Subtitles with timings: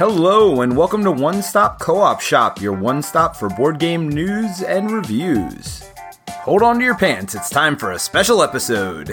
[0.00, 4.08] Hello, and welcome to One Stop Co op Shop, your one stop for board game
[4.08, 5.84] news and reviews.
[6.30, 9.10] Hold on to your pants, it's time for a special episode.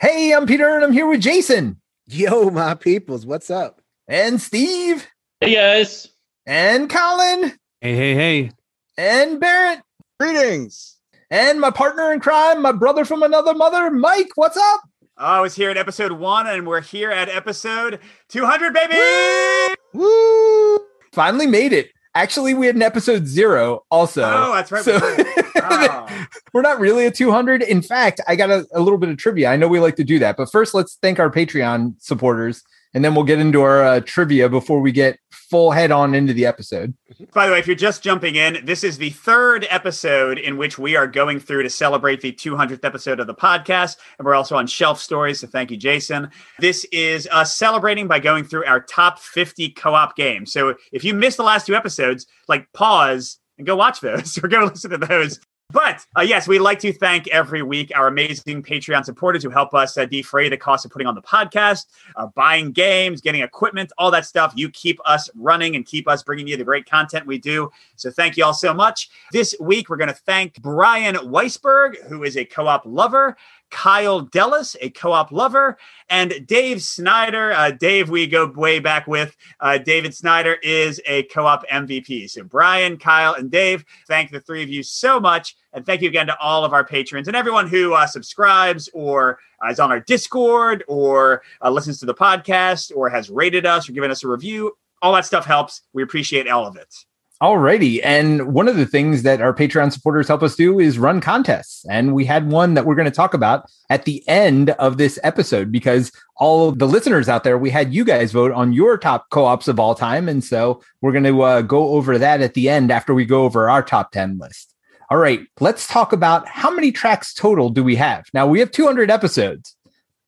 [0.00, 1.80] Hey, I'm Peter, and I'm here with Jason.
[2.08, 3.80] Yo, my peoples, what's up?
[4.08, 5.06] And Steve.
[5.40, 6.08] Hey, guys.
[6.46, 7.52] And Colin.
[7.80, 8.50] Hey, hey, hey.
[8.98, 9.82] And Barrett.
[10.18, 10.96] Greetings.
[11.30, 14.30] And my partner in crime, my brother from another mother, Mike.
[14.34, 14.80] What's up?
[15.18, 19.74] Oh, I was here at episode one, and we're here at episode 200, baby!
[19.92, 20.78] Woo!
[21.12, 21.90] Finally made it.
[22.14, 24.22] Actually, we had an episode zero also.
[24.22, 24.82] Oh, that's right.
[24.84, 24.98] So-
[25.64, 26.26] Oh.
[26.52, 27.62] We're not really at 200.
[27.62, 29.48] In fact, I got a, a little bit of trivia.
[29.48, 32.62] I know we like to do that, but first, let's thank our Patreon supporters,
[32.94, 36.32] and then we'll get into our uh, trivia before we get full head on into
[36.32, 36.94] the episode.
[37.34, 40.78] By the way, if you're just jumping in, this is the third episode in which
[40.78, 43.96] we are going through to celebrate the 200th episode of the podcast.
[44.18, 45.40] And we're also on Shelf Stories.
[45.40, 46.30] So thank you, Jason.
[46.58, 50.52] This is us celebrating by going through our top 50 co op games.
[50.52, 54.48] So if you missed the last two episodes, like pause and go watch those or
[54.48, 55.38] go listen to those.
[55.72, 59.72] But uh, yes, we'd like to thank every week our amazing Patreon supporters who help
[59.72, 63.90] us uh, defray the cost of putting on the podcast, uh, buying games, getting equipment,
[63.96, 64.52] all that stuff.
[64.54, 67.70] You keep us running and keep us bringing you the great content we do.
[67.96, 69.08] So thank you all so much.
[69.32, 73.36] This week, we're going to thank Brian Weisberg, who is a co op lover.
[73.72, 75.78] Kyle Dellis, a co-op lover,
[76.08, 77.52] and Dave Snyder.
[77.52, 79.36] Uh, Dave, we go way back with.
[79.58, 82.30] Uh, David Snyder is a co-op MVP.
[82.30, 86.08] So Brian, Kyle, and Dave, thank the three of you so much, and thank you
[86.08, 89.90] again to all of our patrons and everyone who uh, subscribes or uh, is on
[89.90, 94.22] our Discord or uh, listens to the podcast or has rated us or given us
[94.22, 94.76] a review.
[95.00, 95.82] All that stuff helps.
[95.92, 96.94] We appreciate all of it.
[97.42, 97.98] Alrighty.
[98.04, 101.84] And one of the things that our Patreon supporters help us do is run contests.
[101.90, 105.18] And we had one that we're going to talk about at the end of this
[105.24, 108.96] episode because all of the listeners out there, we had you guys vote on your
[108.96, 110.28] top co ops of all time.
[110.28, 113.42] And so we're going to uh, go over that at the end after we go
[113.42, 114.72] over our top 10 list.
[115.10, 115.40] All right.
[115.58, 118.24] Let's talk about how many tracks total do we have?
[118.32, 119.74] Now we have 200 episodes.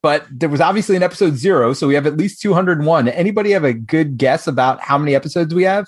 [0.03, 3.09] But there was obviously an episode zero, so we have at least 201.
[3.09, 5.87] Anybody have a good guess about how many episodes we have?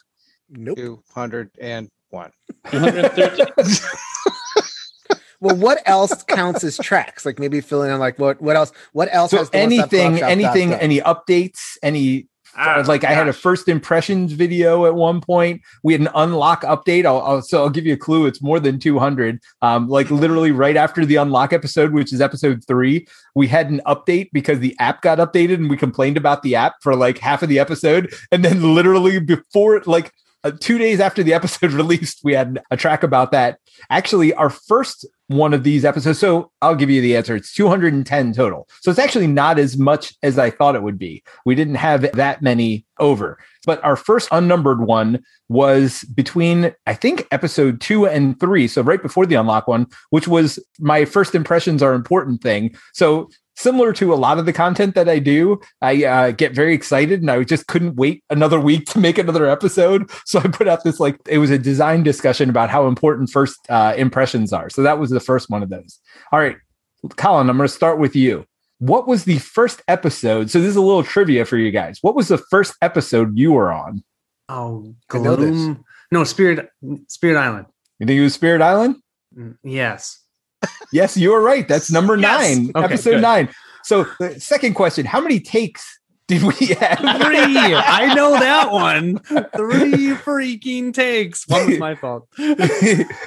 [0.49, 0.77] Nope.
[0.79, 2.31] 201.
[2.71, 3.47] 213.
[5.41, 7.27] Well, what else counts as tracks?
[7.27, 8.73] Like maybe filling in like what what else?
[8.93, 10.85] What else so has the One Stop Co-op anything Shop anything dot com?
[10.85, 15.93] any updates any Ah, like i had a first impressions video at one point we
[15.93, 18.79] had an unlock update I'll, I'll so i'll give you a clue it's more than
[18.79, 23.69] 200 um like literally right after the unlock episode which is episode three we had
[23.69, 27.19] an update because the app got updated and we complained about the app for like
[27.19, 30.15] half of the episode and then literally before like
[30.47, 33.59] uh, two days after the episode released we had a track about that.
[33.91, 37.35] Actually our first one of these episodes so i'll give you the answer.
[37.35, 38.69] It's 210 total.
[38.81, 41.23] So it's actually not as much as i thought it would be.
[41.45, 43.39] We didn't have that many over.
[43.65, 49.03] But our first unnumbered one was between i think episode two and three so right
[49.03, 52.75] before the unlock one which was my first impressions are important thing.
[52.93, 56.75] So similar to a lot of the content that I do, I uh, get very
[56.75, 60.11] excited and I just couldn't wait another week to make another episode.
[60.27, 63.59] So I put out this like it was a design discussion about how important first
[63.71, 64.69] uh, impressions are.
[64.69, 66.01] So that was the first one of those.
[66.33, 66.57] All right,
[67.17, 68.45] Colin, I'm going to start with you.
[68.79, 70.51] What was the first episode?
[70.51, 71.99] So this is a little trivia for you guys.
[72.03, 74.03] What was the first episode you were on?
[74.49, 75.51] Oh, I know this.
[75.51, 75.85] Gloom.
[76.11, 76.69] No, Spirit
[77.09, 77.67] Spirit Island.
[77.99, 78.97] You think it was Spirit Island?
[79.37, 80.23] Mm, Yes.
[80.93, 81.67] Yes, you were right.
[81.67, 82.57] That's number Yes.
[82.57, 83.23] nine, Okay, episode good.
[83.23, 83.49] nine.
[83.85, 86.99] So the second question: How many takes did we have?
[86.99, 87.75] Three.
[87.75, 89.19] I know that one.
[89.19, 91.47] Three freaking takes.
[91.49, 92.27] One was my fault.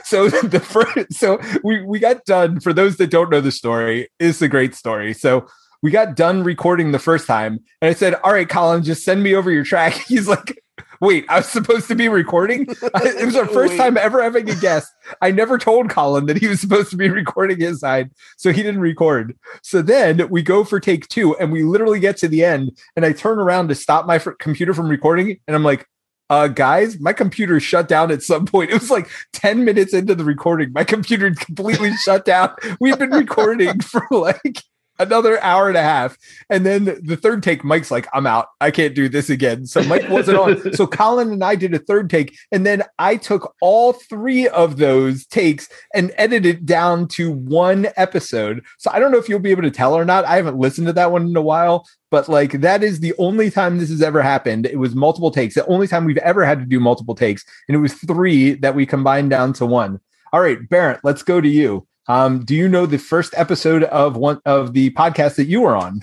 [0.04, 4.10] so the first so we we got done for those that don't know the story
[4.20, 5.48] it's a great story so
[5.82, 9.24] we got done recording the first time and i said all right colin just send
[9.24, 10.62] me over your track he's like
[11.02, 14.56] wait i was supposed to be recording it was our first time ever having a
[14.56, 14.92] guest
[15.22, 18.64] i never told colin that he was supposed to be recording his side so he
[18.64, 22.44] didn't record so then we go for take two and we literally get to the
[22.44, 25.88] end and i turn around to stop my computer from recording and i'm like
[26.30, 28.70] uh, guys, my computer shut down at some point.
[28.80, 30.72] It was like 10 minutes into the recording.
[30.74, 32.54] My computer completely shut down.
[32.80, 34.62] We've been recording for like
[35.00, 36.18] another hour and a half.
[36.50, 38.48] And then the third take, Mike's like, I'm out.
[38.62, 39.66] I can't do this again.
[39.66, 40.50] So Mike wasn't on.
[40.80, 42.38] So Colin and I did a third take.
[42.52, 48.64] And then I took all three of those takes and edited down to one episode.
[48.78, 50.26] So I don't know if you'll be able to tell or not.
[50.26, 53.50] I haven't listened to that one in a while, but like that is the only
[53.50, 54.66] time this has ever happened.
[54.66, 55.56] It was multiple takes.
[55.56, 57.44] The only time we've ever had to do multiple takes.
[57.68, 60.00] And it was three that we combined down to one.
[60.32, 61.88] All right, Barrett, let's go to you.
[62.10, 65.78] Um, do you know the first episode of one of the podcast that you were
[65.78, 66.02] on?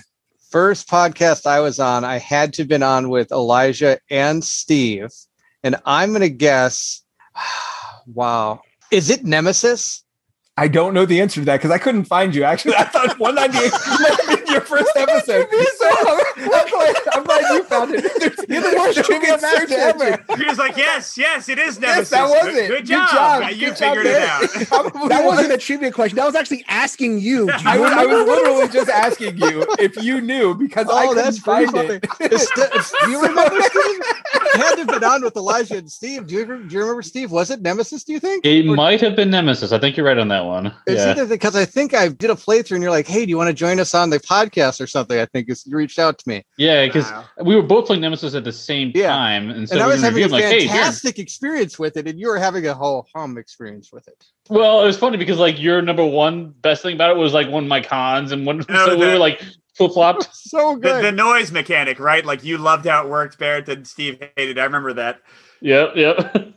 [0.49, 5.09] first podcast I was on, I had to have been on with Elijah and Steve.
[5.63, 7.03] And I'm going to guess,
[8.07, 8.61] wow.
[8.91, 10.03] Is it Nemesis?
[10.55, 12.43] I don't know the answer to that because I couldn't find you.
[12.43, 13.71] Actually, I thought 198
[14.01, 15.47] might have been your first episode.
[15.77, 16.19] So
[16.53, 18.03] I'm, I'm glad, I'm glad you found it.
[18.19, 20.37] There's- You're the worst there's trivia no search master ever.
[20.37, 21.97] He was like, yes, yes, it is Nemesis.
[21.97, 22.67] Yes, that was good, it.
[22.67, 23.41] Good job.
[23.41, 24.41] Yeah, you Good job figured it out.
[25.09, 25.35] That was.
[25.37, 26.15] wasn't a trivia question.
[26.17, 27.47] That was actually asking you.
[27.47, 31.05] Do I you was, I was literally just asking you if you knew because I
[31.05, 31.89] Oh, couldn't that's find funny.
[31.95, 32.05] it.
[32.19, 33.99] It's st- it's- do you remember Steve?
[34.33, 36.27] I had to have been on with Elijah and Steve.
[36.27, 37.31] Do you, do you remember Steve?
[37.31, 38.45] Was it Nemesis, do you think?
[38.45, 39.71] It Or- might have been Nemesis.
[39.71, 40.73] I think you're right on that one.
[40.87, 41.25] It's yeah.
[41.25, 43.53] because I think I did a playthrough and you're like, hey, do you want to
[43.53, 45.19] join us on the podcast or something?
[45.19, 46.36] I think you reached out to me.
[46.57, 47.25] Yeah, because Wow.
[47.43, 49.09] we were both playing Nemesis at the same Yeah.
[49.09, 51.97] time, and so and I we was having a reviewed, like, hey, fantastic experience with
[51.97, 54.23] it, and you were having a whole hum experience with it.
[54.49, 57.47] Well, it was funny because like your number one best thing about it was like
[57.49, 59.41] one of my cons, and one Oh, so we were like
[59.75, 60.29] flip flopped.
[60.33, 61.03] So good.
[61.03, 62.25] the noise mechanic, right?
[62.25, 64.57] Like you loved how it worked, Barrett, and Steve hated.
[64.57, 64.59] it.
[64.61, 65.19] I remember that.
[65.61, 66.53] yep, yep.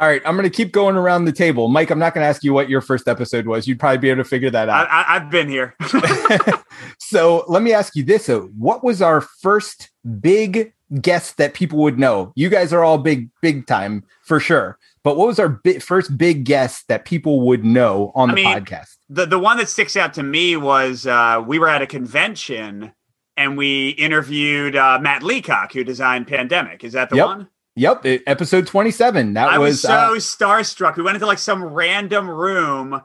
[0.00, 1.66] All right, I'm going to keep going around the table.
[1.68, 3.66] Mike, I'm not going to ask you what your first episode was.
[3.66, 4.86] You'd probably be able to figure that out.
[4.88, 5.74] I, I've been here.
[6.98, 8.42] so let me ask you this: though.
[8.56, 9.90] What was our first
[10.20, 12.32] big guest that people would know?
[12.36, 14.78] You guys are all big, big time for sure.
[15.02, 18.42] But what was our bi- first big guest that people would know on I the
[18.42, 18.96] mean, podcast?
[19.08, 22.92] the the one that sticks out to me was uh, we were at a convention
[23.36, 26.84] and we interviewed uh, Matt Leacock, who designed Pandemic.
[26.84, 27.26] Is that the Yep.
[27.26, 27.48] one?
[27.78, 29.34] Yep, it- episode 27.
[29.34, 30.96] That I was, was, so uh, starstruck.
[30.96, 33.00] We went into like some random room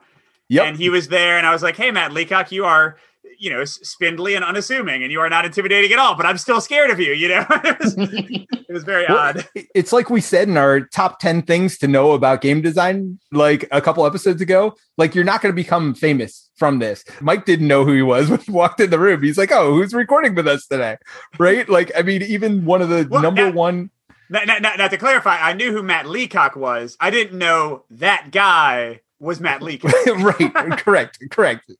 [0.49, 0.65] yep.
[0.65, 2.97] and he was there, and I was like, "Hey, Matt Leacock, you are."
[3.39, 6.15] You know, spindly and unassuming, and you are not intimidating at all.
[6.15, 7.11] But I'm still scared of you.
[7.13, 9.47] You know, it, was, it was very Well, odd.
[9.75, 13.67] It's like we said in our top 10 things to know about game design, like
[13.71, 14.75] a couple episodes ago.
[14.97, 17.03] Like, you're not going to become famous from this.
[17.19, 19.21] Mike didn't know who he was when he walked in the room.
[19.23, 20.97] He's like, oh, who's recording with us today?
[21.37, 21.67] Right?
[21.67, 23.89] Like, I mean, even one of the Well, number that- one.
[24.33, 26.97] Now, now, now, to clarify, I knew who Matt Leacock was.
[27.00, 29.94] I didn't know that guy was Matt Leacock.
[30.07, 30.77] right.
[30.80, 31.19] Correct.
[31.30, 31.71] Correct.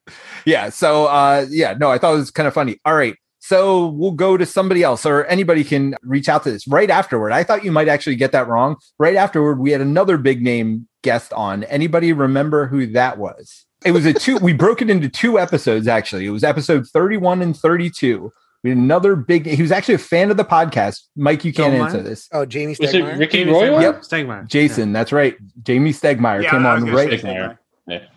[0.46, 0.70] Yeah.
[0.70, 2.80] So, uh, yeah, no, I thought it was kind of funny.
[2.86, 3.16] All right.
[3.40, 7.34] So we'll go to somebody else or anybody can reach out to this right afterward.
[7.34, 8.78] I thought you might actually get that wrong.
[9.00, 11.64] Right afterward, we had another big name guest on.
[11.66, 13.66] Anybody remember who that was?
[13.84, 16.26] It was a two, we broke it into two episodes actually.
[16.26, 18.32] It was episode 31 and 32.
[18.64, 21.02] We had another big, he was actually a fan of the podcast.
[21.18, 22.08] Mike, you can't Don't answer mind.
[22.08, 22.30] this.
[22.32, 23.20] Oh, Jamey Was it Stegmaier?
[23.20, 23.78] Ricky Jamie Royal?
[23.78, 23.82] Stegmaier.
[23.82, 24.02] Yep.
[24.02, 24.48] Stegmaier.
[24.48, 25.36] Jason, that's right.
[25.64, 27.58] Jamey Stegmaier Yeah, came on gonna right say Stegmaier.
[27.90, 28.08] Stegmaier.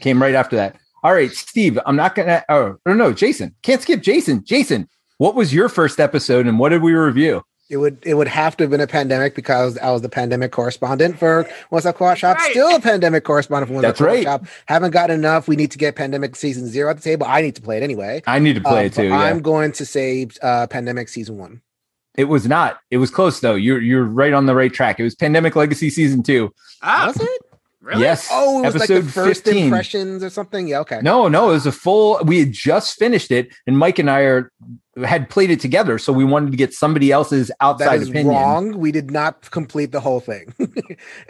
[0.00, 0.76] came right after that.
[1.02, 2.44] All right, Steve, I'm not gonna.
[2.48, 4.44] Oh, or no, Jason, can't skip Jason.
[4.44, 4.88] Jason,
[5.18, 7.42] what was your first episode and what did we review?
[7.70, 10.50] It would it would have to have been a pandemic because I was the pandemic
[10.50, 12.36] correspondent for What's Up Co-op Shop.
[12.36, 12.50] Right.
[12.50, 14.24] Still a pandemic correspondent for What's Up That's Co-op right.
[14.24, 14.46] Shop.
[14.66, 15.46] Haven't gotten enough.
[15.46, 17.26] We need to get pandemic season zero at the table.
[17.28, 18.22] I need to play it anyway.
[18.26, 19.04] I need to play Um, it too.
[19.08, 19.18] Yeah.
[19.18, 21.62] I'm going to say uh, pandemic season one.
[22.16, 22.80] it was not.
[22.90, 23.54] It was close though.
[23.54, 24.98] You're you're right on the right track.
[24.98, 26.52] It was Pandemic Legacy season two.
[26.82, 27.42] Oh, Was it?
[27.90, 28.02] Really?
[28.02, 28.28] Yes.
[28.32, 29.64] Oh, it was like episode the first 15.
[29.64, 30.66] impressions or something.
[30.68, 31.00] Yeah, okay.
[31.02, 32.18] No, no, it was a full.
[32.24, 34.52] We had just finished it, and Mike and I are
[35.04, 38.28] had played it together, so we wanted to get somebody else's that outside is opinion.
[38.34, 38.78] wrong.
[38.78, 40.52] We did not complete the whole thing.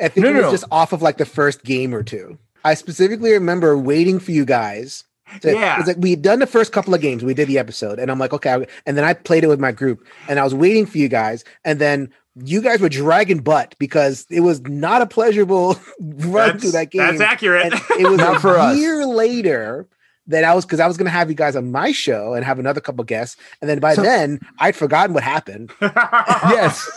[0.00, 0.50] I think No, it no, was no.
[0.50, 2.38] just off of like the first game or two.
[2.64, 5.04] I specifically remember waiting for you guys.
[5.42, 5.78] To, Yeah.
[5.78, 7.22] It's like we had done the first couple of games.
[7.22, 8.66] We did the episode, and I'm like, okay.
[8.86, 11.44] And then I played it with my group, and I was waiting for you guys,
[11.64, 12.10] and then
[12.44, 16.90] you guys were dragging butt because it was not a pleasurable run That's, through that
[16.90, 17.02] game.
[17.06, 17.72] that's accurate.
[17.72, 18.76] And it was Not a for us.
[18.78, 19.86] year later
[20.26, 22.44] that I was because I was going to have you guys on my show and
[22.44, 26.88] have another couple guests, and then by So- then I'd forgotten what happened, Yes.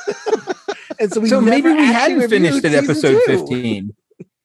[1.00, 3.38] and so we so maybe we hadn't finished reviewed at episode two.
[3.48, 3.96] 15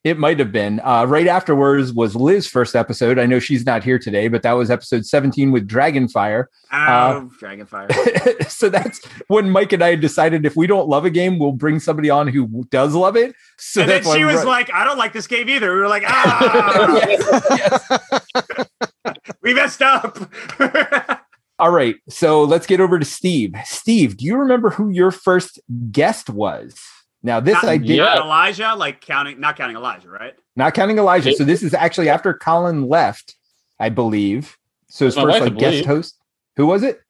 [0.09, 3.85] it might have been uh, right afterwards was liz's first episode i know she's not
[3.85, 8.49] here today but that was episode 17 with dragonfire oh, Dragonfire.
[8.51, 11.79] so that's when mike and i decided if we don't love a game we'll bring
[11.79, 14.99] somebody on who does love it so and then she was brought- like, I don't
[14.99, 15.73] like this game either.
[15.75, 17.89] We were like, ah, Yes,
[18.35, 18.69] yes.
[19.43, 20.17] we messed up.
[21.59, 25.59] all right so let's get over to steve steve do you remember who your first
[25.91, 26.79] guest was
[27.23, 28.23] now this Not- i did Yeah.
[28.23, 30.35] Elijah, like counting, not counting Elijah, right?
[30.57, 31.33] not counting Elijah.
[31.35, 33.37] So this is actually after Colin left,
[33.79, 34.57] I believe.
[34.89, 36.19] So his first wife, like guest host.
[36.57, 37.01] Who was it?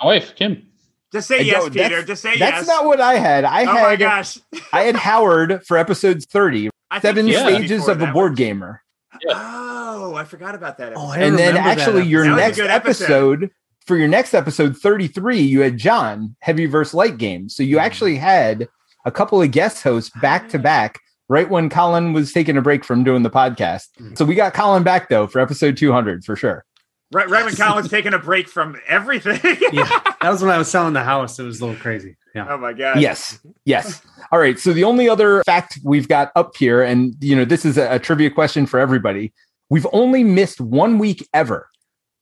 [0.00, 0.64] My wife, Kim.
[1.12, 2.02] Just say I yes, Peter.
[2.04, 2.54] Just say That's yes.
[2.54, 3.44] That's not what I had.
[3.44, 4.38] I oh my had gosh.
[4.72, 8.34] I had Howard for episode 30, I seven he was stages of a board one.
[8.34, 8.82] gamer.
[9.28, 10.92] Oh, I forgot about that.
[10.94, 11.08] Oh.
[11.08, 13.42] I and then remember that actually your That next good episode.
[13.44, 13.50] episode.
[13.86, 17.56] for your next episode 33, you had John, heavy versus light games.
[17.56, 17.86] So you mm-hmm.
[17.86, 18.68] actually had
[19.08, 21.00] a couple of guest hosts back to back
[21.30, 23.88] right when Colin was taking a break from doing the podcast.
[23.96, 24.14] Hmm.
[24.14, 26.64] So we got Colin back though for episode 200 for sure.
[27.10, 29.40] Right, right when Colin was taking a break from everything.
[29.72, 29.88] Yeah,
[30.20, 31.38] that was when I was selling the house.
[31.38, 32.16] It was a little crazy.
[32.34, 32.46] Yeah.
[32.50, 33.00] oh my god.
[33.00, 33.40] Yes.
[33.64, 34.02] Yes.
[34.30, 34.58] All right.
[34.58, 37.94] So the only other fact we've got up here, and you know, this is a,
[37.94, 39.32] a trivia question for everybody.
[39.70, 41.70] We've only missed one week ever.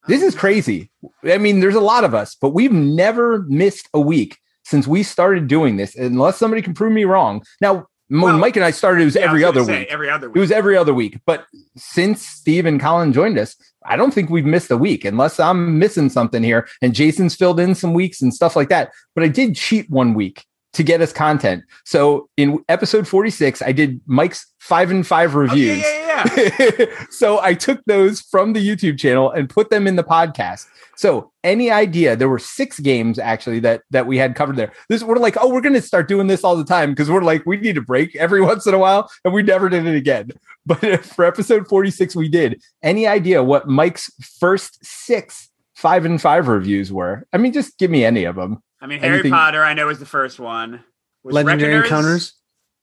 [0.07, 0.93] This is crazy.
[1.25, 5.05] I mean, there's a lot of us, but we've never missed a week since we
[5.05, 7.41] started doing this, unless somebody can prove me wrong.
[7.61, 9.89] Now, when Well, Mike and I started, it was Yeah, every was other say, week.
[9.91, 10.37] Every other week.
[10.37, 11.21] It was every other week.
[11.25, 11.47] But
[11.77, 13.55] since Steve and Colin joined us,
[13.85, 16.67] I don't think we've missed a week unless I'm missing something here.
[16.83, 18.91] And Jason's filled in some weeks and stuff like that.
[19.15, 20.45] But I did cheat one week
[20.77, 21.65] to get us content.
[21.85, 25.79] So in episode 46, I did Mike's five and five Oh, yeah, reviews.
[25.83, 27.05] yeah, yeah.
[27.11, 30.67] so I took those from the YouTube channel and put them in the podcast.
[30.97, 32.15] So any idea?
[32.17, 34.73] There were six games actually that that we had covered there.
[34.89, 37.45] This we're like, oh, we're gonna start doing this all the time because we're like,
[37.47, 40.31] we need a break every once in a while, and we never did it again.
[40.69, 42.61] But for episode 46, we did.
[42.83, 47.25] Any idea what Mike's first six five and five reviews were?
[47.33, 48.61] I mean, just give me any of them.
[48.87, 49.65] I mean, Harry Anything- Potter.
[49.65, 50.85] I know was the first one.
[51.25, 52.33] Was Legendary Reckoners- encounters.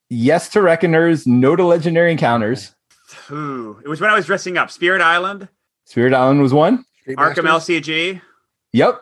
[0.10, 2.76] Yes to Reckoners, no to Legendary Encounters.
[3.32, 4.70] Ooh, it was when I was dressing up.
[4.70, 5.48] Spirit Island,
[5.86, 6.84] Spirit Island was one.
[7.04, 7.88] Street Arkham Masters?
[7.88, 8.22] LCG.
[8.74, 9.00] Yep.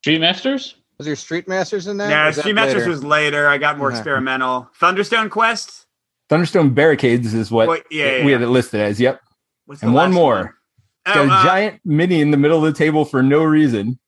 [0.00, 0.76] Street Masters?
[0.96, 2.08] Was there Street Masters in that?
[2.08, 2.90] Yeah, Or was that Street Masters later?
[2.90, 3.48] was later.
[3.48, 3.96] I got more Yeah.
[3.98, 4.70] experimental.
[4.80, 5.84] Thunderstone Quest.
[6.30, 8.98] Thunderstone Barricades is what Well, yeah, yeah, we had it listed as.
[8.98, 9.20] Yep.
[9.66, 10.56] What's the And one last more.
[11.04, 13.98] Oh, Got a uh, giant mini in the middle of the table for no reason.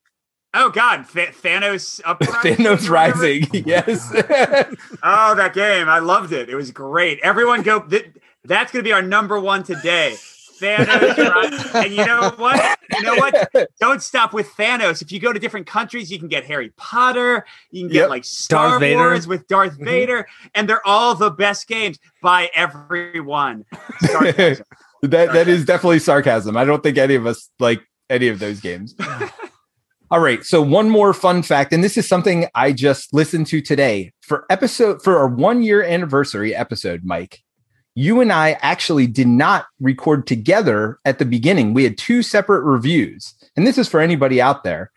[0.54, 2.56] Oh God, Th- Thanos uprising.
[2.56, 2.88] Thanos?
[2.88, 3.46] Rising.
[3.66, 4.10] Yes.
[5.02, 5.88] Oh, that game!
[5.88, 6.48] I loved it.
[6.48, 7.18] It was great.
[7.22, 7.80] Everyone go.
[7.80, 8.12] Th-
[8.44, 10.14] that's going to be our number one today.
[10.60, 11.70] Thanos, Rising.
[11.74, 12.78] and you know what?
[12.92, 13.50] You know what?
[13.80, 15.02] Don't stop with Thanos.
[15.02, 17.44] If you go to different countries, you can get Harry Potter.
[17.72, 18.10] You can get Yep.
[18.10, 18.96] like Star Darth Vader.
[18.98, 19.84] Wars with Darth Mhm.
[19.84, 23.64] Vader, and they're all the best games by everyone.
[24.02, 24.62] That
[25.02, 26.56] that is definitely sarcasm.
[26.56, 28.94] I don't think any of us like any of those games.
[30.12, 33.62] All right, so one more fun fact, and this is something I just listened to
[33.62, 37.42] today for episode for our one year anniversary episode, Mike.
[37.94, 41.72] You and I actually did not record together at the beginning.
[41.72, 44.92] We had two separate reviews, and this is for anybody out there.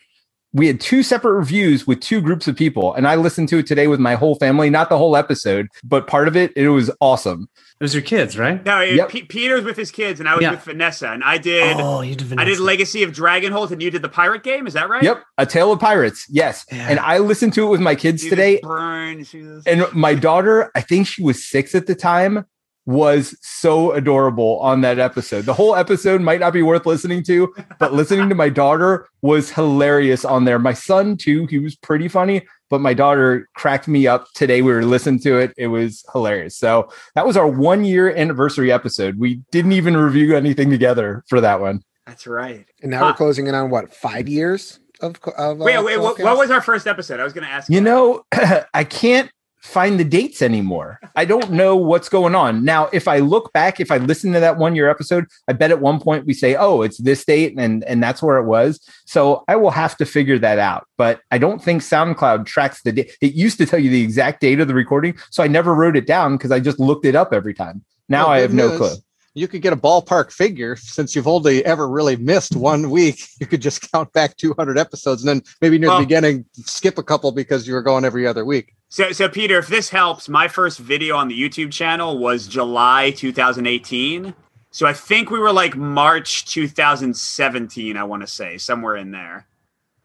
[0.51, 3.67] We had two separate reviews with two groups of people, and I listened to it
[3.67, 6.51] today with my whole family, not the whole episode, but part of it.
[6.57, 7.47] It was awesome.
[7.77, 8.65] It was your kids, right?
[8.65, 9.09] No, it, Yep.
[9.09, 10.51] Pe- Peter's with his kids, and I was Yeah.
[10.51, 11.75] with Vanessa, and I did.
[11.77, 12.23] Oh, you did.
[12.39, 12.63] I did Vanessa.
[12.63, 14.65] Legacy of Dragonholt, and you did the pirate game.
[14.65, 15.03] Is that right?
[15.03, 16.25] Yep, A Tale of Pirates.
[16.29, 16.65] Yes.
[16.71, 16.87] Yeah.
[16.89, 18.59] And I listened to it with my kids You today.
[18.63, 19.25] Burn.
[19.25, 19.65] see this?
[19.67, 22.45] And my daughter, I think she was six at the time,
[22.87, 25.43] was so adorable on that episode.
[25.45, 29.49] The whole episode might not be worth listening to, but listening to my daughter was
[29.51, 30.59] hilarious on there.
[30.59, 34.61] My son, too, he was pretty funny, but my daughter cracked me up today.
[34.61, 35.53] We were listening to it.
[35.57, 36.57] It was hilarious.
[36.57, 39.17] So that was our one year anniversary episode.
[39.19, 41.81] We didn't even review anything together for that one.
[42.05, 42.65] That's right.
[42.81, 43.05] And now Huh.
[43.07, 45.57] we're closing in on what five years of co- of.
[45.57, 45.99] Wait, uh, wait.
[45.99, 47.19] What, what was our first episode?
[47.19, 47.69] I was going to ask.
[47.69, 47.81] You that.
[47.83, 48.23] know,
[48.73, 49.29] I can't
[49.65, 50.99] find the dates anymore.
[51.15, 52.63] I don't know what's going on.
[52.63, 55.71] Now, if I look back, if I listen to that one year episode, I bet
[55.71, 58.79] at one point we say, "Oh, it's this date," and and that's where it was.
[59.05, 60.87] So I will have to figure that out.
[60.97, 63.11] But I don't think SoundCloud tracks the date.
[63.21, 65.97] It used to tell you the exact date of the recording, so I never wrote
[65.97, 67.83] it down because I just looked it up every time.
[68.07, 68.95] Now Well, I good have no clue.
[69.35, 73.21] You could get a ballpark figure since you've only ever really missed one week.
[73.39, 76.97] You could just count back 200 episodes and then maybe near Well- the beginning skip
[76.97, 78.73] a couple because you were going every other week.
[78.87, 83.11] So, so Peter, if this helps, my first video on the YouTube channel was July
[83.11, 84.33] 2018.
[84.71, 87.97] So I think we were like March 2017.
[87.97, 89.47] I want to say somewhere in there.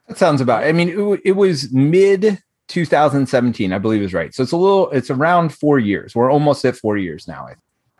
[0.09, 0.65] That sounds about.
[0.65, 4.35] I mean, it, it was mid 2017, I believe is right.
[4.35, 4.91] So it's a little.
[4.91, 6.15] It's around four years.
[6.15, 7.55] We're almost at four years now, I-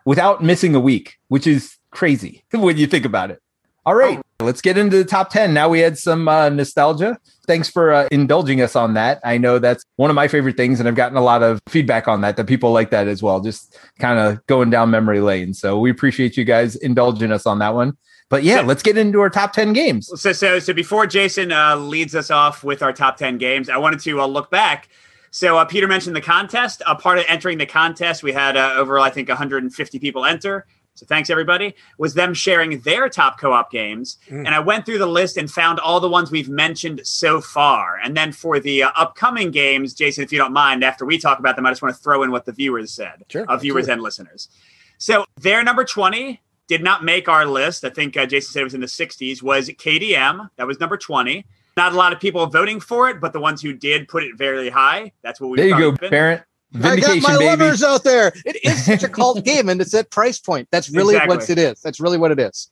[0.05, 3.41] without missing a week, which is crazy when you think about it.
[3.83, 5.55] All right, let's get into the top 10.
[5.55, 7.17] Now we had some uh, nostalgia.
[7.47, 9.19] Thanks for uh, indulging us on that.
[9.23, 12.07] I know that's one of my favorite things, and I've gotten a lot of feedback
[12.07, 15.55] on that, that people like that as well, just kind of going down memory lane.
[15.55, 17.97] So we appreciate you guys indulging us on that one.
[18.29, 20.11] But yeah, So- let's get into our top 10 games.
[20.15, 23.77] So, so, so before Jason uh, leads us off with our top 10 games, I
[23.77, 24.89] wanted to uh, look back.
[25.31, 26.81] So uh, Peter mentioned the contest.
[26.85, 30.65] A part of entering the contest, we had uh, over, I think, 150 people enter.
[30.93, 31.73] So thanks everybody.
[31.97, 34.45] Was them sharing their top co-op games, Mm.
[34.45, 37.97] and I went through the list and found all the ones we've mentioned so far.
[38.03, 41.39] And then for the uh, upcoming games, Jason, if you don't mind, after we talk
[41.39, 43.87] about them, I just want to throw in what the viewers said, Sure, uh, viewers
[43.87, 44.49] and listeners.
[44.97, 47.85] So their number 20 did not make our list.
[47.85, 49.41] I think uh, Jason said it was in the 60s.
[49.41, 51.45] Was KDM that was number 20.
[51.77, 54.37] Not a lot of people voting for it, but the ones who did put it
[54.37, 55.11] very high.
[55.23, 55.57] That's what we.
[55.57, 56.43] There you go, Barrett.
[56.71, 57.45] Vindication, I got my baby.
[57.45, 58.31] lovers out there.
[58.45, 60.67] It is such a cult game and it's at price point.
[60.71, 61.81] That's really what it is.
[61.81, 62.71] That's really what it is.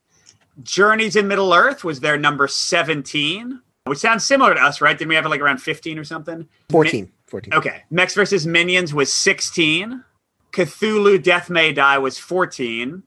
[0.63, 4.98] Journeys in Middle Earth was their number 17, which sounds similar to us, right?
[4.98, 6.48] Didn't we have it like around 15 or something?
[6.70, 7.12] 14.
[7.27, 7.53] 14.
[7.53, 7.84] Okay.
[7.89, 10.03] Mechs versus Minions was 16.
[10.51, 13.03] Cthulhu Death May Die was 14.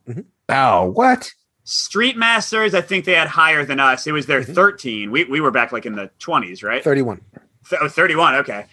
[0.49, 1.33] Oh, what?
[1.63, 4.05] Street Masters, I think they had higher than us.
[4.05, 4.53] It was their Mhm.
[4.55, 5.11] 13.
[5.11, 6.83] We, we were back like in the 20s, right?
[6.83, 7.21] 31.
[7.69, 8.35] Th- oh, 31.
[8.35, 8.65] Okay.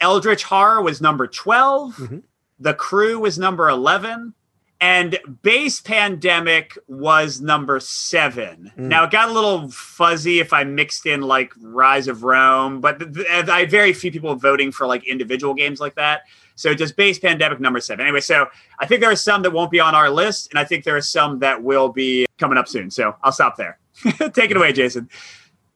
[0.00, 1.96] Eldritch Horror was number 12.
[1.96, 2.22] Mhm.
[2.58, 4.34] The Crew was number 11.
[4.82, 8.72] And Base Pandemic was number seven.
[8.78, 8.84] Mm.
[8.84, 12.98] Now, it got a little fuzzy if I mixed in like Rise of Rome, but
[12.98, 16.22] th- th- I had very few people voting for like individual games like that.
[16.60, 18.04] So just Base Pandemic number seven.
[18.04, 18.46] Anyway, so
[18.78, 20.94] I think there are some that won't be on our list, and I think there
[20.94, 22.90] are some that will be coming up soon.
[22.90, 23.78] So I'll stop there.
[24.34, 25.08] Take it away, Jason.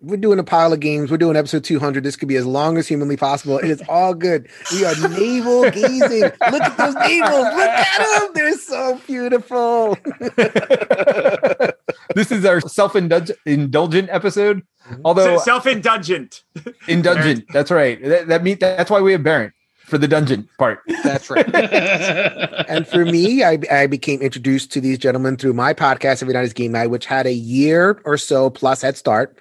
[0.02, 1.10] We're doing a pile of games.
[1.10, 2.04] We're doing episode 200.
[2.04, 3.56] This could be as long as humanly possible.
[3.56, 4.50] It is all good.
[4.72, 6.20] We are navel gazing.
[6.20, 7.56] Look at those navels.
[7.56, 8.30] Look at them.
[8.34, 9.96] They're so beautiful.
[12.14, 14.62] This is our self-indulgent episode.
[14.88, 15.00] Mhm.
[15.04, 16.44] Although Self-indulgent.
[16.86, 18.00] indulgent, that's right.
[18.02, 19.52] That, that mean that's why we have Baron
[19.84, 20.80] for the dungeon part.
[21.02, 21.48] That's right.
[22.68, 26.44] and for me, I, I became introduced to these gentlemen through my podcast, Every Night
[26.44, 29.38] is Game Night, which had a year or so plus head start.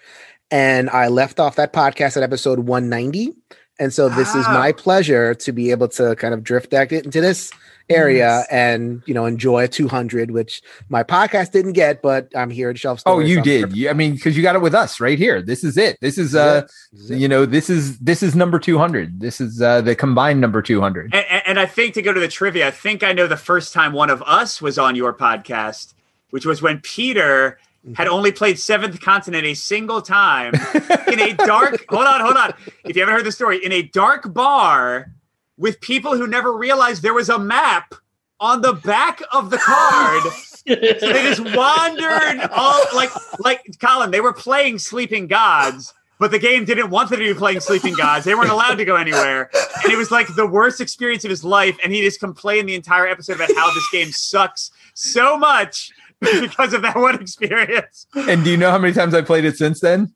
[0.52, 3.34] And I left off that podcast at episode 190.
[3.80, 4.54] And so this is Ah.
[4.54, 7.52] my pleasure to be able to kind of drift back into this
[7.90, 12.78] area and you know enjoy 200, which my podcast didn't get, but I'm here at
[12.78, 13.62] Shelf Oh, you did.
[13.64, 13.78] perfect.
[13.78, 15.42] You, I mean, because you got it with us right here.
[15.42, 15.98] This is it.
[16.02, 16.62] This is uh,
[16.92, 19.20] This is you know, this is this is number two hundred.
[19.20, 21.14] This is uh the combined number two hundred.
[21.14, 23.38] And, and- and I think to go to the trivia, I think I know the
[23.38, 25.94] first time one of us was on your podcast,
[26.30, 27.60] which was when Peter
[27.96, 30.54] had only played Seventh Continent a single time
[31.12, 31.86] in a dark.
[31.90, 32.54] hold on, hold on.
[32.86, 35.12] If you haven't heard the story, in a dark bar
[35.58, 37.94] with people who never realized there was a map
[38.40, 40.24] on the back of the card.
[40.66, 44.12] So they just wandered all like like Colin.
[44.12, 47.94] They were playing Sleeping Gods, but the game didn't want them to be playing Sleeping
[47.96, 48.24] Gods.
[48.24, 49.50] They weren't allowed to go anywhere,
[49.84, 51.78] and it was like the worst experience of his life.
[51.84, 56.72] And he just complained the entire episode about how this game sucks so much because
[56.72, 58.08] of that one experience.
[58.16, 60.14] And do you know how many times I played it since then?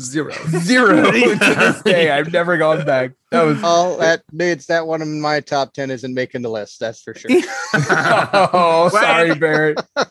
[0.00, 0.32] Zero.
[0.48, 2.10] Zero to this day.
[2.10, 3.12] I've never gone back.
[3.30, 6.80] That was Oh, that it's that one in my top ten isn't making the list.
[6.80, 7.30] That's for sure.
[7.74, 9.78] oh, sorry, Barrett.
[9.96, 10.06] I,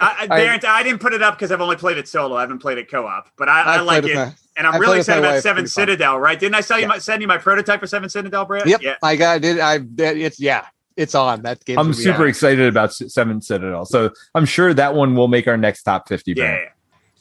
[0.00, 2.36] I, Barrett, I didn't put it up because I've only played it solo.
[2.36, 4.78] I haven't played it co-op, but I, I, I've like it, my- and I'm I
[4.78, 5.42] really played with my excited about.
[5.42, 5.82] Seven Pretty fun.
[5.82, 6.18] Citadel.
[6.18, 6.38] Right?
[6.38, 6.88] Didn't I sell you Yeah.
[6.88, 8.66] my, send you my prototype for Seven Citadel, Brett?
[8.66, 8.94] Yep, Yeah.
[9.02, 9.60] I got it.
[9.60, 11.78] I it's yeah, it's on that game.
[11.78, 13.84] I'm super excited about Seven Citadel.
[13.86, 16.32] So I'm sure that one will make our next top 50.
[16.32, 16.42] Yeah.
[16.44, 16.64] Barrett.
[16.64, 16.72] yeah.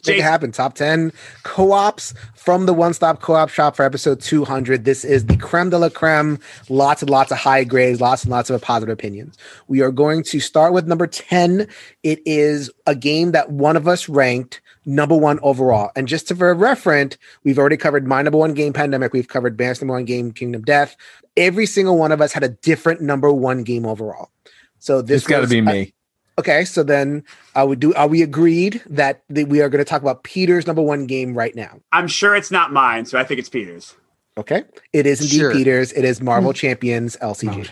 [0.07, 0.51] Make it happen.
[0.51, 1.11] Top 10
[1.43, 4.85] co-ops from the One Stop Co-op Shop for episode 200.
[4.85, 6.39] This is the creme de la creme.
[6.69, 9.37] Lots and lots of high grades, lots and lots of positive opinions.
[9.67, 11.67] We are going to start with number 10.
[12.03, 15.91] It is a game that one of us ranked number one overall.
[15.95, 19.13] And just to for reference, we've already covered my number one game, Pandemic.
[19.13, 20.95] We've covered Band's number one game, Kingdom Death.
[21.35, 24.31] Every single one of us had a different number one game overall.
[24.79, 25.93] So this got to be me.
[26.39, 27.23] Okay, so then
[27.56, 27.93] uh, I would do.
[27.95, 31.36] Are we agreed that the, we are going to talk about Peter's number one game
[31.36, 31.80] right now?
[31.91, 33.95] I'm sure it's not mine, so I think it's Peter's.
[34.38, 35.52] Okay, it is indeed Sure.
[35.52, 35.91] Peter's.
[35.93, 36.56] It is Marvel hmm.
[36.56, 37.69] Champions LCG.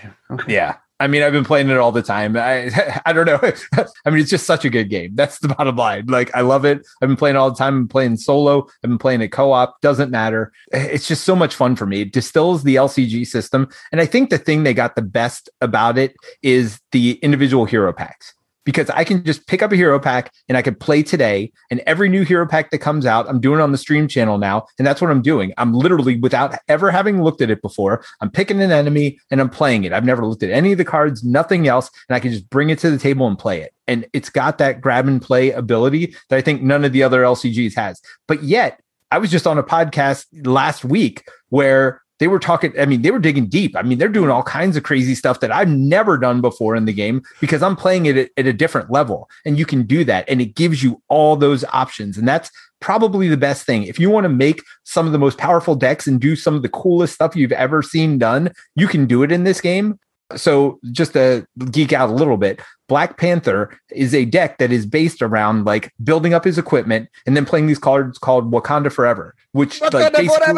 [0.48, 0.78] Yeah.
[0.98, 2.38] I mean, I've been playing it all the time.
[2.38, 2.72] I
[3.06, 3.40] I don't know.
[4.06, 5.12] I mean, it's just such a good game.
[5.14, 6.06] That's the bottom line.
[6.08, 6.88] Like, I love it.
[7.02, 7.76] I've been playing it all the time.
[7.76, 8.68] I'm playing solo.
[8.84, 9.80] I've been playing it co-op.
[9.82, 10.54] Doesn't matter.
[10.72, 12.02] It's just so much fun for me.
[12.02, 15.98] It distills the LCG system, and I think the thing they got the best about
[15.98, 18.34] it is the individual hero packs.
[18.66, 21.82] Because I can just pick up a hero pack and I could play today, and
[21.86, 24.66] every new hero pack that comes out, I'm doing it on the stream channel now,
[24.78, 25.54] and that's what I'm doing.
[25.58, 28.04] I'm literally without ever having looked at it before.
[28.22, 29.94] I'm picking an enemy and I'm playing it.
[29.94, 32.70] I've never looked at any of the cards, nothing else, and I can just bring
[32.70, 33.74] it to the table and play it.
[33.88, 37.22] And it's got that grab and play ability that I think none of the other
[37.22, 38.02] LCGs has.
[38.28, 42.74] But yet, I was just on a podcast last week where they were talking.
[42.80, 43.76] I mean, they were digging deep.
[43.76, 46.86] I mean, they're doing all kinds of crazy stuff that I've never done before in
[46.86, 49.30] the game because I'm playing it at, at a different level.
[49.46, 50.26] And you can do that.
[50.30, 52.18] And it gives you all those options.
[52.18, 52.50] And that's
[52.80, 53.84] probably the best thing.
[53.84, 56.62] If you want to make some of the most powerful decks and do some of
[56.62, 60.00] the coolest stuff you've ever seen done, you can do it in this game.
[60.36, 64.86] So just to geek out a little bit, Black Panther is a deck that is
[64.86, 69.36] based around like building up his equipment and then playing these cards called Wakanda Forever,
[69.52, 70.54] which like Wakanda basically,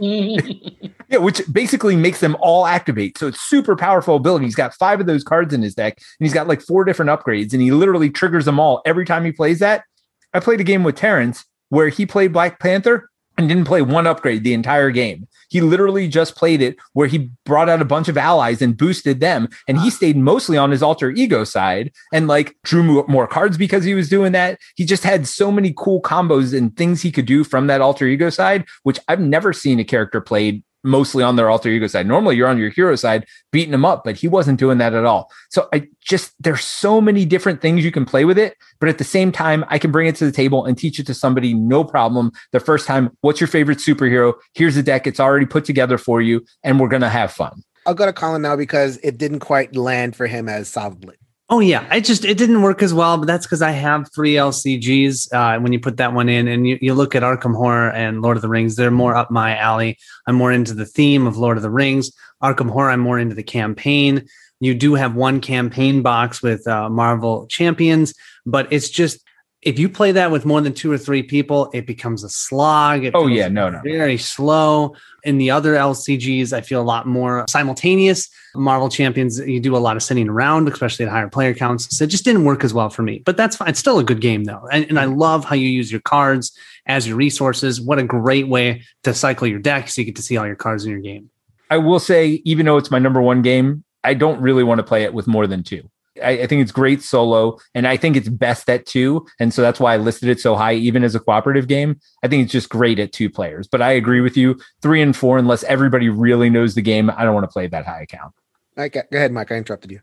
[0.00, 0.94] forever!
[1.08, 3.18] yeah, which basically makes them all activate.
[3.18, 4.44] So it's super powerful ability.
[4.44, 7.10] He's got five of those cards in his deck, and he's got like four different
[7.10, 9.84] upgrades, and he literally triggers them all every time he plays that.
[10.32, 13.10] I played a game with Terrence where he played Black Panther.
[13.36, 15.26] And didn't play one upgrade the entire game.
[15.48, 19.20] He literally just played it where he brought out a bunch of allies and boosted
[19.20, 19.48] them.
[19.68, 23.84] And he stayed mostly on his alter ego side and like drew more cards because
[23.84, 24.58] he was doing that.
[24.76, 28.06] He just had so many cool combos and things he could do from that alter
[28.06, 32.06] ego side, which I've never seen a character played mostly on their alter ego side.
[32.06, 35.04] Normally you're on your hero side beating them up, but he wasn't doing that at
[35.04, 35.30] all.
[35.50, 38.98] So I just there's so many different things you can play with it, but at
[38.98, 41.54] the same time I can bring it to the table and teach it to somebody
[41.54, 42.30] no problem.
[42.52, 44.34] The first time, what's your favorite superhero?
[44.52, 47.62] Here's a deck it's already put together for you and we're going to have fun.
[47.86, 51.16] I'll go to Colin now because it didn't quite land for him as solidly.
[51.50, 54.34] Oh yeah, I just it didn't work as well, but that's because I have three
[54.34, 55.32] LCGs.
[55.32, 58.22] Uh, when you put that one in, and you, you look at Arkham Horror and
[58.22, 59.98] Lord of the Rings, they're more up my alley.
[60.26, 62.10] I'm more into the theme of Lord of the Rings.
[62.42, 64.26] Arkham Horror, I'm more into the campaign.
[64.60, 68.14] You do have one campaign box with uh, Marvel Champions,
[68.46, 69.23] but it's just
[69.64, 73.06] if you play that with more than two or three people, it becomes a slog.
[73.14, 73.80] Oh, yeah, no, no.
[73.82, 74.94] very slow.
[75.24, 78.28] In the other LCGs, I feel a lot more simultaneous.
[78.54, 81.96] Marvel Champions, you do a lot of sitting around, especially at higher player counts.
[81.96, 83.20] So it just didn't work as well for me.
[83.24, 83.68] But that's fine.
[83.68, 86.56] It's still a good game though, and, and I love how you use your cards
[86.86, 87.80] as your resources.
[87.80, 90.56] What a great way to cycle your deck, so you get to see all your
[90.56, 91.30] cards in your game.
[91.70, 94.84] I will say, even though it's my number one game, I don't really want to
[94.84, 95.88] play it with more than two.
[96.22, 99.26] I, I think it's great solo, and I think it's best at two.
[99.40, 102.00] And so that's why I listed it so high, even as a cooperative game.
[102.22, 103.66] I think it's just great at two players.
[103.66, 107.24] But I agree with you, three and four, unless everybody really knows the game, I
[107.24, 108.34] don't want to play that high account.
[108.76, 109.52] Okay, go ahead, Mike.
[109.52, 110.00] I interrupted you.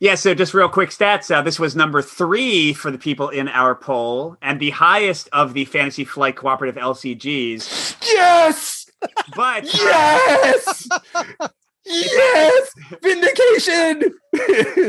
[0.00, 1.34] Yeah, so just real quick stats.
[1.34, 5.54] Uh, this was number three for the people in our poll, and the highest of
[5.54, 7.96] the Fantasy Flight Cooperative LCGs.
[8.02, 8.90] Yes!
[9.36, 10.88] But Yes!
[11.84, 12.74] yes!
[13.02, 14.14] Vindication!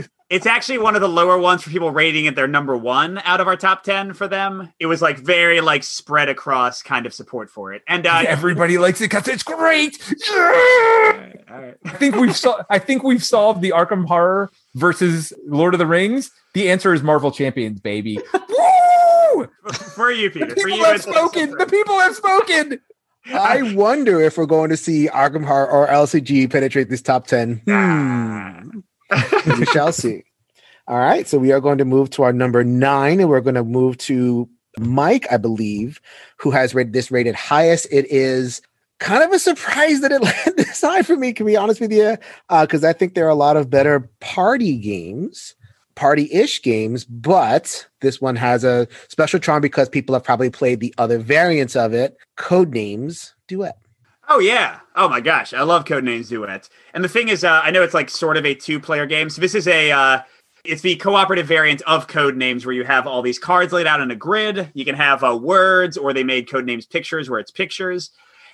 [0.29, 3.39] it's actually one of the lower ones for people rating it their number one out
[3.41, 4.73] of our top ten for them.
[4.79, 8.77] It was like very like spread across kind of support for it, and uh, Everybody
[8.77, 9.97] likes it because it's great.
[10.31, 11.75] all right, all right.
[11.85, 15.85] I think we've sol- I think we've solved the Arkham Horror versus Lord of the
[15.87, 16.31] Rings.
[16.53, 18.17] The answer is Marvel Champions, baby.
[18.33, 19.47] Woo!
[19.95, 20.45] for you, Peter.
[20.47, 21.51] The For people you, have spoken.
[21.57, 22.79] The people have spoken.
[23.33, 27.61] I wonder if we're going to see Arkham Horror or LCG penetrate this top 10.
[27.65, 28.79] Hmm.
[29.57, 30.23] We shall see.
[30.87, 31.27] All right.
[31.27, 33.97] So we are going to move to our number nine, and we're going to move
[33.99, 36.01] to Mike, I believe,
[36.37, 37.87] who has rated this rated highest.
[37.91, 38.61] It is
[38.99, 41.91] kind of a surprise that it landed this high for me, to be honest with
[41.91, 42.17] you,
[42.49, 45.55] uh, because I think there are a lot of better party games,
[45.95, 50.79] party ish games, but this one has a special charm because people have probably played
[50.79, 53.77] the other variants of it, Code Codenames Duet.
[54.29, 54.79] Oh yeah.
[54.95, 55.53] Oh my gosh.
[55.53, 56.69] I love Codenames Duet.
[56.93, 59.29] And the thing is, uh, I know it's like sort of a two-player game.
[59.29, 60.21] So this is a uh,
[60.63, 64.09] it's the cooperative variant of Codenames where you have all these cards laid out in
[64.09, 64.71] a grid.
[64.73, 68.11] You can have uh, words, or they made Codenames pictures where it's pictures.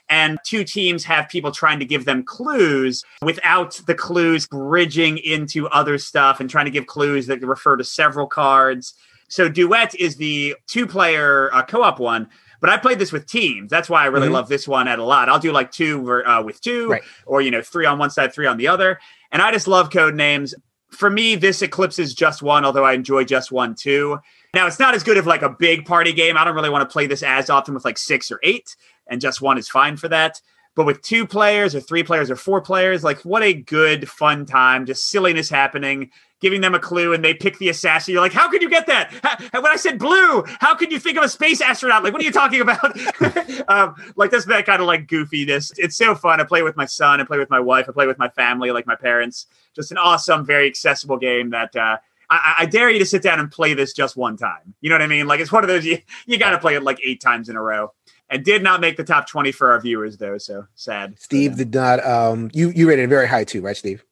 [0.10, 5.70] And two teams have people trying to give them clues without the clues bridging into
[5.70, 8.96] other stuff and trying to give clues that refer to several cards.
[9.30, 12.28] So Duet is the two-player uh, co-op one,
[12.62, 13.70] but I played this with teams.
[13.70, 14.34] That's why I really Mhm.
[14.34, 15.28] love this one at a lot.
[15.28, 17.02] I'll do like two uh, with two, Right.
[17.26, 19.00] or you know, three on one side, three on the other.
[19.32, 20.54] And I just love code names.
[20.92, 24.20] For me, this eclipses just one, although I enjoy just one too.
[24.54, 26.38] Now it's not as good of like a big party game.
[26.38, 28.76] I don't really want to play this as often with like six or eight,
[29.08, 30.42] and just one is fine for that.
[30.76, 34.46] But with two players or three players or four players, like what a good fun
[34.46, 38.12] time, just silliness happening, giving them a clue and they pick the assassin.
[38.12, 39.14] You're like, how could you get that?
[39.24, 42.04] How- when I said blue, how could you think of a space astronaut?
[42.04, 42.84] Like, what are you talking about?
[43.70, 45.72] um, like that's that kind of like goofiness.
[45.78, 46.42] It's so fun.
[46.42, 48.72] I play with my son, I play with my wife, I play with my family,
[48.72, 49.46] like my parents.
[49.76, 51.98] Just an awesome, very accessible game that uh,
[52.30, 54.74] I, I dare you to sit down and play this just one time.
[54.82, 55.28] You know what I mean?
[55.28, 57.56] Like it's one of those you, you got to play it like eight times in
[57.56, 57.94] a row.
[58.30, 61.20] And did not make the top twenty for our viewers though, so sad.
[61.20, 62.02] Steve did not.
[62.06, 64.06] Um, you you rated it very high too, right, Steve?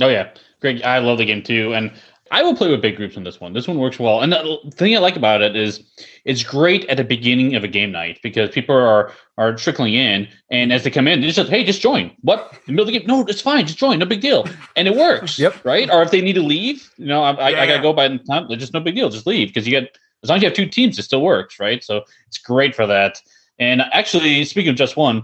[0.00, 0.84] Oh yeah, great.
[0.84, 1.92] I love the game too, and
[2.30, 3.52] I will play with big groups in this one.
[3.52, 5.82] This one works well, and the thing I like about it is
[6.24, 10.28] it's great at the beginning of a game night because people are are trickling in,
[10.50, 12.10] and as they come in, they just say, hey, just join.
[12.20, 13.06] What in the middle of the game?
[13.06, 13.66] No, it's fine.
[13.66, 13.98] Just join.
[13.98, 15.38] No big deal, and it works.
[15.38, 15.64] Yep.
[15.64, 15.90] Right.
[15.90, 18.08] Or if they need to leave, you know, I, I, Yeah, I gotta go by
[18.08, 18.46] the time.
[18.50, 19.08] It's just no big deal.
[19.08, 21.58] Just leave because you get as long as you have two teams, it still works.
[21.58, 21.82] Right.
[21.82, 23.22] So it's great for that.
[23.58, 25.22] And actually, speaking of just one,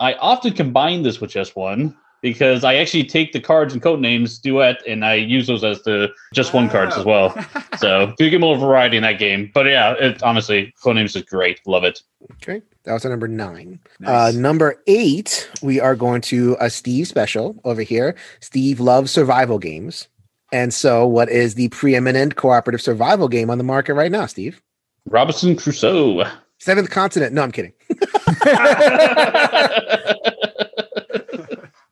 [0.00, 4.00] I often combine this with just one because I actually take the cards and code
[4.00, 7.34] names duet and I use those as the just one cards as well.
[7.78, 9.50] So you get more variety in that game.
[9.52, 11.60] But yeah, it honestly, code names is great.
[11.66, 12.00] Love it.
[12.36, 13.78] Okay, that was our number nine.
[14.00, 14.34] Nice.
[14.34, 18.16] Uh, number eight, we are going to a Steve special over here.
[18.40, 20.08] Steve loves survival games,
[20.52, 24.62] and so what is the preeminent cooperative survival game on the market right now, Steve?
[25.04, 26.24] Robinson Crusoe.
[26.58, 27.34] Seventh Continent.
[27.34, 27.74] No, I'm kidding.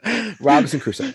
[0.41, 1.13] Robinson Crusoe.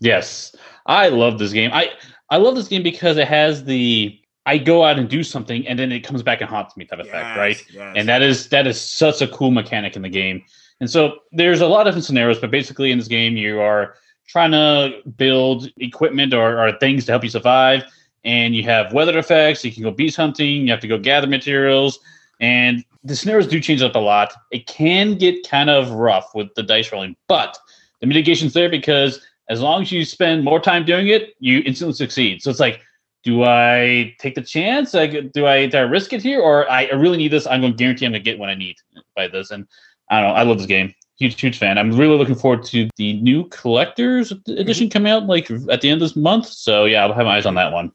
[0.00, 0.54] yes,
[0.86, 1.70] I love this game.
[1.72, 1.90] I
[2.30, 5.78] I love this game because it has the I go out and do something and
[5.78, 7.64] then it comes back and haunts me type of effect, right?
[7.72, 7.94] Yes.
[7.96, 10.42] And that is that is such a cool mechanic in the game.
[10.80, 13.94] And so there's a lot of different scenarios, but basically in this game you are
[14.26, 17.84] trying to build equipment or, or things to help you survive.
[18.24, 19.64] And you have weather effects.
[19.64, 20.62] You can go beast hunting.
[20.62, 21.98] You have to go gather materials.
[22.40, 24.32] And the scenarios do change up a lot.
[24.50, 27.58] It can get kind of rough with the dice rolling, but
[28.02, 31.94] the mitigation's there because as long as you spend more time doing it, you instantly
[31.94, 32.42] succeed.
[32.42, 32.82] So it's like,
[33.24, 34.92] do I take the chance?
[34.92, 37.46] Like, do I do I risk it here, or I, I really need this?
[37.46, 38.76] I'm going to guarantee I'm going to get what I need
[39.14, 39.52] by this.
[39.52, 39.66] And
[40.10, 40.34] I don't know.
[40.34, 40.92] I love this game.
[41.18, 41.78] Huge, huge fan.
[41.78, 44.60] I'm really looking forward to the new collector's mm-hmm.
[44.60, 46.46] edition coming out like at the end of this month.
[46.46, 47.92] So yeah, I'll have my eyes on that one.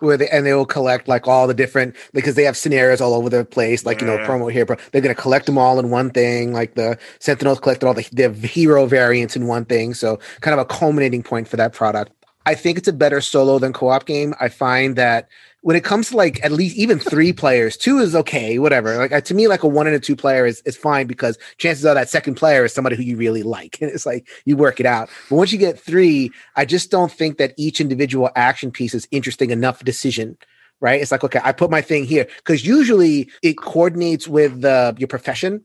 [0.00, 3.14] Where they and they will collect like all the different because they have scenarios all
[3.14, 4.26] over the place, like you know, Yeah.
[4.26, 6.52] promo here, but they're gonna collect them all in one thing.
[6.52, 10.58] Like the Sentinels collected all the, the hero variants in one thing, so kind of
[10.60, 12.12] a culminating point for that product.
[12.46, 14.34] I think it's a better solo than co-op game.
[14.40, 15.28] I find that
[15.62, 18.96] when it comes to like at least even three players, two is okay, whatever.
[18.96, 21.38] Like uh, to me, like a one and a two player is, is fine because
[21.58, 23.78] chances are that second player is somebody who you really like.
[23.90, 25.08] And it's like you work it out.
[25.28, 29.08] But once you get three, I just don't think that each individual action piece is
[29.10, 30.36] interesting enough decision.
[30.80, 31.00] Right.
[31.00, 35.08] It's like, okay, I put my thing here because usually it coordinates with uh, your
[35.08, 35.62] profession.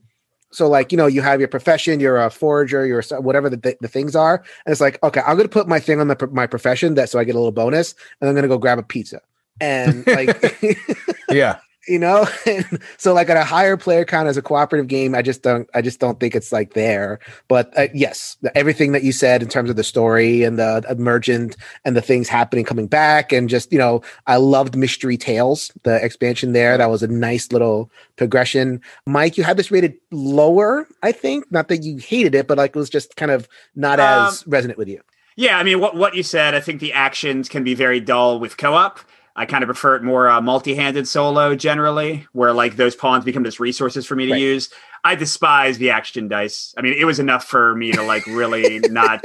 [0.52, 3.76] So like, you know, you have your profession, you're a forager, you're a, whatever the,
[3.80, 4.36] the, things are.
[4.64, 7.08] And it's like, okay, I'm going to put my thing on the, my profession that
[7.08, 9.20] so I get a little bonus and I'm going to go grab a pizza.
[9.60, 10.58] And like,
[11.30, 11.58] yeah.
[11.86, 15.22] you know and so like at a higher player count as a cooperative game i
[15.22, 17.18] just don't i just don't think it's like there.
[17.48, 21.56] But uh, yes everything that you said in terms of the story and the emergent
[21.84, 26.04] and the things happening coming back and just you know i loved mystery tales the
[26.04, 26.76] expansion there.
[26.76, 28.80] That was a nice little progression.
[29.06, 31.50] Mike you had this rated lower i think.
[31.50, 34.46] Not that you hated it but like it was just kind of not Um, as
[34.46, 35.00] resonant with you.
[35.36, 38.40] Yeah, I mean, what what you said, I think the actions can be very dull
[38.40, 39.00] with co-op.
[39.38, 43.44] I kind of prefer it more uh, multi-handed solo generally, where like those pawns become
[43.44, 44.40] just resources for me to Right.
[44.40, 44.70] use.
[45.04, 46.74] I despise the action dice.
[46.76, 49.24] I mean, it was enough for me to like really not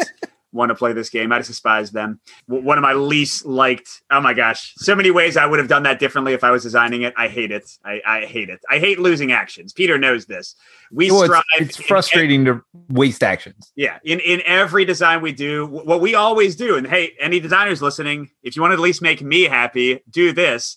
[0.53, 1.31] want to play this game.
[1.31, 2.19] I just despise them.
[2.47, 4.01] One of my least liked.
[4.11, 6.63] Oh my gosh, so many ways I would have done that differently if I was
[6.63, 7.13] designing it.
[7.17, 7.69] I hate it.
[7.85, 8.59] I, I hate it.
[8.69, 9.73] I hate losing actions.
[9.73, 10.55] Peter knows this.
[10.91, 11.43] We Well, strive.
[11.59, 13.71] it's, it's in frustrating to waste actions.
[13.75, 17.81] yeah, in in every design we do, what we always do, and hey, any designers
[17.81, 20.75] listening, if you want to at least make me happy, do this.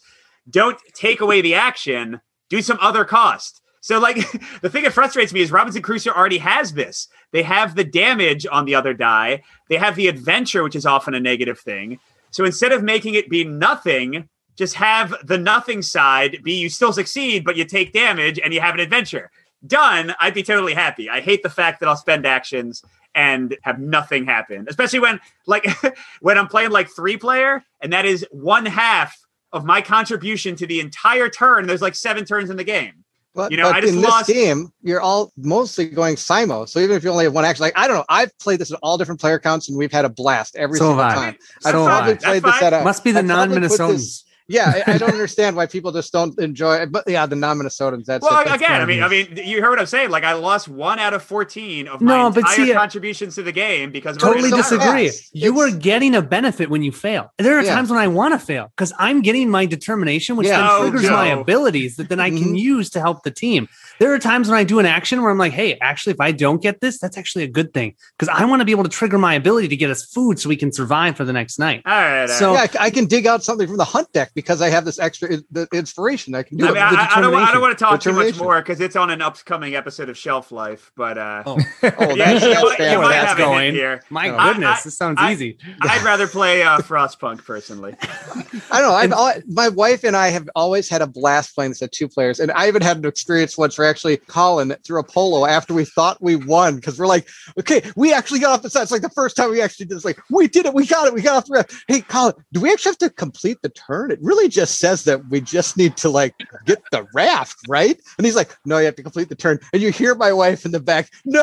[0.48, 2.20] Don't take away the action.
[2.50, 3.60] Do some other cost.
[3.84, 4.16] So, like,
[4.62, 7.06] the thing that frustrates me is Robinson Crusoe already has this.
[7.32, 9.42] They have the damage on the other die.
[9.68, 12.00] They have the adventure, which is often a negative thing.
[12.30, 16.94] So instead of making it be nothing, just have the nothing side be you still
[16.94, 19.30] succeed, but you take damage and you have an adventure.
[19.66, 20.14] Done.
[20.18, 21.10] I'd be totally happy.
[21.10, 22.82] I hate the fact that I'll spend actions
[23.14, 25.66] and have nothing happen, especially when like
[26.22, 29.14] when I'm playing like three player, and that is one half
[29.52, 31.66] of my contribution to the entire turn.
[31.66, 33.03] There's like seven turns in the game.
[33.34, 36.68] But, You know, but I just in lost- this game, you're all mostly going Simo.
[36.68, 38.70] So even if you only have one action, like I don't know, I've played this
[38.70, 41.14] in all different player counts and we've had a blast every So single have I.
[41.16, 41.36] time.
[41.54, 42.16] That's I've So probably I.
[42.16, 43.92] played That's this at a Must be the I'd probably put non-Minnesotans.
[43.96, 46.92] this- Yeah, I, I don't understand why people just don't enjoy it.
[46.92, 48.04] But yeah, the non-Minnesotans.
[48.04, 48.44] That's Well, it.
[48.44, 50.10] That's again, I mean, I mean, you heard what I'm saying.
[50.10, 53.34] Like, I lost one out of fourteen of my No, but entire see, uh, contributions
[53.36, 55.04] to the game because of totally my disagree.
[55.04, 57.32] yes, you it's- are getting a benefit when you fail.
[57.38, 57.74] There are Yeah.
[57.74, 60.58] times when I want to fail because I'm getting my determination, which Yeah.
[60.58, 62.58] then Oh, triggers my abilities that then I can Mhm.
[62.58, 63.68] use to help the team.
[64.00, 66.32] There are times when I do an action where I'm like, hey, actually, if I
[66.32, 68.88] don't get this, that's actually a good thing because I want to be able to
[68.88, 71.82] trigger my ability to get us food so we can survive for the next night.
[71.86, 72.22] All right.
[72.22, 72.72] all So- right.
[72.74, 75.28] yeah, I can dig out something from the hunt deck because I have this extra
[75.50, 76.34] the inspiration.
[76.34, 76.76] I can do I it.
[76.76, 79.10] I, the I don't, I don't want to talk too much more because it's on
[79.10, 80.90] an upcoming episode of Shelf Life.
[80.96, 81.52] But uh, Oh,
[81.82, 83.74] oh, yeah, that's, you that's might- you might that's have a going.
[83.74, 84.02] here.
[84.10, 85.58] My I- goodness, this sounds I- easy.
[85.82, 87.94] I'd rather play uh, Frostpunk personally.
[88.02, 88.92] I don't know.
[88.94, 91.92] I've And- al- my wife and I have always had a blast playing this at
[91.92, 95.44] two players, and I even had an experience once where actually Colin threw a polo
[95.44, 98.82] after we thought we won because we're like, okay, we actually got off the set.
[98.82, 100.06] It's like the first time we actually did this.
[100.06, 101.74] Like, we did it, we got it, we got off the raft.
[101.86, 104.10] Hey, Colin, do we actually have to complete the turn?
[104.10, 108.00] It really just says that we just need to like get the raft, right?
[108.16, 109.60] And he's like, no, you have to complete the turn.
[109.74, 111.42] And you hear my wife in the back, no.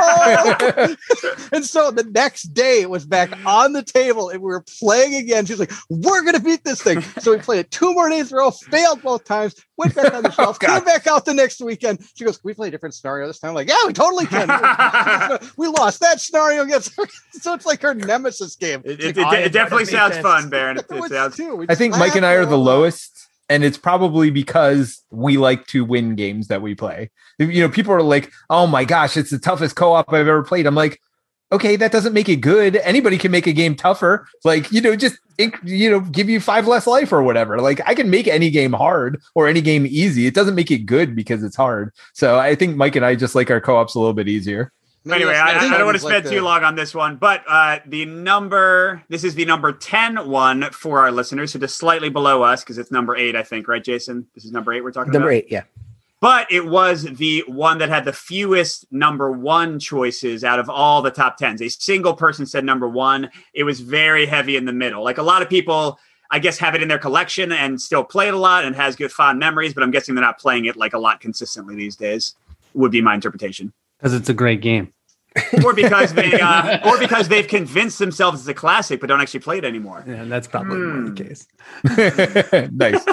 [1.52, 5.14] and so the next day it was back on the table and we were playing
[5.14, 5.46] again.
[5.46, 7.00] She's like, we're going to beat this thing.
[7.20, 10.12] So we played it two more days in a row, failed both times, went back
[10.14, 12.04] on the shelf, Oh, came back out the next weekend.
[12.16, 13.50] She goes, Can we play a different scenario this time?
[13.50, 14.48] I'm like, yeah, we totally can.
[15.56, 16.92] we lost that scenario against
[17.32, 18.82] So it's like her nemesis game.
[18.84, 20.76] It, It's it, like, it, it definitely sounds fun, Baron.
[20.78, 21.36] It, It it sounds.
[21.36, 21.66] too.
[21.68, 22.66] I think Mike and I are the laughed.
[22.66, 27.10] lowest and it's probably because we like to win games that we play.
[27.38, 30.66] You know, people are like, "Oh my gosh, it's the toughest co-op I've ever played."
[30.66, 31.00] I'm like,
[31.52, 32.76] "Okay, that doesn't make it good.
[32.76, 34.26] Anybody can make a game tougher.
[34.44, 35.18] Like, you know, just
[35.64, 37.60] you know, give you five less life or whatever.
[37.60, 40.26] Like, I can make any game hard or any game easy.
[40.26, 41.92] It doesn't make it good because it's hard.
[42.14, 44.72] So I think Mike and I just like our co-ops a little bit easier.
[45.02, 47.42] Maybe anyway, I, I, don't want to spend like too long on this one, but
[47.48, 52.10] uh, the number, this is the number 10 one for our listeners, so just slightly
[52.10, 54.26] below us because it's number eight, I think, right, Jason?
[54.34, 55.20] This is number eight we're talking about.
[55.20, 55.62] number eight, yeah.
[56.20, 61.00] But it was the one that had the fewest number one choices out of all
[61.00, 61.62] the top tens.
[61.62, 63.30] A single person said number one.
[63.54, 65.02] It was very heavy in the middle.
[65.02, 65.98] Like a lot of people,
[66.30, 68.96] I guess, have it in their collection and still play it a lot and has
[68.96, 71.96] good fond memories, but I'm guessing they're not playing it like a lot consistently these
[71.96, 72.34] days,
[72.74, 74.92] would be my interpretation because it's a great game.
[75.64, 79.40] or because they uh, or because they've convinced themselves it's a classic but don't actually
[79.40, 80.04] play it anymore.
[80.06, 81.16] Yeah, that's probably mm.
[81.16, 82.70] the case.
[82.72, 83.04] nice.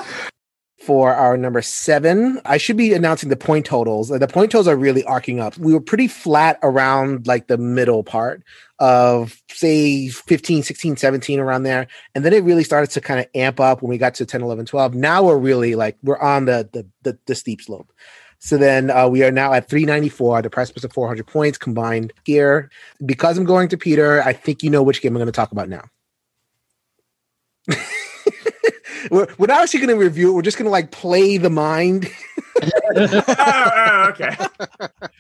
[0.84, 4.08] For our number seven, I should be announcing the point totals.
[4.08, 5.58] The point totals are really arcing up.
[5.58, 8.42] We were pretty flat around like the middle part
[8.80, 11.88] of say 15, 16, 17 around there.
[12.16, 14.42] And then it really started to kind of amp up when we got to 10,
[14.42, 14.96] 11, 12.
[14.96, 17.92] Now we're really like we're on the the, the, the steep slope.
[18.40, 20.44] So then uh, we are now at 394.
[20.44, 22.70] The precipice of 400 points combined here.
[23.06, 25.52] Because I'm going to Peter, I think you know which game I'm going to talk
[25.52, 25.84] about now.
[29.12, 30.34] we're, we're not actually going to review it.
[30.34, 32.10] We're just going to like play the mind.
[32.96, 34.36] oh, oh, okay.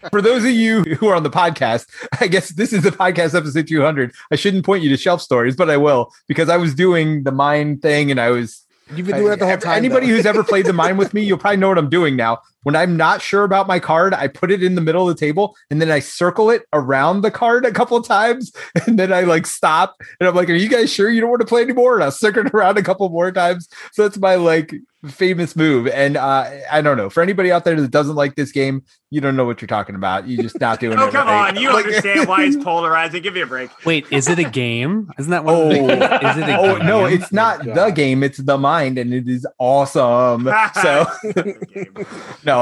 [0.09, 1.87] For those of you who are on the podcast,
[2.21, 4.13] I guess this is the podcast episode 200.
[4.31, 7.31] I shouldn't point you to shelf stories, but I will because I was doing the
[7.31, 8.63] mind thing and I was
[8.95, 9.77] You've been doing it the whole time.
[9.77, 10.15] Anybody though.
[10.15, 12.39] who's ever played the mind with me, you'll probably know what I'm doing now.
[12.67, 15.17] When I'm not sure about my card, I put it in the middle of the
[15.17, 18.51] table and then I circle it around the card a couple of times.
[18.85, 21.39] And then I like stop and I'm like, Are you guys sure you don't want
[21.39, 21.95] to play anymore?
[21.95, 23.69] And I'll circle it around a couple more times.
[23.93, 24.73] So that's my like
[25.05, 25.87] famous move.
[25.87, 27.09] And uh, I don't know.
[27.09, 29.95] For anybody out there that doesn't like this game, you don't know what you're talking
[29.95, 30.27] about.
[30.27, 31.11] You're just not doing oh, it.
[31.11, 31.55] come right.
[31.55, 31.61] on.
[31.61, 33.21] You like, understand why it's polarizing.
[33.21, 33.69] Give me a break.
[33.85, 35.11] Wait, is it a game?
[35.17, 36.87] Isn't that what oh, is it a oh game?
[36.87, 40.45] no, it's not oh, the game, it's the mind, and it is awesome.
[40.81, 41.05] so
[42.43, 42.56] no,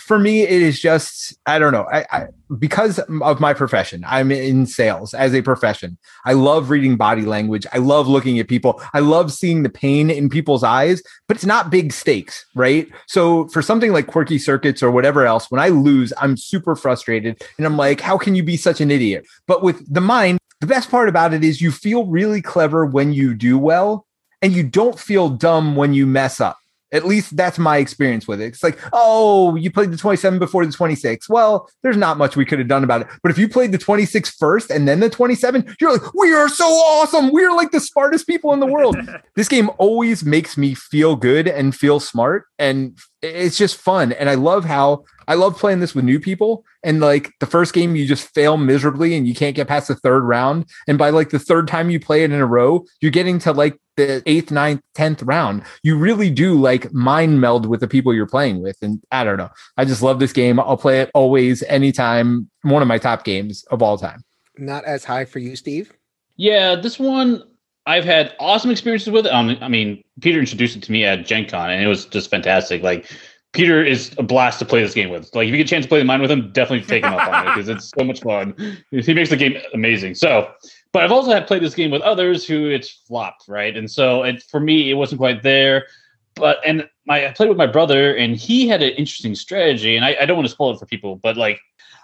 [0.00, 1.86] for me, it is just I don't know.
[1.92, 2.26] I, I
[2.58, 5.98] because of my profession, I'm in sales as a profession.
[6.24, 7.66] I love reading body language.
[7.72, 8.82] I love looking at people.
[8.92, 12.88] I love seeing the pain in people's eyes, but it's not big stakes, right?
[13.06, 17.42] So for something like quirky circuits or whatever else, when I lose, I'm super frustrated
[17.58, 19.26] and I'm like, how can you be such an idiot?
[19.46, 23.12] But with the mind, the best part about it is you feel really clever when
[23.12, 24.06] you do well
[24.42, 26.58] and you don't feel dumb when you mess up.
[26.94, 28.46] At least that's my experience with it.
[28.46, 31.28] It's like, oh, you played the 27 before the 26.
[31.28, 33.08] Well, there's not much we could have done about it.
[33.22, 36.48] But if you played the 26 first and then the 27, you're like, we are
[36.48, 37.30] so awesome.
[37.30, 38.96] We're like the smartest people in the world.
[39.34, 42.46] this game always makes me feel good and feel smart.
[42.58, 44.12] And it's just fun.
[44.12, 46.64] And I love how I love playing this with new people.
[46.82, 49.94] And like the first game, you just fail miserably and you can't get past the
[49.94, 50.66] third round.
[50.86, 53.52] And by like the third time you play it in a row, you're getting to
[53.52, 55.62] like the eighth, ninth, tenth round.
[55.82, 58.76] You really do like mind meld with the people you're playing with.
[58.82, 59.50] And I don't know.
[59.76, 60.60] I just love this game.
[60.60, 62.50] I'll play it always, anytime.
[62.62, 64.22] One of my top games of all time.
[64.58, 65.92] Not as high for you, Steve.
[66.36, 67.42] Yeah, this one
[67.86, 69.32] I've had awesome experiences with it.
[69.32, 72.30] Um, I mean, Peter introduced it to me at Gen Con and it was just
[72.30, 72.82] fantastic.
[72.82, 73.10] Like
[73.52, 75.32] Peter is a blast to play this game with.
[75.34, 77.12] Like if you get a chance to play the mind with him, definitely take him
[77.12, 78.54] up on it because it's so much fun.
[78.90, 80.14] He makes the game amazing.
[80.14, 80.50] So,
[80.92, 83.76] but I've also had played this game with others who it's flopped, right?
[83.76, 85.86] And so it for me it wasn't quite there.
[86.34, 90.04] But and my I played with my brother and he had an interesting strategy, and
[90.04, 91.60] I, I don't want to spoil it for people, but like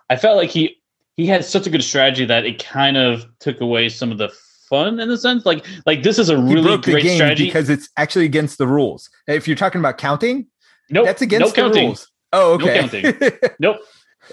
[0.09, 0.77] I felt like he
[1.17, 4.33] he had such a good strategy that it kind of took away some of the
[4.71, 8.25] fun in the sense like like this is a really great strategy because it's actually
[8.25, 9.11] against the rules.
[9.27, 10.47] If you're talking about counting,
[10.91, 11.07] Nope.
[11.07, 11.87] That's against no the counting.
[11.87, 12.11] rules.
[12.33, 12.83] Oh, okay.
[12.83, 13.39] No counting.
[13.59, 13.81] nope.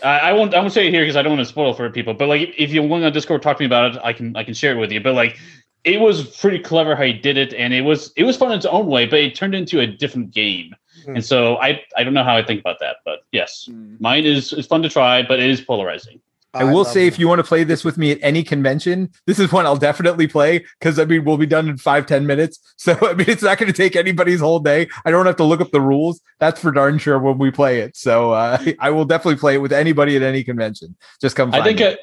[0.04, 0.54] I, I won't.
[0.54, 2.14] I won't say it here because I don't want to spoil for people.
[2.14, 4.02] But like, if you want on Discord, talk to me about it.
[4.04, 4.36] I can.
[4.36, 5.00] I can share it with you.
[5.00, 5.40] But like,
[5.84, 8.58] it was pretty clever how he did it, and it was it was fun in
[8.58, 9.06] its own way.
[9.06, 10.76] But it turned into a different game.
[11.06, 11.16] Mm.
[11.16, 12.98] And so I I don't know how I think about that.
[13.06, 14.00] But yes, mm.
[14.00, 16.20] mine is is fun to try, but it is polarizing.
[16.58, 19.40] I will say, if you want to play this with me at any convention, this
[19.40, 22.60] is one I'll definitely play because I mean, we'll be done in five ten minutes.
[22.80, 24.88] So, I mean, it's not going to take anybody's whole day.
[25.04, 26.22] I don't have to look up the rules.
[26.40, 27.98] That's for darn sure when we play it.
[27.98, 30.96] So, uh, I will definitely play it with anybody at any convention.
[31.20, 31.54] Just come.
[31.56, 32.00] I think, it.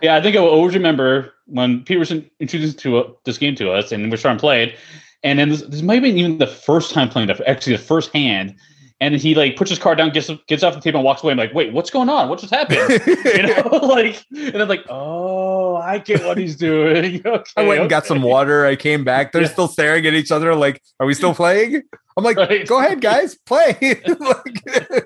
[0.00, 3.70] yeah, I think I will always remember when Peterson introduced to uh, this game to
[3.70, 4.78] us and we're starting to play it.
[5.22, 7.82] And then this, this might have been even the first time playing it, actually the
[7.82, 8.56] first hand
[9.04, 11.32] and he like puts his car down, gets gets off the table, and walks away.
[11.32, 12.28] I'm like, wait, what's going on?
[12.28, 13.02] What just happened?
[13.24, 17.22] you know, like, and I'm like, oh, I get what he's doing.
[17.34, 18.64] Okay, I went and got some water.
[18.64, 19.32] I came back.
[19.32, 19.48] They're yeah.
[19.48, 20.54] still staring at each other.
[20.54, 21.82] Like, are we still playing?
[22.16, 22.66] I'm like, Right.
[22.66, 23.76] go ahead, guys, play.
[24.06, 25.03] Like,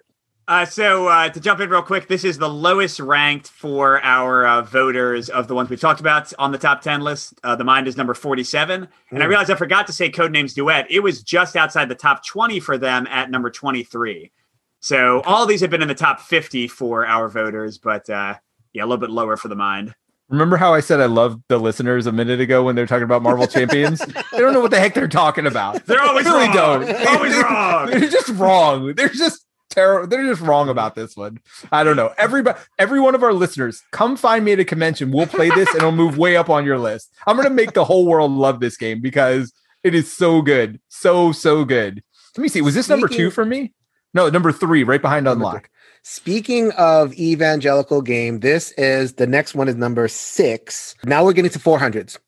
[0.48, 4.46] Uh, so uh, to jump in real quick, this is the lowest ranked for our
[4.46, 7.34] uh, voters of the ones we've talked about on the top 10 list.
[7.44, 8.88] Uh, the Mind is number 47.
[9.10, 9.28] And I Mm.
[9.28, 10.86] realized I forgot to say Codenames Duet.
[10.90, 14.32] It was just outside the top 20 for them at number 23.
[14.80, 18.36] So all these have been in the top 50 for our voters, but uh,
[18.72, 19.94] yeah, a little bit lower for the Mind.
[20.30, 23.22] Remember how I said I loved the listeners a minute ago when they're talking about
[23.22, 23.98] Marvel Champions?
[23.98, 25.84] they don't know what the heck they're talking about.
[25.84, 26.54] They're always They really wrong.
[26.86, 27.06] don't.
[27.08, 27.90] Always wrong.
[27.90, 28.94] They're just wrong.
[28.94, 30.08] They're just terrible.
[30.08, 31.40] They're just wrong about this one.
[31.72, 32.12] I don't know.
[32.18, 35.10] Everybody, every one of our listeners, come find me at a convention.
[35.10, 37.12] We'll play this and it'll move way up on your list.
[37.26, 39.52] I'm gonna make the whole world love this game because
[39.82, 42.02] it is so good, so so good.
[42.36, 42.60] Let me see.
[42.60, 43.72] Was this number two for me?
[44.14, 45.70] No, number three, right behind Number Unlock.
[46.02, 50.94] Speaking of evangelical game, this is the next one is number six.
[51.04, 52.18] Now we're getting to 400s.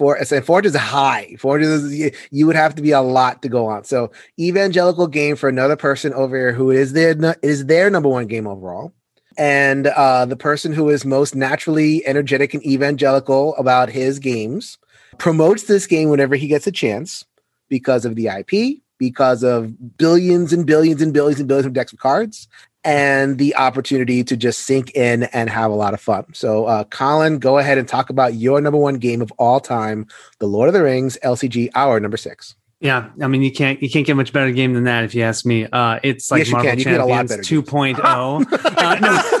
[0.00, 1.36] Four, and 400 is high.
[1.38, 3.84] 400 is, you- you would have to be a lot to go on.
[3.84, 8.26] So evangelical game for another person over here who is their is their number one
[8.26, 8.94] game overall.
[9.36, 14.78] And uh, the person who is most naturally energetic and evangelical about his games
[15.18, 17.26] promotes this game whenever he gets a chance
[17.68, 21.92] because of the IP, because of billions and billions and billions and billions of decks
[21.92, 22.46] of cards,
[22.84, 26.24] and the opportunity to just sink in and have a lot of fun.
[26.32, 30.06] So, uh, Colin, go ahead and talk about your number one game of all time,
[30.38, 32.54] The Lord of the Rings LCG Hour number six.
[32.80, 35.22] Yeah, I mean you can't you can't get much better game than that if you
[35.22, 35.66] ask me.
[35.66, 36.78] Uh, it's like Yes, you Marvel can.
[36.78, 37.98] You can get a lot Champions 2.0.
[38.78, 39.39] uh, no,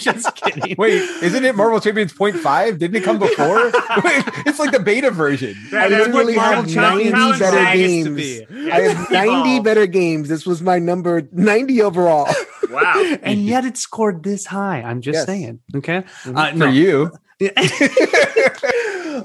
[0.04, 0.74] just kidding.
[0.78, 2.78] Wait, isn't it Marvel Champions Point Five?
[2.78, 3.70] Didn't it come before?
[4.46, 5.54] It's like the beta version.
[5.72, 8.08] I That's what literally have Marvel 90 better games.
[8.16, 8.70] be.
[8.72, 10.28] I have 90 better games.
[10.28, 12.28] This was my number 90 overall.
[12.70, 13.16] Wow.
[13.22, 14.80] and yet it scored this high.
[14.82, 15.26] I'm just Yes.
[15.26, 15.60] saying.
[15.74, 16.02] Okay.
[16.24, 16.36] Mhm.
[16.36, 16.66] Uh, For no.
[16.66, 17.10] you,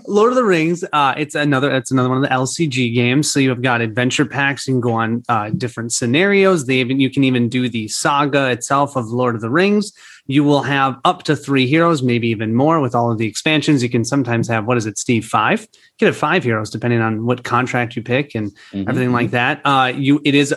[0.07, 0.83] Lord of the Rings.
[0.93, 1.71] Uh, it's another.
[1.75, 3.31] It's another one of the LCG games.
[3.31, 4.67] So you've got adventure packs.
[4.67, 6.65] You can go on uh, different scenarios.
[6.65, 9.93] They even you can even do the saga itself of Lord of the Rings.
[10.27, 13.83] You will have up to three heroes, maybe even more with all of the expansions.
[13.83, 15.25] You can sometimes have what is it, Steve?
[15.25, 15.61] Five.
[15.61, 15.67] You
[15.99, 18.89] can have five heroes depending on what contract you pick and Mhm.
[18.89, 19.61] everything like that.
[19.63, 20.53] Uh, you it is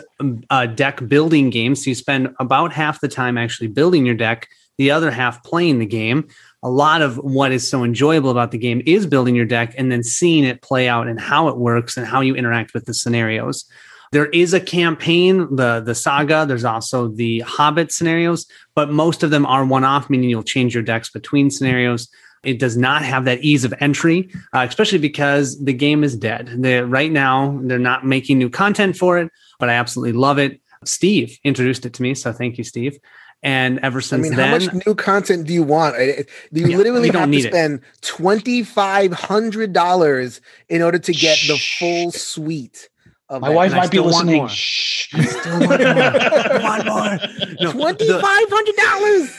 [0.49, 4.47] a deck building game, so you spend about half the time actually building your deck,
[4.79, 6.27] the other half playing the game.
[6.61, 9.91] A lot of what is so enjoyable about the game is building your deck and
[9.91, 12.93] then seeing it play out and how it works and how you interact with the
[12.93, 13.65] scenarios.
[14.11, 16.45] There is a campaign, the the saga.
[16.45, 20.73] There's also the Hobbit scenarios, but most of them are one off, meaning you'll change
[20.73, 22.09] your decks between scenarios.
[22.43, 26.49] It does not have that ease of entry, uh, especially because the game is dead.
[26.57, 29.29] They're, right now, they're not making new content for it,
[29.59, 30.61] but I absolutely love it.
[30.85, 32.97] Steve introduced it to me, so thank you, Steve.
[33.41, 35.95] And ever since I mean, then, how much new content do you want?
[35.95, 37.51] I- I- Do you Yeah, literally you don't have to need it.
[37.53, 42.89] spend twenty five hundred dollars in order to get the full suite
[43.29, 44.35] of My wife and I might be still want listening.
[44.41, 44.49] more.
[44.49, 45.07] Shh.
[45.13, 46.61] I still want more.
[46.61, 47.55] want more.
[47.61, 49.35] No, twenty the- five hundred dollars?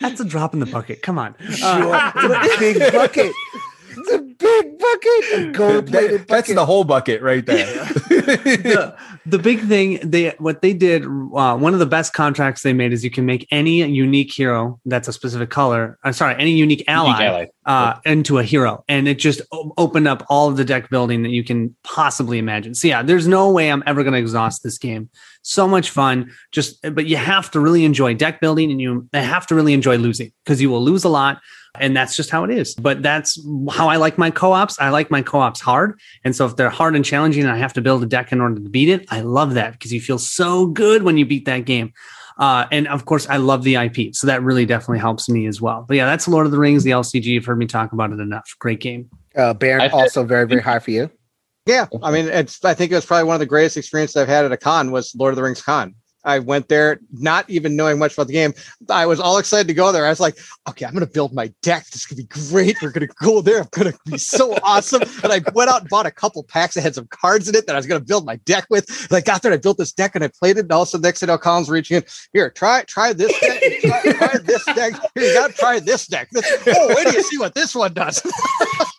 [0.00, 1.02] that's a drop in the bucket.
[1.02, 1.34] Come on.
[1.50, 3.32] Sure, Uh, it's big bucket.
[4.00, 7.66] It's a big bucket, a gold plated That- that's the whole bucket right there.
[8.08, 8.96] the,
[9.26, 12.92] the big thing they what they did uh, one of the best contracts they made
[12.92, 16.82] is you can make any unique hero that's a specific color i'm sorry any unique
[16.88, 17.46] ally, ally.
[17.66, 18.82] Uh, into a hero.
[18.88, 22.38] And it just o- opened up all of the deck building that you can possibly
[22.38, 22.74] imagine.
[22.74, 25.10] So yeah there's no way i'm ever going to exhaust this game.
[25.42, 26.30] So much fun.
[26.52, 29.96] Just but you have to really enjoy deck building and you have to really enjoy
[29.98, 31.40] losing because you will lose a lot
[31.78, 33.38] and that's just how it is but that's
[33.70, 36.96] how i like my co-ops i like my co-ops hard and so if they're hard
[36.96, 39.20] and challenging and I have to build a deck in order to beat it, I
[39.20, 41.92] love that because you feel so good when you beat that game.
[42.38, 44.14] Uh, and of course, I love the IP.
[44.14, 45.84] So that really definitely helps me as well.
[45.86, 47.24] But yeah, that's Lord of the Rings, the LCG.
[47.24, 48.54] You've heard me talk about it enough.
[48.58, 49.10] Great game.
[49.36, 51.10] uh, Baron also very very high for you.
[51.66, 52.64] Yeah, I mean, it's.
[52.64, 54.90] I think it was probably one of the greatest experiences I've had at a con
[54.90, 55.94] was Lord of the Rings con.
[56.24, 58.54] I went there not even knowing much about the game.
[58.88, 60.06] I was all excited to go there.
[60.06, 61.86] I was like, okay, I'm going to build my deck.
[61.90, 62.76] This to be great.
[62.82, 63.60] We're going to go there.
[63.60, 65.02] I'm going to be so awesome.
[65.22, 67.66] And I went out and bought a couple packs that had some cards in it
[67.66, 68.88] that I was going to build my deck with.
[69.08, 70.60] And I got there and I built this deck and I played it.
[70.60, 72.04] And also next thing I know, Colin's reaching in.
[72.32, 73.62] Here, try try this deck.
[73.80, 74.94] Try, try this deck.
[75.14, 76.28] Here, you got to try this deck.
[76.30, 78.22] This, oh, wait till you see what this one does.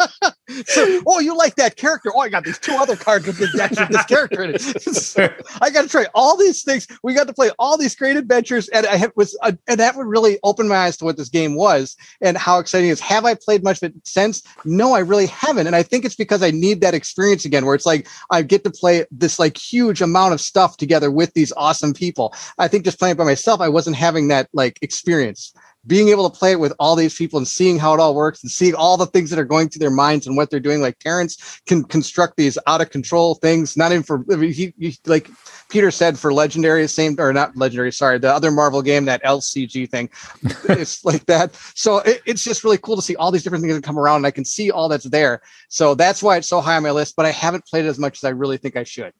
[1.05, 2.11] oh, you like that character?
[2.13, 5.43] Oh, I got these two other cards with this character in it.
[5.61, 6.87] I got to try all these things.
[7.03, 10.07] We got to play all these great adventures, and I was uh, and that would
[10.07, 12.99] really open my eyes to what this game was and how exciting it is.
[12.99, 14.43] Have I played much of it since?
[14.65, 17.75] No, I really haven't, and I think it's because I need that experience again, where
[17.75, 21.53] it's like I get to play this like huge amount of stuff together with these
[21.57, 22.33] awesome people.
[22.57, 25.53] I think just playing by myself, I wasn't having that like experience.
[25.87, 28.43] Being able to play it with all these people and seeing how it all works
[28.43, 30.81] and seeing all the things that are going through their minds and what they're doing.
[30.81, 34.73] Like Terrence can construct these out of control things, not even for I mean, he,
[34.77, 35.29] he like
[35.69, 39.89] Peter said for legendary, same or not legendary, sorry, the other Marvel game, that LCG
[39.89, 40.09] thing.
[40.69, 41.55] it's like that.
[41.75, 44.17] So it, it's just really cool to see all these different things that come around
[44.17, 45.41] and I can see all that's there.
[45.69, 47.97] So that's why it's so high on my list, but I haven't played it as
[47.97, 49.13] much as I really think I should.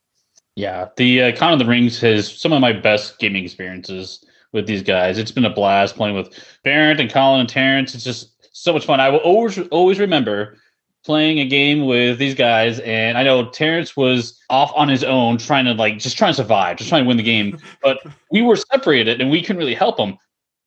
[0.56, 4.68] Yeah, the uh, Con of the Rings has some of my best gaming experiences with
[4.68, 5.18] these guys.
[5.18, 6.34] It's been a blast playing with
[6.64, 7.96] Barrett and Colin and Terrence.
[7.96, 9.00] It's just so much fun.
[9.00, 10.58] I will always always remember
[11.04, 15.38] playing a game with these guys, and I know Terrence was off on his own,
[15.38, 17.58] trying to like just trying to survive, just trying to win the game.
[17.82, 18.00] But
[18.32, 20.18] we were separated, and we couldn't really help him,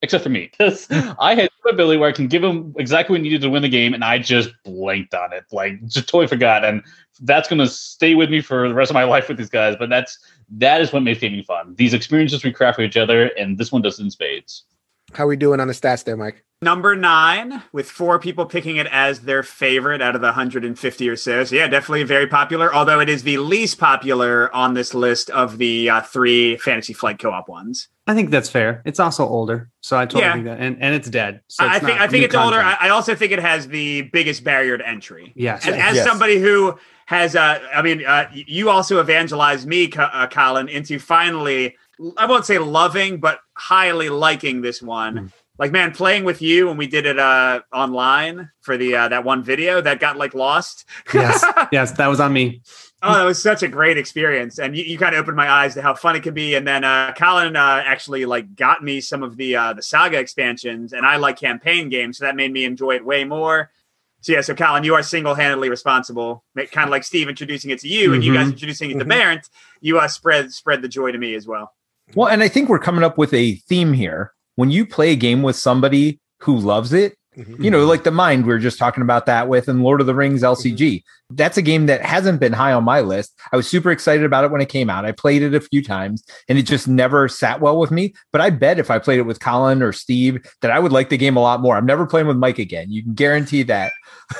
[0.01, 0.51] except for me.
[0.57, 0.87] Because
[1.19, 3.61] I had the ability where I can give him exactly what he needed to win
[3.61, 6.65] the game, and I just blanked on it, like just totally forgot.
[6.65, 6.83] And
[7.21, 9.75] that's going to stay with me for the rest of my life with these guys.
[9.77, 10.17] But that's
[10.49, 11.75] that is what makes gaming fun.
[11.77, 14.63] These experiences we craft for each other, and this one does in spades.
[15.13, 16.43] How are we doing on the stats there, Mike?
[16.61, 21.15] Number nine, with four people picking it as their favorite out of the 150 or
[21.15, 21.43] so.
[21.43, 25.57] So, yeah, definitely very popular, although it is the least popular on this list of
[25.59, 27.89] the uh, three Fantasy Flight co op ones.
[28.07, 28.81] I think that's fair.
[28.85, 30.33] It's also older, so I totally Yeah.
[30.33, 31.41] think that, and, and it's dead.
[31.49, 32.57] So I it's think I think it's older.
[32.57, 32.81] content.
[32.81, 35.33] I, I also think it has the biggest barrier to entry.
[35.35, 36.05] yes, And as Yes.
[36.05, 41.75] somebody who has, uh, I mean, uh, you also evangelized me, uh, Colin, into finally,
[42.17, 45.15] I won't say loving, but highly liking this one.
[45.15, 45.31] Mm.
[45.57, 49.23] Like, man, playing with you when we did it uh, online for the uh, that
[49.23, 50.83] one video that got like lost.
[51.13, 52.61] yes, yes, that was on me.
[53.01, 55.75] Oh, that was such a great experience, and you, you kind of opened my eyes
[55.75, 56.55] to how fun it can be.
[56.55, 60.19] And then uh, Colin uh, actually like got me some of the uh, the saga
[60.19, 63.69] expansions, and I like campaign games, so that made me enjoy it way more.
[64.25, 67.77] So yeah, so Colin, you are single handedly responsible, kind of like Steve introducing it
[67.81, 68.53] to you, and you guys Mhm.
[68.53, 69.05] introducing it to.
[69.05, 69.47] Barrett.
[69.81, 71.73] You uh, spread spread the joy to me as well.
[72.15, 74.31] Well, and I think we're coming up with a theme here.
[74.55, 77.63] When you play a game with somebody who loves it, Mhm.
[77.63, 80.07] you know, like the mind we were just talking about that with and Lord of
[80.07, 81.03] the Rings LCG.
[81.31, 83.37] That's a game that hasn't been high on my list.
[83.51, 85.05] I was super excited about it when it came out.
[85.05, 88.13] I played it a few times and it just never sat well with me.
[88.31, 91.09] But I bet if I played it with Colin or Steve, that I would like
[91.09, 91.75] the game a lot more.
[91.77, 92.91] I'm never playing with Mike again.
[92.91, 93.91] You can guarantee that.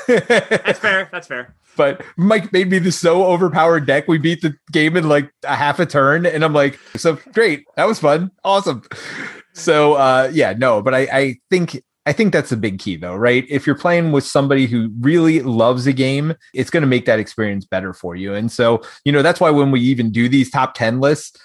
[0.06, 1.08] That's fair.
[1.12, 1.54] That's fair.
[1.76, 4.08] but Mike made me this so overpowered deck.
[4.08, 7.64] We beat the game in like a half a turn, and I'm like, so great,
[7.76, 8.82] that was fun, awesome.
[9.52, 13.16] So uh, yeah, no, but I, I think I think that's a big key though,
[13.16, 13.44] right?
[13.50, 17.18] If you're playing with somebody who really loves a game, it's going to make that
[17.18, 18.32] experience better for you.
[18.32, 21.38] And so you know that's why when we even do these top ten lists.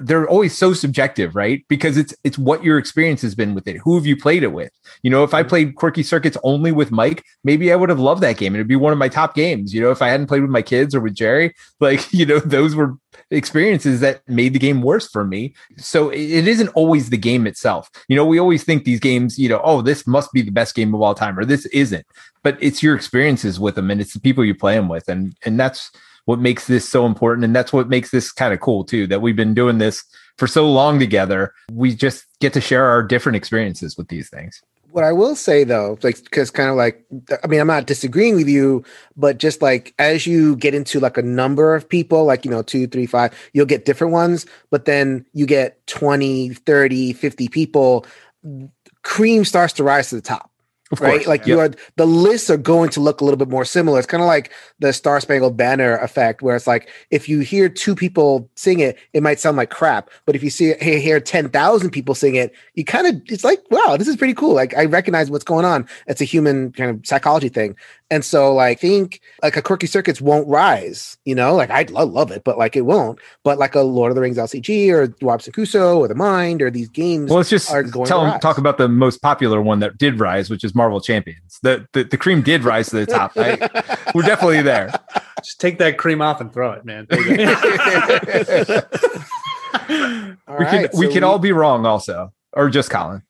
[0.00, 1.64] They're always so subjective, right?
[1.68, 3.78] Because it's it's what your experience has been with it.
[3.78, 4.72] Who have you played it with?
[5.02, 5.48] You know, if I mm-hmm.
[5.48, 8.54] played Quirky Circuits only with Mike, maybe I would have loved that game.
[8.54, 9.74] It'd be one of my top games.
[9.74, 12.38] You know, if I hadn't played with my kids or with Jerry, like, you know,
[12.38, 12.96] those were
[13.30, 15.54] experiences that made the game worse for me.
[15.76, 17.90] So it it isn't always the game itself.
[18.08, 20.74] You know, we always think these games, you know, oh, this must be the best
[20.74, 22.06] game of all time, or this isn't.
[22.42, 25.08] But it's your experiences with them and it's the people you play them with.
[25.08, 25.90] And and that's
[26.26, 27.44] what makes this so important.
[27.44, 30.04] And that's what makes this kind of cool too, that we've been doing this
[30.36, 31.54] for so long together.
[31.72, 34.60] We just get to share our different experiences with these things.
[34.90, 37.04] What I will say though, like, because kind of like,
[37.44, 38.84] I mean, I'm not disagreeing with you,
[39.16, 42.62] but just like as you get into like a number of people, like, you know,
[42.62, 48.06] two, three, five, you'll get different ones, but then you get 20, 30, 50 people,
[49.02, 50.50] cream starts to rise to the top.
[50.92, 51.14] Of right?
[51.14, 51.26] course.
[51.26, 51.48] Like Yep.
[51.48, 53.98] you are the lists are going to look a little bit more similar.
[53.98, 57.68] It's kind of like the Star Spangled Banner effect, where it's like if you hear
[57.68, 60.10] two people sing it, it might sound like crap.
[60.26, 63.42] But if you see hey, hear ten thousand people sing it, you kind of it's
[63.42, 64.54] like, wow, this is pretty cool.
[64.54, 65.88] Like I recognize what's going on.
[66.06, 67.74] It's a human kind of psychology thing.
[68.08, 72.04] And so like think like a quirky circuits won't rise, you know, like I'd lo-
[72.04, 73.18] love it, but like it won't.
[73.42, 76.70] But like a Lord of the Rings LCG or Robinson Crusoe or The Mind or
[76.70, 79.80] these games Well, let's just are going tell them talk about the most popular one
[79.80, 81.58] that did rise, which is Marvel Champions.
[81.62, 83.32] The the, the cream did rise to the top.
[83.36, 83.56] I,
[84.14, 84.92] we're definitely there.
[85.42, 87.06] Just take that cream off and throw it, man.
[87.06, 88.84] Take it.
[89.88, 93.22] All we can right, we so can all be wrong, also, or just Colin.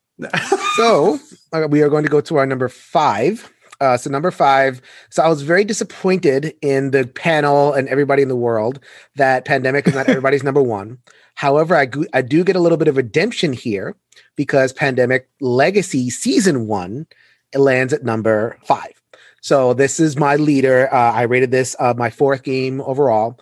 [0.76, 1.18] so
[1.52, 3.52] uh, we are going to go to our number five.
[3.80, 4.80] Uh, so number five.
[5.10, 8.80] So I was very disappointed in the panel and everybody in the world
[9.16, 10.98] that pandemic is not everybody's number one.
[11.34, 13.94] However, I, go- I do get a little bit of redemption here
[14.36, 17.06] because pandemic legacy season one
[17.54, 19.02] lands at number five.
[19.40, 20.92] So this is my leader.
[20.92, 23.38] Uh, I rated this uh, my fourth game overall.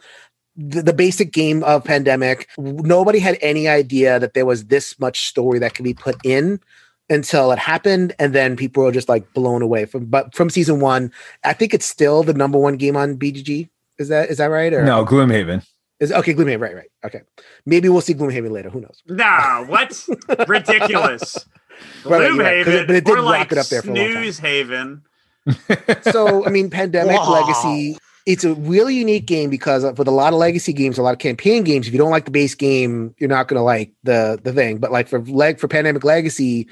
[0.57, 2.49] The, the basic game of pandemic.
[2.59, 6.61] Nobody had any idea that there was this much story that could be put in
[7.11, 10.81] until it happened and then people were just like blown away from but from season
[10.81, 11.13] one
[11.45, 14.73] i think it's still the number one game on bgg is that is that right
[14.73, 15.63] or No, Gloomhaven.
[16.01, 17.21] is okay gloomhaven right right okay
[17.67, 20.07] maybe we'll see gloomhaven later who knows Nah, what?
[20.49, 21.45] Ridiculous.
[22.05, 23.91] Right, you're right, 'cause Gloomhaven, it- but it did or like rocket up there for
[23.91, 24.11] a long.
[24.13, 25.03] Snooze Haven.
[26.03, 27.33] so I mean, Pandemic Wow.
[27.43, 27.99] Legacy.
[28.27, 31.19] It's a really unique game because with a lot of legacy games, a lot of
[31.19, 34.39] campaign games, if you don't like the base game, you're not going to like the
[34.43, 34.79] the thing.
[34.79, 36.67] But like for leg for Pandemic Legacy,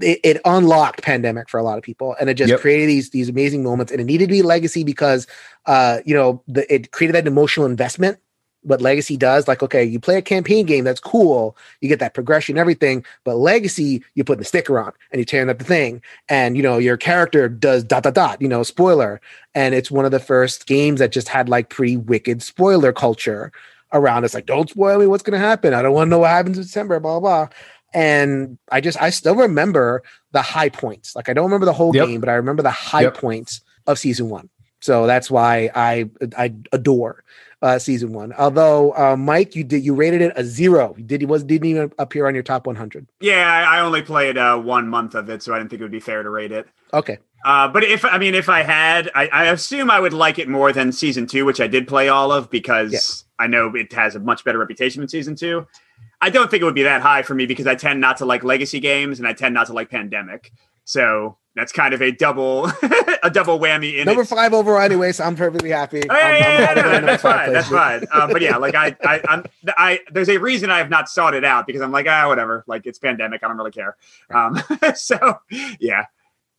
[0.00, 2.60] it, it unlocked Pandemic for a lot of people, and it just Yep.
[2.60, 3.92] created these these amazing moments.
[3.92, 5.26] And it needed to be legacy because,
[5.66, 8.18] uh, you know, the, it created that emotional investment.
[8.62, 11.56] What Legacy does, like, okay, you play a campaign game, that's cool.
[11.80, 13.04] You get that progression, everything.
[13.22, 16.62] But Legacy, you're putting the sticker on and you're tearing up the thing, and you
[16.64, 18.42] know your character does dot dot dot.
[18.42, 19.20] You know, spoiler
[19.54, 23.52] and it's one of the first games that just had like pretty wicked spoiler culture
[23.92, 26.18] around it's like don't spoil me what's going to happen i don't want to know
[26.18, 27.48] what happens in december blah blah
[27.96, 31.94] and i just i still remember the high points like i don't remember the whole
[31.94, 32.06] Yep.
[32.06, 33.14] game but i remember the high Yep.
[33.16, 34.48] points of season one
[34.80, 37.24] so that's why i i adore
[37.62, 41.22] uh season one although uh mike you did you rated it a zero you did
[41.22, 44.58] it was didn't even appear on your top 100 Yeah, I I only played uh,
[44.58, 46.66] one month of it, so I didn't think it would be fair to rate it.
[46.92, 50.38] okay Uh, but if I mean, if I had, I, I assume I would like
[50.42, 53.44] it more than season two, which I did play all of because Yeah.
[53.44, 55.66] I know it has a much better reputation than season two.
[56.20, 58.24] I don't think it would be that high for me because I tend not to
[58.24, 60.52] like legacy games and I tend not to like pandemic.
[60.84, 62.66] So that's kind of a double
[63.22, 64.26] a double whammy in number it.
[64.28, 67.22] five overall anyway so i'm perfectly happy Oh, yeah, I'm- I'm yeah, yeah, no, that's
[67.22, 67.52] fine.
[67.52, 68.04] That's fine.
[68.12, 71.32] Uh, but yeah, like I, I, I'm, I, there's a reason I have not sought
[71.34, 72.62] it out because I'm like, ah, whatever.
[72.66, 73.42] Like it's pandemic.
[73.42, 73.96] I don't really care.
[74.32, 74.60] Um,
[74.94, 75.38] so
[75.80, 76.04] yeah,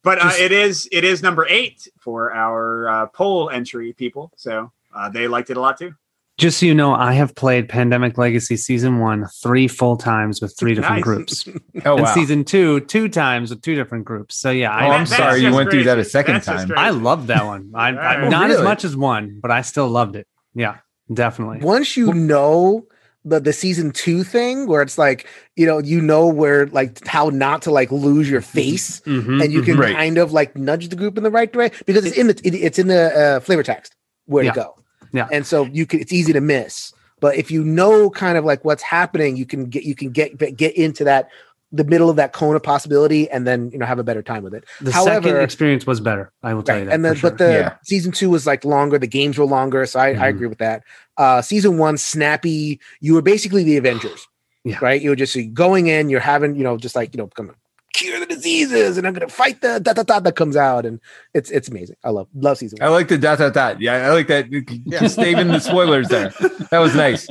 [0.04, 4.32] but uh, it is, it is number eight for our uh, poll entry people.
[4.36, 5.94] So uh, they liked it a lot too.
[6.38, 10.56] Just so you know, I have played Pandemic Legacy Season 1 three full times with
[10.58, 11.04] three different Nice.
[11.04, 11.48] groups.
[11.86, 12.08] Oh and.
[12.10, 14.36] Season 2 two times with two different groups.
[14.36, 16.72] So yeah, Oh, I, I'm sorry you just went through that a second That's time.
[16.78, 17.72] I loved that one.
[17.76, 20.28] I, I Oh, not as much as one, but I still loved it.
[20.54, 20.78] Yeah,
[21.12, 21.60] definitely.
[21.60, 22.86] once you know
[23.26, 27.30] the the season two thing where it's like you know you know where like how
[27.30, 29.78] not to like lose your face Mhm, and you can.
[29.78, 29.96] Right.
[29.96, 32.54] kind of like nudge the group in the right direction because it's in the it,
[32.56, 34.52] it's in the uh, flavor text where Yeah.
[34.54, 34.77] to go
[35.14, 35.28] Yeah.
[35.32, 38.64] and so you can it's easy to miss but if you know kind of like
[38.66, 41.30] what's happening you can get you can get get into that
[41.74, 44.42] the middle of that cone of possibility and then you know have a better time
[44.44, 46.32] with it The However- second experience was better.
[46.42, 46.80] I will tell Right.
[46.84, 46.94] you that.
[46.94, 47.30] And then, sure.
[47.32, 47.74] but the Yeah.
[47.84, 48.98] season two was like longer.
[48.98, 50.30] The games were longer, so I, I Mhm.
[50.30, 50.84] agree with that.
[51.18, 52.80] Uh, season one, snappy.
[53.02, 54.28] You were basically the Avengers,
[54.64, 54.78] Yeah.
[54.82, 55.02] right?
[55.02, 56.10] You were just going in.
[56.10, 57.54] You're having, you know, just like you know, gonna
[57.98, 61.00] cure the diseases, and I'm gonna fight the da da da that comes out, and
[61.34, 61.96] it's it's amazing.
[62.04, 63.82] I love love season I like the dot dot dot.
[63.82, 64.50] Yeah, I like that.
[64.90, 66.30] Just saving the spoilers there.
[66.72, 67.28] That was nice.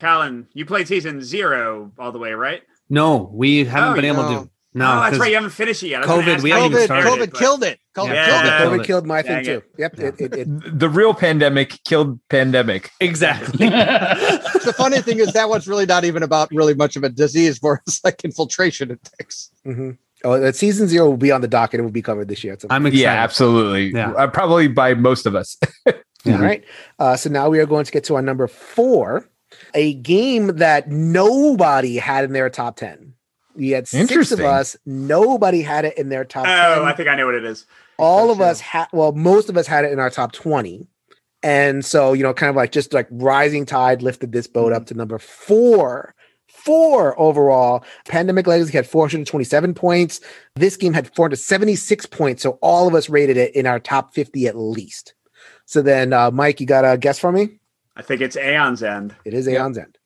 [0.00, 2.62] Colin, you played season zero all the way, right?
[2.90, 4.44] no, we haven't Oh, been able no.
[4.44, 4.50] to.
[4.74, 5.28] No, oh, that's 'cause right.
[5.28, 6.02] You haven't finished it yet.
[6.02, 7.78] I was gonna COVID, we haven't you even COVID, started started, COVID but- killed it.
[7.94, 8.26] COVID Yeah.
[8.26, 8.48] killed it.
[8.48, 8.86] COVID COVID.
[8.86, 9.60] killed my Dang thing it.
[9.60, 9.66] too.
[9.78, 12.90] Yep, it, it, it, The real pandemic killed pandemic.
[13.00, 13.68] exactly.
[13.68, 17.62] the funny thing is that one's really not even about really much of a disease,
[17.62, 19.50] more it's like infiltration and things.
[19.66, 19.98] mhm.
[20.24, 21.74] Oh, that season zero will be on the docket.
[21.74, 22.52] And it will be covered this year.
[22.52, 22.94] at some I'm point.
[22.94, 23.02] excited.
[23.16, 23.90] Yeah, absolutely.
[23.92, 24.12] Yeah.
[24.12, 25.58] Uh, probably by most of us.
[25.86, 26.64] All right.
[27.00, 29.28] Uh, so now we are going to get to our number four,
[29.74, 33.14] a game that nobody had in their top 10.
[33.54, 34.76] We had six of us.
[34.86, 36.54] Nobody had it in their top 10.
[36.54, 37.66] Oh, I think I know what it is.
[37.98, 40.86] All so of us had, well, most of us had it in our top 20.
[41.42, 44.86] And so, you know, kind of like just like rising tide lifted this boat up
[44.86, 46.14] to number four.
[46.48, 47.84] Four overall.
[48.06, 50.20] Pandemic Legacy had 427 points.
[50.54, 52.42] This game had 476 points.
[52.42, 55.14] So all of us rated it in our top 50 at least.
[55.66, 57.58] So then, uh, Mike, you got a guess for me?
[57.96, 59.14] I think it's Aeon's End.
[59.24, 59.98] It is Aeon's End.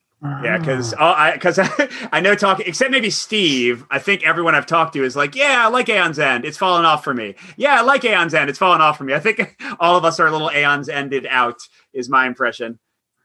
[0.45, 3.85] Yeah, because I because I, I know talk except maybe Steve.
[3.91, 6.45] I think everyone I've talked to is like, yeah, I like Aeon's End.
[6.45, 7.35] It's fallen off for me.
[7.57, 8.51] Yeah, I like Aeon's End.
[8.51, 9.15] It's fallen off for me.
[9.15, 11.61] I think all of us are a little Aeon's ended out.
[11.93, 12.79] Is my impression.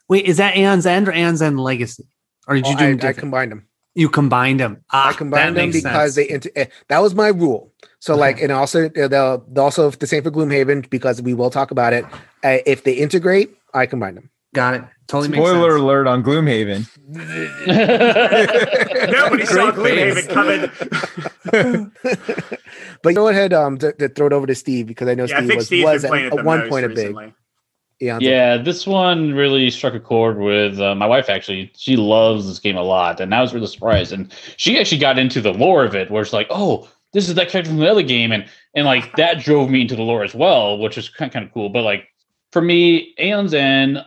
[0.07, 2.05] Wait, is that Aeon's End or Aeon's End Legacy?
[2.47, 3.67] Or did you do I, them I combined them.
[3.93, 4.83] you combined them.
[4.91, 6.15] Ah, I combined them because sense.
[6.15, 7.71] they inter- eh, that was my rule.
[7.99, 11.69] So like, and also they'll, they'll also the same for Gloomhaven because we will talk
[11.69, 12.03] about it.
[12.43, 14.30] Uh, if they integrate, I combine them.
[14.53, 14.83] Got it.
[15.07, 15.81] Totally makes Spoiler sense.
[15.81, 16.87] alert on Gloomhaven.
[19.11, 20.13] Nobody saw Great.
[20.15, 21.91] Gloomhaven coming.
[23.03, 25.37] But go ahead, um, to, to throw it over to Steve because I know Yeah,
[25.37, 26.97] Steve think was, Steve's was at, at one most point a big.
[26.97, 27.33] recently.
[28.01, 28.21] Aeon's End.
[28.23, 31.29] Yeah, this one really struck a chord with uh, my wife.
[31.29, 34.13] Actually, she loves this game a lot, and I was really surprised.
[34.13, 37.35] And she actually got into the lore of it, where it's like, oh, this is
[37.35, 38.45] that character from the other game, and
[38.75, 41.51] and like that drove me into the lore as well, which is kind kind of
[41.53, 41.69] cool.
[41.69, 42.07] But like
[42.51, 43.97] for me, Aeon's End,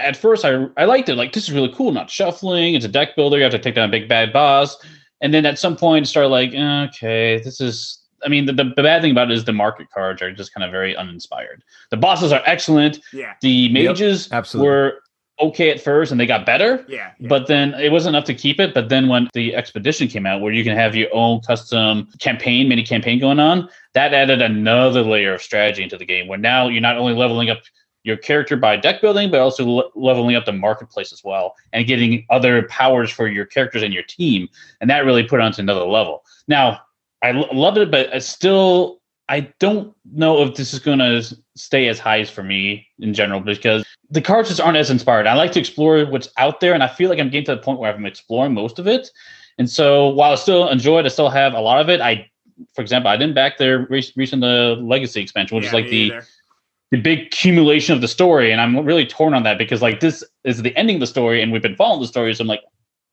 [0.00, 1.16] at first I I liked it.
[1.16, 1.92] Like this is really cool.
[1.92, 2.74] Not shuffling.
[2.74, 3.36] It's a deck builder.
[3.36, 4.76] You have to take down a big bad boss,
[5.20, 7.96] and then at some point start like, okay, this is.
[8.22, 10.52] I mean, the, the, the bad thing about it is the market cards are just
[10.52, 11.64] kind of very uninspired.
[11.90, 13.00] The bosses are excellent.
[13.14, 13.32] Yeah.
[13.40, 14.68] The Yep, mages absolutely.
[14.68, 15.02] were
[15.40, 16.84] okay at first, and they got better.
[16.86, 17.28] Yeah, yeah.
[17.28, 18.74] But then it wasn't enough to keep it.
[18.74, 22.68] But then when the expedition came out, where you can have your own custom campaign,
[22.68, 26.28] mini campaign going on, that added another layer of strategy into the game.
[26.28, 27.62] Where now you're not only leveling up
[28.02, 31.86] your character by deck building, but also le- leveling up the marketplace as well, and
[31.86, 34.48] getting other powers for your characters and your team,
[34.80, 36.24] and that really put it onto another level.
[36.48, 36.80] Now,
[37.22, 41.22] I l- love it, but I still I don't know if this is going to
[41.54, 45.28] stay as high as for me in general because the cards just aren't as inspired.
[45.28, 47.62] I like to explore what's out there, and I feel like I'm getting to the
[47.62, 49.08] point where I'm exploring most of it.
[49.58, 52.00] And so, while I still enjoy it, I still have a lot of it.
[52.00, 52.28] I,
[52.74, 55.84] for example, I didn't back their re- recent uh, Legacy expansion, which Yeah, is like
[55.90, 56.26] the either.
[56.90, 60.24] The big accumulation of the story, and I'm really torn on that because like this
[60.44, 62.62] is the ending of the story, and we've been following the story, so I'm like,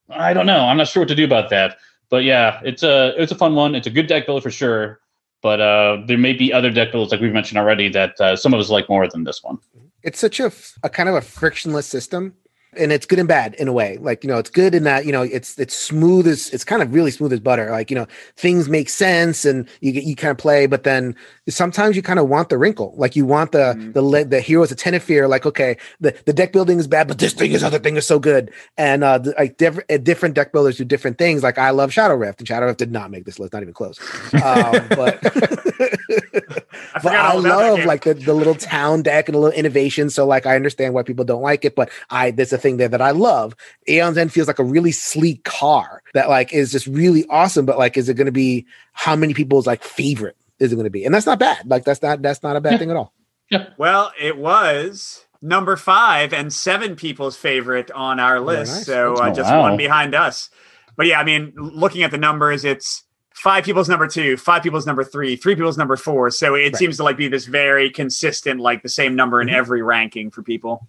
[0.09, 1.77] I don't know, I'm not sure what to do about that.
[2.09, 3.75] But yeah, it's a it's a fun one.
[3.75, 4.99] It's a good deck builder for sure.
[5.41, 8.53] But uh, there may be other deck builds like we've mentioned already that uh, some
[8.53, 9.59] of us like more than this one.
[10.03, 10.51] it's such a,
[10.83, 12.33] a kind of a frictionless system
[12.77, 13.97] and it's good and bad in a way.
[13.97, 16.81] Like you know it's good in that you know it's it's smooth as it's kind
[16.81, 17.69] of really smooth as butter.
[17.71, 21.15] Like you know things make sense and you get you kind of play but then
[21.49, 22.93] sometimes you kind of want the wrinkle.
[22.97, 23.93] Like you want the Mhm.
[23.93, 27.33] the the heroes of fear like okay the, the deck building is bad but this
[27.33, 28.51] thing is other thing is so good.
[28.77, 31.43] And uh the, like different uh, different deck builders do different things.
[31.43, 33.73] Like i love shadow rift and shadow rift did not make this list not even
[33.73, 33.99] close.
[34.41, 35.19] Um, but
[36.93, 39.39] I but I all about that love like the, the little town deck and a
[39.39, 40.09] little innovation.
[40.09, 42.89] So like I understand why people don't like it, but I there's a thing there
[42.89, 43.55] that I love.
[43.87, 47.65] Aeon's End feels like a really sleek car that like is just really awesome.
[47.65, 50.83] But like, is it going to be how many people's like favorite is it going
[50.83, 51.05] to be?
[51.05, 51.69] And that's not bad.
[51.69, 52.77] Like that's not that's not a bad Yeah.
[52.79, 53.13] thing at all.
[53.77, 58.73] Well, it was number five and seven people's favorite on our list.
[58.73, 58.85] nice.
[58.87, 59.61] So uh, Oh, just wow.
[59.61, 60.49] one behind us.
[60.97, 63.03] But yeah, I mean, looking at the numbers, it's
[63.35, 66.31] five people's number two, five people's number three, three people's number four.
[66.31, 66.75] So it Right.
[66.75, 69.53] seems to like be this very consistent, like the same number in Mhm.
[69.53, 70.87] every ranking for people.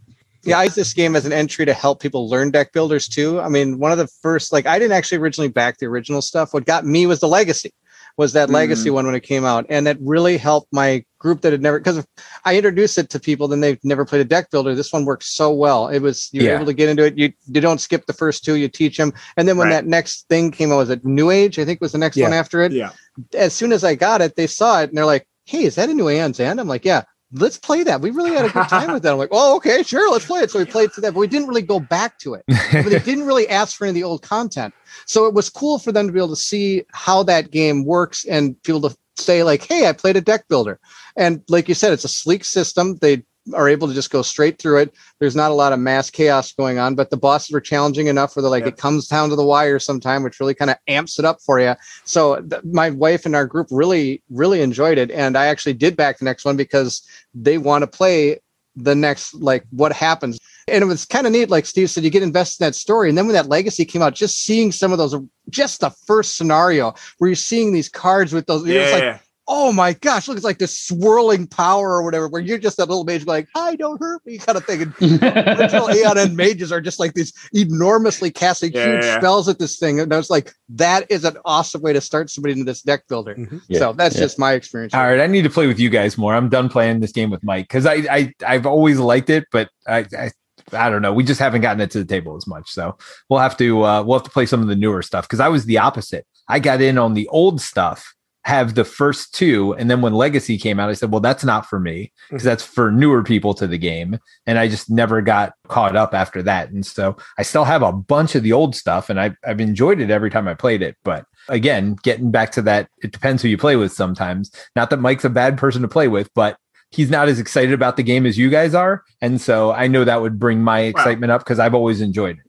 [0.48, 3.40] Yeah, I use this game as an entry to help people learn deck builders too.
[3.40, 6.52] I mean, one of the first, like, I didn't actually originally back the original stuff.
[6.54, 7.72] What got me was the legacy,
[8.16, 8.52] was that Mm.
[8.52, 11.78] legacy one when it came out, and that really helped my group that had never
[11.78, 12.04] because
[12.44, 14.74] I introduced it to people, then they've never played a deck builder.
[14.74, 15.88] This one works so well.
[15.88, 16.54] It was you're Yeah.
[16.56, 17.16] able to get into it.
[17.18, 18.54] You you don't skip the first two.
[18.54, 19.74] You teach them, and then when Right.
[19.74, 21.58] that next thing came out, was it New Age?
[21.58, 22.24] I think was the next Yeah.
[22.26, 22.90] one after it Yeah.
[23.34, 25.88] as soon as I got it, they saw it and they're like, "Hey, is that
[25.90, 28.92] a new End?" I'm like, "Yeah, let's play that." We really had a good time
[28.92, 29.12] with that.
[29.12, 31.26] I'm like, "Oh, okay, sure, let's play it." So we played to that, but we
[31.26, 32.44] didn't really go back to it.
[32.46, 34.74] But they didn't really ask for any of the old content,
[35.06, 38.24] so it was cool for them to be able to see how that game works
[38.24, 40.78] and be able to say like, "Hey, I played a deck builder,"
[41.16, 42.96] and like you said, it's a sleek system.
[43.00, 43.24] They
[43.54, 44.94] are able to just go straight through it.
[45.18, 48.34] There's not a lot of mass chaos going on, but the bosses are challenging enough
[48.34, 48.68] where they're like Yeah.
[48.68, 51.60] it comes down to the wire sometime, which really kind of amps it up for
[51.60, 51.74] you.
[52.04, 55.96] So th- my wife and our group really, really enjoyed it, and I actually did
[55.96, 57.02] back the next one because
[57.34, 58.40] they want to play
[58.76, 60.38] the next like what happens.
[60.68, 63.08] And it was kind of neat, like Steve said, you get invested in that story.
[63.08, 65.16] And then when that legacy came out, just seeing some of those,
[65.50, 69.18] just the first scenario where you're seeing these cards with those, you're just like, Yeah.
[69.50, 72.88] Oh my gosh, look, it's like this swirling power or whatever, where you're just that
[72.88, 74.82] little mage like, hi, don't hurt me, kind of thing.
[74.82, 75.22] And
[75.58, 79.18] original Aeon End mages are just like these enormously casting Yeah, huge yeah.
[79.18, 80.00] spells at this thing.
[80.00, 83.08] And I was like, that is an awesome way to start somebody into this deck
[83.08, 83.34] builder.
[83.34, 83.62] Mhm.
[83.68, 84.20] Yeah, So that's yeah.
[84.20, 84.92] just my experience.
[84.94, 86.34] All right, I need to play with you guys more.
[86.34, 89.70] I'm done playing this game with Mike because I, I I've always liked it, but
[89.86, 90.30] I, I
[90.72, 91.14] I don't know.
[91.14, 92.98] We just haven't gotten it to the table as much, so
[93.30, 95.48] we'll have to uh, we'll have to play some of the newer stuff because I
[95.48, 96.26] was the opposite.
[96.48, 98.14] I got in on the old stuff,
[98.48, 101.66] have the first two, and then when Legacy came out, I said, "Well, that's not
[101.66, 105.52] for me because that's for newer people to the game," and I just never got
[105.68, 106.70] caught up after that.
[106.70, 110.00] And so I still have a bunch of the old stuff, and I've I've enjoyed
[110.00, 113.48] it every time I played it, but again, getting back to that, it depends who
[113.48, 114.50] you play with sometimes.
[114.74, 116.56] Not that Mike's a bad person to play with, but
[116.90, 119.02] he's not as excited about the game as you guys are.
[119.20, 122.47] And so I know that would bring my excitement up because I've always enjoyed it.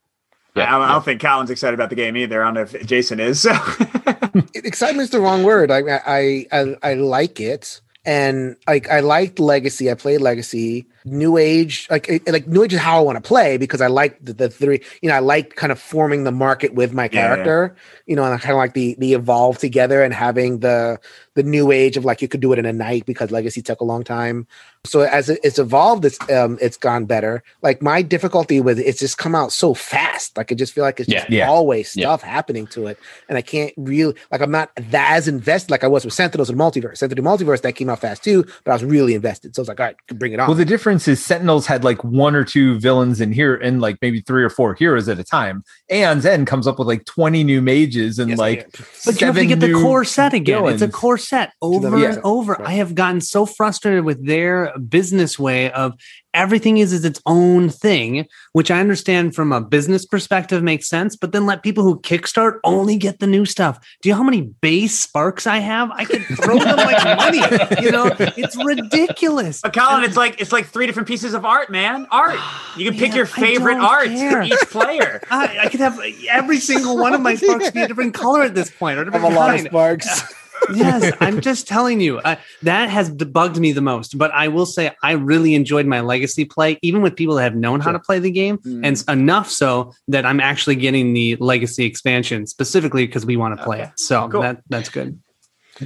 [0.55, 2.43] Yeah, I, I don't think Colin's excited about the game either.
[2.43, 3.41] I don't know if Jason is.
[3.41, 3.51] So.
[4.55, 5.71] Excitement's the wrong word.
[5.71, 7.81] I I I, I like it.
[8.05, 10.87] And like I liked Legacy, I played Legacy.
[11.05, 14.17] New Age, like like New Age is how I want to play because I like
[14.23, 14.81] the, the three.
[15.01, 17.27] You know, I like kind of forming the market with my Yeah, yeah.
[17.35, 17.75] character.
[18.05, 20.99] You know, and I kind of like the the evolve together and having the
[21.35, 23.79] the New Age of like you could do it in a night because Legacy took
[23.81, 24.45] a long time.
[24.85, 27.43] So as it, it's evolved, it's um it's gone better.
[27.61, 30.35] Like my difficulty with it, it's just come out so fast.
[30.37, 31.37] Like I just feel like it's just Yeah.
[31.45, 31.49] Yeah.
[31.49, 32.07] always Yeah.
[32.07, 32.97] stuff happening to it,
[33.27, 36.49] and I can't really like I'm not that as invested like I was with Sentinels
[36.49, 36.97] and Multiverse.
[36.97, 39.55] Sentinel Multiverse that came out fast too, but I was really invested.
[39.55, 40.47] So I was like, all right, bring it on.
[40.47, 43.97] Well, the difference is Sentinels had like one or two villains in here and like
[44.01, 45.63] maybe three or four heroes at a time.
[45.91, 48.85] Aeon's End comes up with like 20 new mages and Yes, like yeah.
[49.05, 50.63] But you have to get the new core set again.
[50.65, 50.95] It's a villains.
[50.95, 52.13] core set over Yeah.
[52.13, 52.53] and over.
[52.53, 52.67] Right.
[52.67, 55.93] I have gotten so frustrated with their business way of
[56.33, 61.15] everything is is its own thing, which I understand from a business perspective makes sense.
[61.15, 63.79] But then let people who kickstart only get the new stuff.
[64.01, 65.91] Do you know how many base sparks I have?
[65.91, 67.39] I could throw them like money.
[67.81, 69.61] You know, it's ridiculous.
[69.61, 72.07] But Colin, it's like it's like three different pieces of art, man.
[72.11, 72.39] Art.
[72.77, 74.31] You can pick Man, your favorite don't arts care.
[74.31, 75.21] for each player.
[75.31, 75.99] I, I could have
[76.29, 79.03] every single one of my sparks be a different color at this point, or a
[79.03, 80.33] I have different a lot of sparks.
[80.73, 84.17] yes, I'm just telling you uh, that has bugged me the most.
[84.17, 87.55] But I will say I really enjoyed my legacy play, even with people that have
[87.55, 88.85] known how to play the game, Mm.
[88.85, 93.63] and enough so that I'm actually getting the legacy expansion specifically because we want to
[93.63, 93.85] play Okay.
[93.89, 93.99] it.
[93.99, 94.41] So Cool.
[94.41, 95.19] that that's good.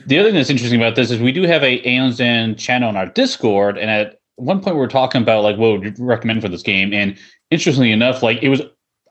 [0.08, 2.90] The other thing that's interesting about this is we do have a Aeon's End channel
[2.90, 6.06] on our Discord, and at one point we were talking about like what would you
[6.06, 7.18] recommend for this game, and
[7.52, 8.62] interestingly enough, like it was,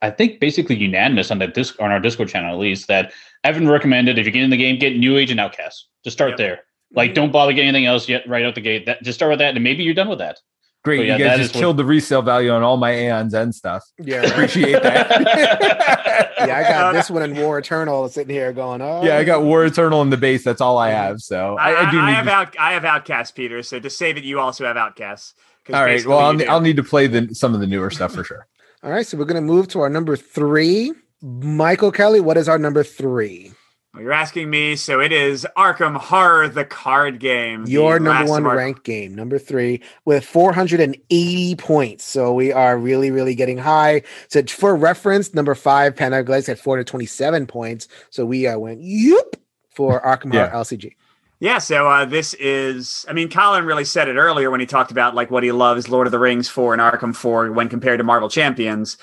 [0.03, 3.13] I think basically unanimous on that disc on our Discord channel at least that
[3.45, 5.87] Evan recommended if you get in the game, get New Age and Outcast.
[6.05, 6.39] Just start Yep.
[6.39, 6.61] there.
[6.95, 7.15] Like mm-hmm.
[7.15, 8.87] don't bother getting anything else yet right out the gate.
[8.87, 10.39] That just start with that, and maybe you're done with that.
[10.85, 10.99] Great.
[10.99, 13.35] But yeah, you guys is just what- killed the resale value on all my Aeon's
[13.35, 13.85] End stuff.
[13.99, 14.23] Yeah.
[14.27, 15.23] Appreciate that.
[16.39, 19.05] yeah, I got this one in War Eternal sitting here going, oh.
[19.05, 20.43] Yeah, I got War Eternal in the base.
[20.43, 20.97] That's all I mm-hmm.
[20.97, 21.21] have.
[21.21, 23.63] So I, I, I do I need have to- out, I have Outcast, Peter.
[23.63, 25.35] So to say that you also have Outcasts.
[25.65, 26.05] 'cause All right.
[26.05, 26.51] Well, I'll, you ne- do.
[26.51, 28.49] I'll need to play the some of the newer stuff for sure.
[28.85, 30.93] All right, so we're going to move to our number three.
[31.23, 33.53] Michael Kelly, what is our number three?
[33.95, 37.65] Well, You're asking me, so it is Arkham Horror, the card game.
[37.69, 42.03] Your number one of our- ranked game, number three, with 480 points.
[42.05, 44.03] So we are really, really getting high.
[44.27, 47.87] So for reference, number five, Panda had 427 points.
[48.11, 49.37] So we uh, went, yep,
[49.71, 50.95] for Arkham Horror LCG.
[51.43, 54.93] Yeah, so uh, this is, I mean, Colin really said it earlier when he talked
[54.93, 57.99] about like what he loves Lord of the Rings for and Arkham for when compared
[57.99, 58.97] to Marvel Champions.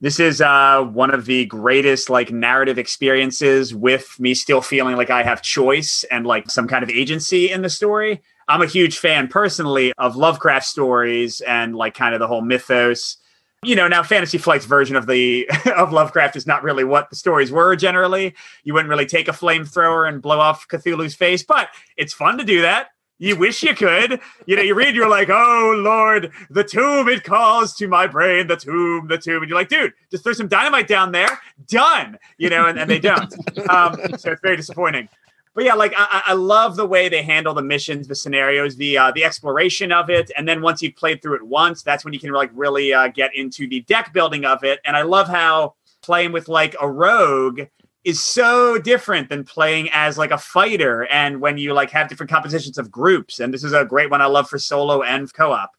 [0.00, 5.10] This is uh, one of the greatest like narrative experiences with me still feeling like
[5.10, 8.22] I have choice and like some kind of agency in the story.
[8.48, 13.18] I'm a huge fan personally of Lovecraft stories and like kind of the whole mythos.
[13.64, 17.16] You know, now Fantasy Flight's version of the of Lovecraft is not really what the
[17.16, 18.34] stories were generally.
[18.64, 22.44] You wouldn't really take a flamethrower and blow off Cthulhu's face, but it's fun to
[22.44, 22.88] do that.
[23.20, 24.20] You wish you could.
[24.46, 28.48] You know, you read, you're like, oh Lord, the tomb it calls to my brain,
[28.48, 29.42] the tomb, the tomb.
[29.42, 31.38] And you're like, dude, just throw some dynamite down there,
[31.68, 32.18] done.
[32.38, 33.32] You know, and, and they don't.
[33.68, 35.08] Um, so it's very disappointing.
[35.54, 38.96] But yeah, like I, I love the way they handle the missions, the scenarios, the
[38.96, 42.14] uh, the exploration of it, and then once you've played through it once, that's when
[42.14, 44.80] you can like really uh, get into the deck building of it.
[44.86, 47.62] And I love how playing with like a rogue
[48.04, 51.06] is so different than playing as like a fighter.
[51.06, 54.20] And when you like have different compositions of groups and this is a great one
[54.20, 55.70] i love for solo and co-op.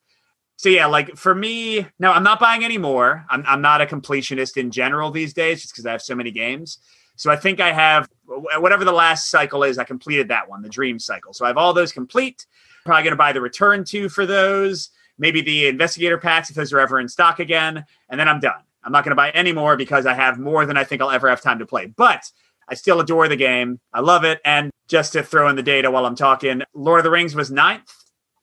[0.56, 3.26] So yeah like for me no i'm not buying any more.
[3.30, 6.32] I'm, I'm not a completionist in general these days just because i have so many
[6.32, 6.78] games.
[7.18, 10.70] So i think i have whatever the last cycle is i completed that one the
[10.70, 12.46] dream cycle so i have all those complete
[12.86, 16.72] probably going to buy the return to for those maybe the investigator packs if those
[16.74, 19.54] are ever in stock again and then i'm done I'm not going to buy any
[19.54, 21.86] more because I have more than I think I'll ever have time to play.
[21.86, 22.30] But
[22.68, 23.80] I still adore the game.
[23.94, 24.40] I love it.
[24.46, 27.52] And just to throw in the data while I'm talking, Lord of the Rings was
[27.52, 27.92] ninth,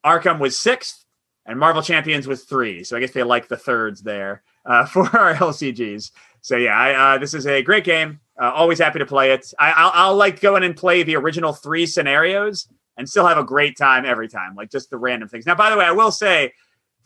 [0.05, 1.05] Arkham was sixth,
[1.47, 2.85] and Marvel Champions was three.
[2.85, 6.11] So I guess they like the thirds there uh, for our LCGs.
[6.43, 8.20] So yeah, I, uh, this is a great game.
[8.41, 9.53] Uh, always happy to play it.
[9.59, 13.38] I, I'll, I'll like go in and play the original three scenarios and still have
[13.38, 14.55] a great time every time.
[14.55, 15.45] Like just the random things.
[15.45, 16.53] Now, by the way, I will say,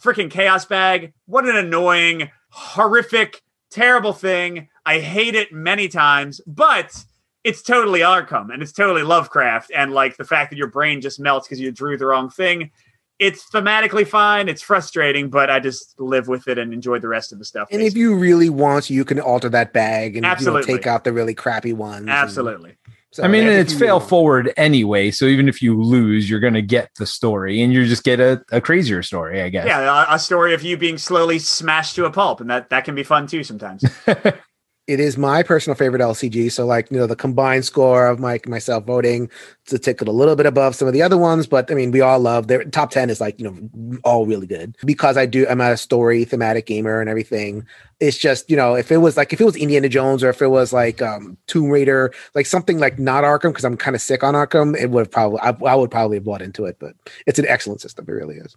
[0.01, 4.69] freaking Chaos Bag, what an annoying, horrific, terrible thing.
[4.87, 7.05] I hate it many times, but
[7.43, 9.71] it's totally Arkham and it's totally Lovecraft.
[9.75, 12.71] And like the fact that your brain just melts because you drew the wrong thing.
[13.19, 14.49] It's thematically fine.
[14.49, 17.69] It's frustrating, but I just live with it and enjoy the rest of the stuff.
[17.71, 20.75] And if you really want, you can alter that bag and you know, Absolutely.
[20.75, 22.01] take out the really crappy ones.
[22.01, 22.77] and- absolutely.
[23.13, 25.13] so I mean, if it's fail really- forward anyway.
[25.13, 28.19] So even if you lose, you're going to get the story and you just get
[28.19, 29.67] a, a crazier story, I guess.
[29.67, 32.85] Yeah, a, a story of you being slowly smashed to a pulp, and that that
[32.85, 33.85] can be fun too sometimes.
[34.87, 36.53] it is my personal favorite LCG.
[36.53, 39.31] So, like, you know, the combined score of Mike myself voting
[39.67, 42.03] to ticket a little bit above some of the other ones, but I mean, we
[42.03, 45.47] all love their top 10 is like, you know, all really good because I do,
[45.49, 47.67] I'm a story thematic gamer and everything.
[47.99, 50.43] It's just, you know, if it was like, if it was Indiana Jones or if
[50.43, 54.03] it was like um Tomb Raider, like something like not Arkham, because I'm kind of
[54.03, 56.77] sick on Arkham, it would have probably, I, I would probably have bought into it,
[56.79, 56.95] but
[57.27, 58.05] it's an excellent system.
[58.07, 58.55] It really is.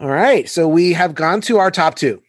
[0.00, 0.48] All right.
[0.48, 2.20] So we have gone to our top two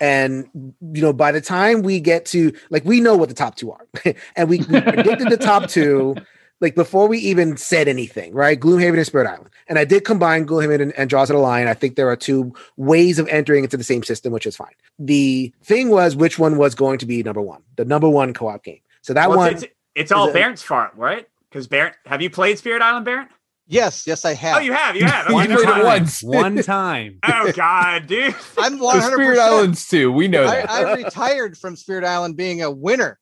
[0.00, 3.56] and you know by the time we get to like we know what the top
[3.56, 3.86] two are.
[4.36, 6.16] And we, we predicted the top two
[6.60, 8.58] like before we even said anything right?
[8.58, 9.50] Gloomhaven and spirit island.
[9.68, 12.16] And i did combine gloomhaven and, and Jaws of the Lion i think there are
[12.16, 14.74] two ways of entering into the same system which is fine.
[14.98, 18.62] The thing was which one was going to be number one the number one co-op
[18.62, 18.80] game.
[19.02, 21.28] So that Well, one it's, it's, all Barrett's fault, right?
[21.48, 23.28] Because Barrett, have you played Spirit Island, Barrett?
[23.68, 24.56] Yes, yes, I oh, have.
[24.56, 25.28] Oh, you have, you have.
[25.28, 26.22] You Okay, played never it once.
[26.22, 27.18] One time.
[27.26, 28.34] Oh God, dude.
[28.58, 29.12] I'm The 100.
[29.12, 30.12] Spirit Islands too.
[30.12, 30.70] We know I, that.
[30.70, 33.18] I retired from Spirit Island being a winner.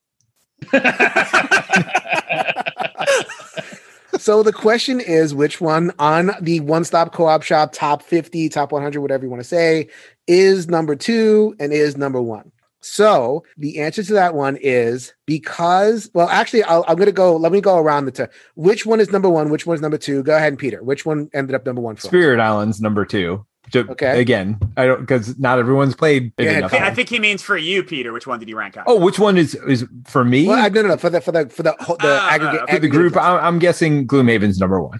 [4.24, 8.48] So the question is which one on the one stop co op shop top 50,
[8.48, 9.88] top 100, whatever you want to say,
[10.26, 12.50] is number two and is number one?
[12.84, 17.34] So the answer to that one is because, well, actually, I'll, I'm going to go,
[17.34, 18.26] let me go around the two.
[18.56, 19.48] Which one is number one?
[19.48, 20.22] Which one is number two?
[20.22, 20.82] Go ahead, and Peter.
[20.82, 22.00] Which one ended up number one for?
[22.00, 22.10] us?
[22.10, 23.46] Spirit Islands number two.
[23.70, 24.20] Ju- Okay.
[24.20, 26.74] Again, I don't because not everyone's played big Yeah, enough.
[26.74, 28.12] I think he means for you, Peter.
[28.12, 28.84] Which one did you rank up?
[28.86, 30.46] Oh, which one is is for me?
[30.46, 30.96] Well, I, no, no, no.
[30.98, 33.24] For the for the for the the Ah, aggregate for for the group, list.
[33.24, 34.98] I'm, I'm guessing Gloomhaven's number one.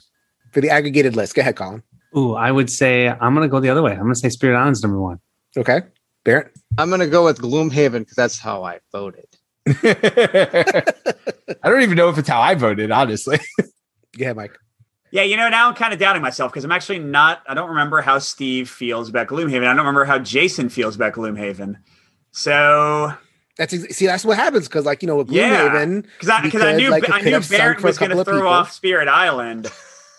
[0.53, 1.35] for the aggregated list.
[1.35, 1.83] Go ahead, Colin.
[2.17, 3.93] Ooh, I would say I'm gonna go the other way.
[3.93, 5.19] I'm gonna say Spirit Island's number one.
[5.59, 5.83] Okay,
[6.25, 6.53] Barrett.
[6.79, 9.27] I'm going to go with Gloomhaven because that's how I voted.
[9.67, 10.85] I
[11.63, 13.39] don't even know if it's how I voted, honestly.
[14.17, 14.59] yeah, ahead, Mike.
[15.11, 17.43] Yeah, you know, now I'm kind of doubting myself because I'm actually not.
[17.47, 19.63] I don't remember how Steve feels about Gloomhaven.
[19.63, 21.77] I don't remember how Jason feels about Gloomhaven.
[22.33, 23.15] So,
[23.57, 25.69] That's ex- see, that's what happens because, like you know, with Yeah.
[25.69, 28.25] Gloomhaven, because I because I knew like, I knew have sunk Barrett was going to
[28.25, 28.49] throw people.
[28.49, 29.71] off Spirit Island.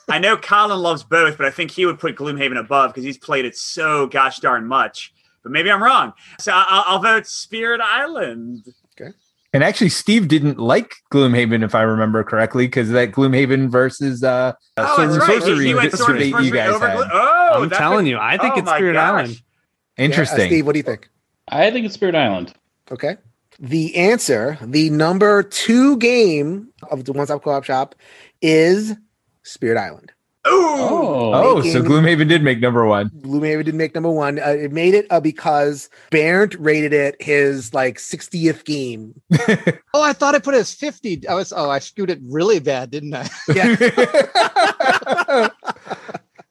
[0.08, 3.18] I know Colin loves both, but I think he would put Gloomhaven above because he's
[3.18, 5.12] played it so gosh darn much.
[5.46, 6.12] But maybe I'm wrong.
[6.40, 8.66] So I'll, I'll vote Spirit Island.
[9.00, 9.12] Okay.
[9.54, 14.54] And actually, Steve didn't like Gloomhaven, if I remember correctly, because that Gloomhaven versus uh,
[14.76, 15.42] Oh, Sword and right.
[15.44, 16.88] Sorcery he went debate Sword you guys over.
[16.90, 16.96] had.
[16.98, 19.12] Glo- oh, I'm telling could- you, I think oh it's Spirit gosh.
[19.14, 19.30] Island.
[19.30, 20.48] Yeah, uh, Interesting.
[20.48, 21.10] Steve, what do you think?
[21.48, 22.54] I think it's Spirit Island.
[22.92, 23.18] Okay.
[23.60, 27.94] The answer, the number two game of the One Stop Co-op Shop,
[28.42, 28.96] is
[29.44, 30.12] Spirit Island.
[30.48, 30.76] Ooh.
[30.78, 33.10] Oh, oh, so Gloomhaven did make number one.
[33.10, 34.38] Gloomhaven didn't make number one.
[34.38, 39.20] Uh, it made it uh, because Barrett rated it his like 60th game.
[39.98, 41.26] Oh, I thought I put it as 50.
[41.30, 43.30] I was, oh, I skewed it really bad, didn't I?
[43.56, 43.74] Yeah.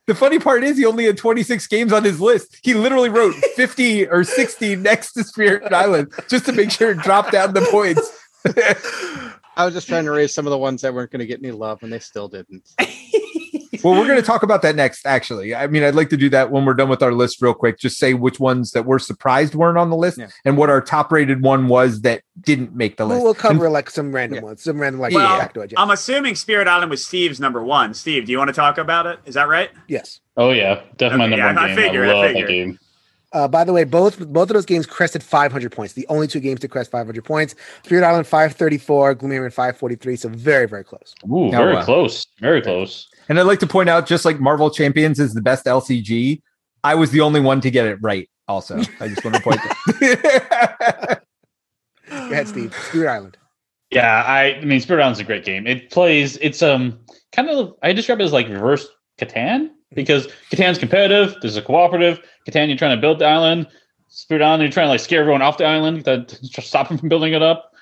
[0.06, 2.58] the funny part is he only had 26 games on his list.
[2.62, 6.98] He literally wrote 50 or 60 next to Spirit Island just to make sure it
[6.98, 8.10] dropped down the points.
[9.56, 11.40] I was just trying to raise some of the ones that weren't going to get
[11.40, 12.66] any love, and they still didn't.
[13.82, 15.54] Well, we're going to talk about that next, actually.
[15.54, 17.78] I mean, I'd like to do that when we're done with our list real quick.
[17.78, 20.28] Just say which ones that we're surprised weren't on the list Yeah.
[20.44, 23.24] and what our top rated one was that didn't make the We'll, list.
[23.24, 24.42] we'll cover like some random Yeah.
[24.44, 25.72] ones, some random like Well, factoid.
[25.72, 25.74] Yes.
[25.78, 27.94] I'm assuming Spirit Island was Steve's number one.
[27.94, 29.18] Steve, do you want to talk about it?
[29.24, 29.70] Is that right?
[29.88, 30.20] yes.
[30.36, 31.76] oh yeah, definitely Okay, my number yeah, I one game.
[31.76, 32.48] figured, I I love figured.
[32.48, 32.78] that game.
[33.32, 35.94] Uh, by the way, both both of those games crested 500 points.
[35.94, 37.56] The only two games to crest 500 points.
[37.82, 40.14] Spirit Island 534, Gloomhaven 543.
[40.14, 41.14] So very very close.
[41.28, 41.82] Ooh, Oh, very wow.
[41.84, 42.26] close.
[42.40, 43.08] Very close.
[43.28, 46.42] And I'd like to point out, just like Marvel Champions is the best LCG,
[46.82, 48.28] I was the only one to get it right.
[48.46, 51.22] Also, I just want to point that.
[52.10, 52.74] Go ahead, Steve.
[52.74, 53.36] Spirit Island.
[53.90, 55.66] Yeah, I, I mean, Spirit Island's a great game.
[55.66, 56.36] It plays.
[56.38, 56.98] It's um
[57.32, 57.74] kind of.
[57.82, 58.86] I describe it as like reverse
[59.18, 61.36] Catan because Catan's competitive.
[61.40, 62.20] There's a cooperative.
[62.48, 63.66] Catan, you're trying to build the island.
[64.08, 66.98] Spirit Island, you're trying to like scare everyone off the island that to stop them
[66.98, 67.72] from building it up.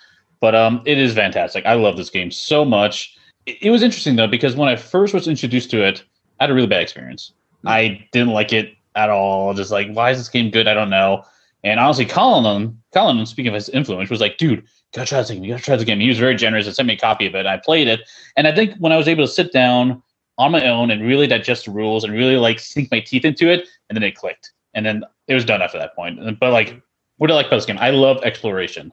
[0.41, 1.67] But um, it is fantastic.
[1.67, 3.17] I love this game so much.
[3.47, 6.05] It, was interesting though because when I first was introduced to it,
[6.39, 7.33] I had a really bad experience.
[7.65, 9.55] I didn't like it at all.
[9.55, 10.69] Just like, why is this game good?
[10.69, 11.25] I don't know.
[11.65, 15.31] And honestly, Colin, um, Colin, speaking of his influence, was like, dude, gotta try this
[15.31, 15.45] game.
[15.45, 16.01] You gotta try this game.
[16.01, 17.47] He was very generous and sent me a copy of it.
[17.47, 18.01] I played it,
[18.37, 20.03] and I think when I was able to sit down
[20.39, 23.49] on my own and really digest the rules and really like sink my teeth into
[23.49, 26.19] it, and then it clicked, and then it was done after that point.
[26.41, 26.83] But like,
[27.19, 27.79] what do I like about this game?
[27.79, 28.93] I love exploration,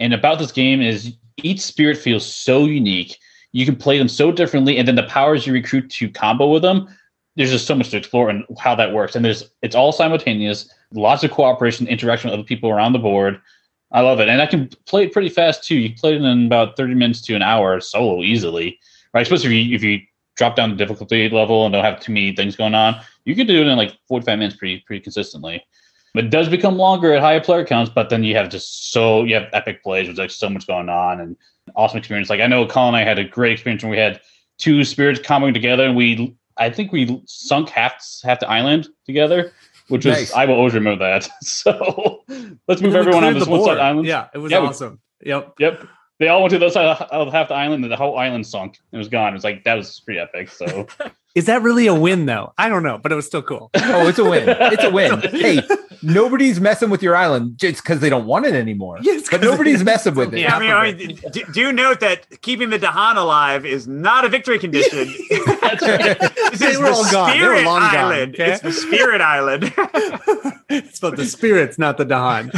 [0.00, 3.16] and about this game is each spirit feels so unique.
[3.52, 6.62] You can play them so differently, and then the powers you recruit to combo with
[6.62, 6.88] them.
[7.36, 10.70] There's just so much to explore and how that works, and there's it's all simultaneous.
[10.92, 13.40] Lots of cooperation, interaction with other people around the board.
[13.92, 15.76] I love it, and I can play it pretty fast too.
[15.76, 18.78] You can play it in about thirty minutes to an hour solo easily,
[19.14, 19.22] right?
[19.22, 20.00] Especially if you if you
[20.36, 23.46] drop down the difficulty level and don't have too many things going on, you can
[23.46, 25.64] do it in like forty five minutes pretty pretty consistently.
[26.14, 29.24] But it does become longer at higher player counts, but then you have just so
[29.24, 31.36] you have epic plays with like so much going on and
[31.76, 32.30] awesome experience.
[32.30, 34.20] Like I know Colin and I had a great experience when we had
[34.58, 39.52] two spirits comboing together, and we I think we sunk half half the island together,
[39.88, 40.32] which was Nice.
[40.32, 41.28] I will always remember that.
[41.42, 42.24] So
[42.66, 44.06] let's move everyone on this one side island.
[44.06, 45.00] Yeah, it was Yeah, we- awesome.
[45.24, 45.54] Yep.
[45.58, 45.88] Yep.
[46.20, 48.44] They all went to the other side of half the island, and the whole island
[48.44, 48.78] sunk.
[48.90, 49.28] It was gone.
[49.28, 50.48] It was like that was pretty epic.
[50.50, 50.86] So
[51.38, 52.52] Is that really a win though?
[52.58, 53.70] I don't know, but it was still cool.
[53.76, 54.44] oh, it's a win.
[54.48, 55.20] It's a win.
[55.30, 55.60] hey,
[56.02, 58.98] nobody's messing with your island just because they don't want it anymore.
[59.02, 60.40] Yes, but nobody's messing with it.
[60.40, 60.56] Yeah.
[60.56, 64.28] I mean, I mean do, do note that keeping the Dahan alive is not a
[64.28, 65.14] victory condition.
[65.60, 66.18] that's right.
[66.50, 67.30] this They is the all gone.
[67.30, 68.34] Spirit long gone, Island.
[68.34, 68.50] okay?
[68.54, 69.72] It's the Spirit Island.
[70.68, 72.50] it's about the spirits, not the Dahan.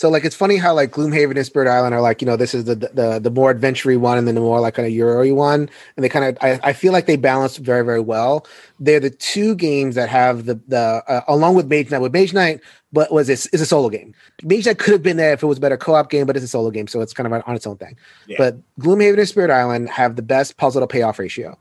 [0.00, 2.54] So like it's funny how like Gloomhaven and Spirit Island are like you know this
[2.54, 5.30] is the the the more adventure one and then the more like kind of Euro
[5.34, 8.46] one and they kind of I, I feel like they balance very very well.
[8.78, 12.32] They're the two games that have the the uh, along with Mage Knight with Mage
[12.32, 12.62] Knight,
[12.94, 14.14] but was this is a solo game.
[14.42, 16.34] Mage Knight could have been there if it was a better co op game, but
[16.34, 17.94] it's a solo game, so it's kind of on its own thing.
[18.26, 18.36] Yeah.
[18.38, 21.58] But Gloomhaven and Spirit Island have the best puzzle to payoff ratio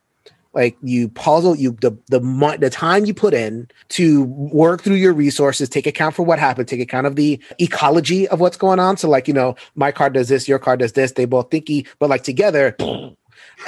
[0.54, 2.20] like you puzzle you the the
[2.60, 6.68] the time you put in to work through your resources take account for what happened
[6.68, 8.98] take account of the ecology of what's going on.
[8.98, 11.88] So like you know my card does this your card does this they both thinky
[12.00, 12.76] but like together.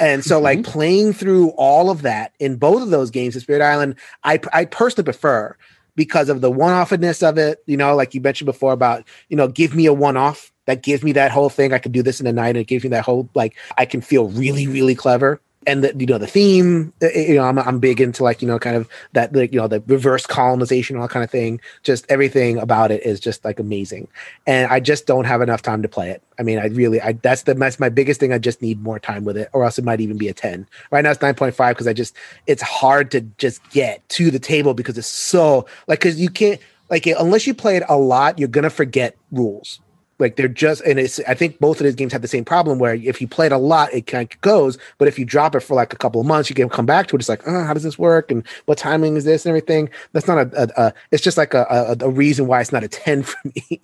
[0.00, 0.70] And so like mm-hmm.
[0.70, 4.64] playing through all of that in both of those games in spirit island i i
[4.64, 5.56] personally prefer
[5.96, 9.48] because of the one-offness of it you know like you mentioned before about you know
[9.48, 12.26] give me a one-off that gives me that whole thing i can do this in
[12.26, 15.40] a night and it gives me that whole like i can feel really really clever
[15.66, 18.48] and the you know the theme uh, you know I'm, I'm big into like you
[18.48, 21.60] know kind of that like you know the reverse colonization all kind of thing.
[21.82, 24.08] Just everything about it is just like amazing.
[24.46, 26.22] And i just don't have enough time to play it.
[26.38, 28.32] I mean i really i that's the that's my biggest thing.
[28.32, 30.66] I just need more time with it or else it might even be a 10
[30.90, 34.74] right now it's 9.5 because i just it's hard to just get to the table
[34.74, 36.60] because it's so like because you can't
[36.90, 39.80] like unless you play it a lot you're gonna forget rules
[40.18, 42.78] like they're just and it's i think both of these games have the same problem
[42.78, 45.54] where if you play it a lot it kind of goes but if you drop
[45.54, 47.42] it for like a couple of months you can come back to it it's like
[47.46, 50.62] oh, how does this work and what timing is this and everything that's not a,
[50.62, 53.38] a, a it's just like a, a, a reason why it's not a 10 for
[53.44, 53.80] me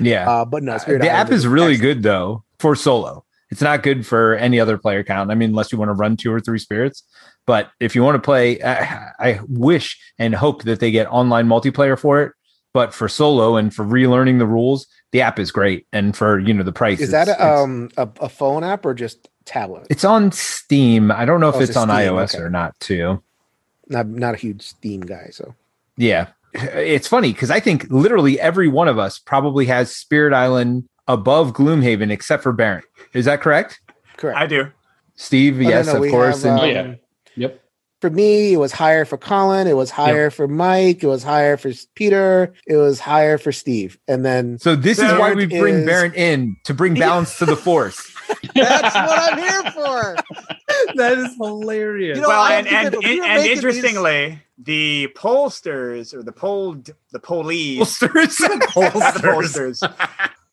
[0.00, 0.28] Yeah.
[0.30, 1.96] uh, but no Spirit the Island app is really excellent.
[1.96, 3.24] good though for solo.
[3.50, 5.30] It's not good for any other player count.
[5.30, 7.02] I mean, unless you want to run two or three spirits.
[7.46, 11.48] But if you want to play, I, I wish and hope that they get online
[11.48, 12.32] multiplayer for it.
[12.72, 15.86] But for solo and for relearning the rules, the app is great.
[15.92, 18.92] And for you know the price, is that a, um a, a phone app or
[18.94, 21.10] just tablet It's on Steam.
[21.10, 22.42] I don't know if Oh, it's, it's on Steam, iOS okay.
[22.44, 23.22] or not too.
[23.88, 25.54] not not a huge steam guy so
[25.96, 26.28] Yeah.
[26.54, 31.54] It's funny because I think literally every one of us probably has Spirit Island above
[31.54, 32.84] Gloomhaven except for Barrett.
[33.14, 33.80] Is that correct?
[34.18, 34.70] correct I do.
[35.16, 36.42] Steve, Oh, yes, no, we of course.
[36.42, 36.80] have, and Oh, yeah.
[36.82, 36.98] um,
[37.36, 37.61] Yep.
[38.02, 39.68] For me, it was higher for Colin.
[39.68, 41.04] It was higher for Mike.
[41.04, 42.52] It was higher for Peter.
[42.66, 43.96] It was higher for Steve.
[44.08, 47.46] And then so this is why we bring is- Barrett in to bring balance to
[47.46, 48.12] the force.
[48.56, 50.16] That's what I'm here for.
[50.96, 52.16] that is hilarious.
[52.16, 56.32] You know, well, I and and, and, and making these- interestingly, the pollsters or the
[56.32, 58.40] polled the pollees, Holsters.
[58.40, 59.94] not the pollsters,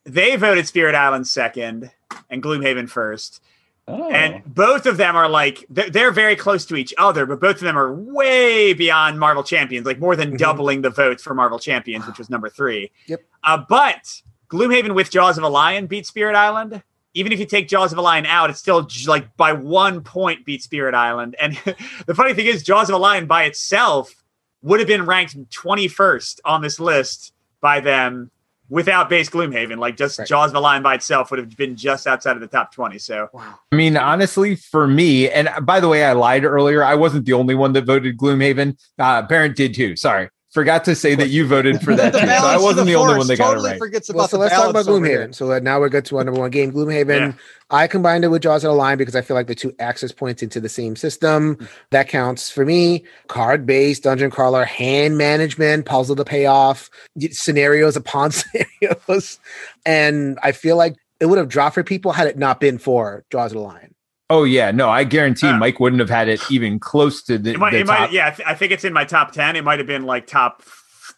[0.06, 1.90] they voted Spirit Island second
[2.30, 3.42] and Gloomhaven first.
[3.90, 4.10] Oh.
[4.12, 7.56] And both of them are like they're, they're very close to each other, but both
[7.56, 10.38] of them are way beyond Marvel Champions, like more than Mhm.
[10.38, 12.92] doubling the votes for Marvel Champions, which was number three.
[13.08, 13.22] Yep.
[13.44, 16.84] Uh, but Gloomhaven with Jaws of a Lion beat Spirit Island.
[17.16, 20.46] Even if you take Jaws of a Lion out, it's still like by one point
[20.46, 21.36] beat Spirit Island.
[21.40, 21.56] And
[22.06, 24.14] the funny thing is, Jaws of a Lion by itself
[24.62, 28.30] would have been ranked 21st on this list by them
[28.70, 29.78] without base Gloomhaven.
[29.78, 30.28] Like just Right.
[30.28, 32.98] Jaws of the Lion by itself would have been just outside of the top 20.
[33.00, 33.60] So wow.
[33.72, 36.84] I mean, honestly, for me, and by the way, I lied earlier.
[36.84, 38.78] I wasn't the only one that voted Gloomhaven.
[38.98, 39.96] Uh, Barrett did too.
[39.96, 40.30] Sorry.
[40.52, 42.20] Forgot to say that you voted for that too.
[42.20, 43.78] So I wasn't the, only one that got it totally right.
[43.78, 45.28] forgets Well, about so the let's talk about balance here.
[45.28, 45.36] Gloomhaven.
[45.36, 46.72] So uh, now we're good to our number one game.
[46.72, 47.20] Gloomhaven.
[47.20, 47.34] Yeah.
[47.70, 50.12] I combined it with Jaws of the Lion because I feel like the two access
[50.12, 51.68] points into the same system.
[51.92, 53.04] That counts for me.
[53.28, 56.90] Card based dungeon crawler, hand management, puzzle to pay off,
[57.30, 58.32] scenarios upon
[58.82, 59.40] scenarios.
[59.86, 63.24] And I feel like it would have dropped for people had it not been for
[63.30, 63.89] Jaws of the Lion.
[64.32, 67.52] Oh yeah, no, I guarantee Uh, Mike wouldn't have had it even close to the,
[67.54, 68.12] it might, the it might top.
[68.12, 69.56] yeah, I, th- I think it's in my top 10.
[69.56, 70.62] It might have been like top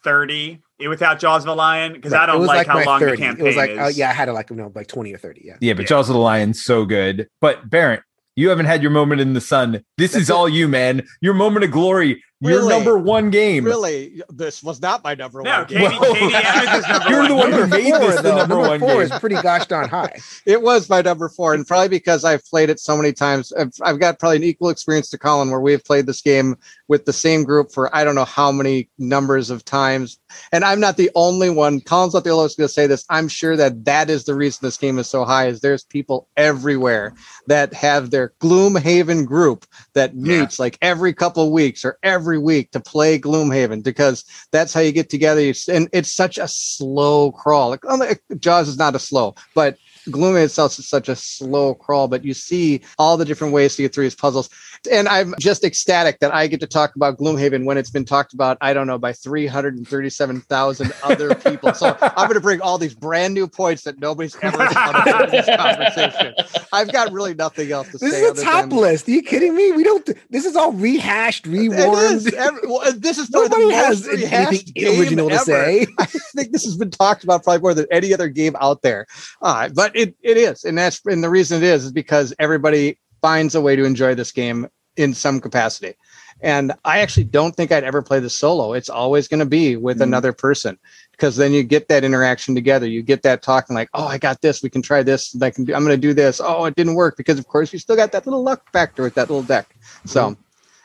[0.04, 2.24] 30 without Jaws of a Lion because I Right.
[2.24, 3.10] It don't was like, how long 30.
[3.12, 3.78] the campaign It was like, is.
[3.80, 5.42] oh, yeah, I had it like, you know, like 20 or 30.
[5.44, 5.56] Yeah.
[5.60, 5.88] Yeah, but Yeah.
[5.88, 7.28] Jaws of the Lion's so good.
[7.40, 8.00] But Barrett,
[8.34, 9.84] you haven't had your moment in the sun.
[9.98, 10.32] This That's is it.
[10.32, 11.02] all you, man.
[11.20, 12.22] Your moment of glory.
[12.42, 12.74] Your Really?
[12.74, 13.64] number one game.
[13.64, 15.66] Really, this was not my number No, one.
[15.66, 16.12] Katie, Whoa.
[16.14, 16.32] Katie
[16.92, 17.28] number You're one.
[17.28, 19.00] the one who made four, this the though, number one four game.
[19.02, 20.18] is pretty gosh darn high.
[20.46, 23.52] It was my number four, and probably because I've played it so many times.
[23.52, 26.56] I've, I've got probably an equal experience to Colin, where we've played this game
[26.88, 30.18] with the same group for I don't know how many numbers of times.
[30.52, 31.80] And I'm not the only one.
[31.80, 33.04] Colin's not the only one going to say this.
[33.10, 35.48] I'm sure that that is the reason this game is so high.
[35.48, 37.14] Is there's people everywhere
[37.46, 40.40] that have their Gloomhaven group that Yeah.
[40.40, 44.80] meets like every couple of weeks or every week to play Gloomhaven because that's how
[44.80, 45.52] you get together.
[45.68, 47.70] And it's such a slow crawl.
[47.70, 49.76] Like oh, Jaws is not a slow, but
[50.10, 53.82] Gloom itself is such a slow crawl, but you see all the different ways to
[53.82, 54.48] get through these puzzles.
[54.90, 58.32] And I'm just ecstatic that I get to talk about Gloomhaven when it's been talked
[58.32, 61.72] about, I don't know, by 337,000 other people.
[61.74, 65.24] So I'm going to bring all these brand new points that nobody's ever thought about
[65.26, 66.34] in this conversation.
[66.72, 68.20] I've got really nothing else to This say.
[68.22, 69.06] This is a top than- list.
[69.08, 69.72] Are you kidding me?
[69.72, 70.08] We don't.
[70.30, 72.12] This is all rehashed, rewarmed.
[72.12, 72.32] is.
[72.32, 75.44] Every- well, this is Nobody has rehashed anything original to ever.
[75.44, 75.86] say.
[75.98, 79.06] I think this has been talked about probably more than any other game out there.
[79.42, 82.98] Uh, but it, it is, and that's and the reason it is is because everybody
[83.20, 84.66] finds a way to enjoy this game
[84.96, 85.94] in some capacity.
[86.40, 88.72] And I actually don't think I'd ever play the solo.
[88.72, 90.02] It's always going to be with Mhm.
[90.02, 90.78] another person
[91.12, 92.86] because then you get that interaction together.
[92.86, 94.62] You get that talking like, "Oh, I got this.
[94.62, 95.36] We can try this.
[95.40, 95.74] I can do.
[95.74, 96.40] I'm going to do this.
[96.42, 99.14] Oh, it didn't work because of course you still got that little luck factor with
[99.14, 99.68] that little deck."
[100.04, 100.36] So,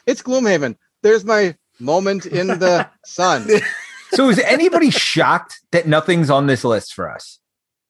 [0.05, 0.75] it's Gloomhaven.
[1.01, 3.47] There's my moment in the sun.
[4.11, 7.39] So is anybody shocked that nothing's on this list for us?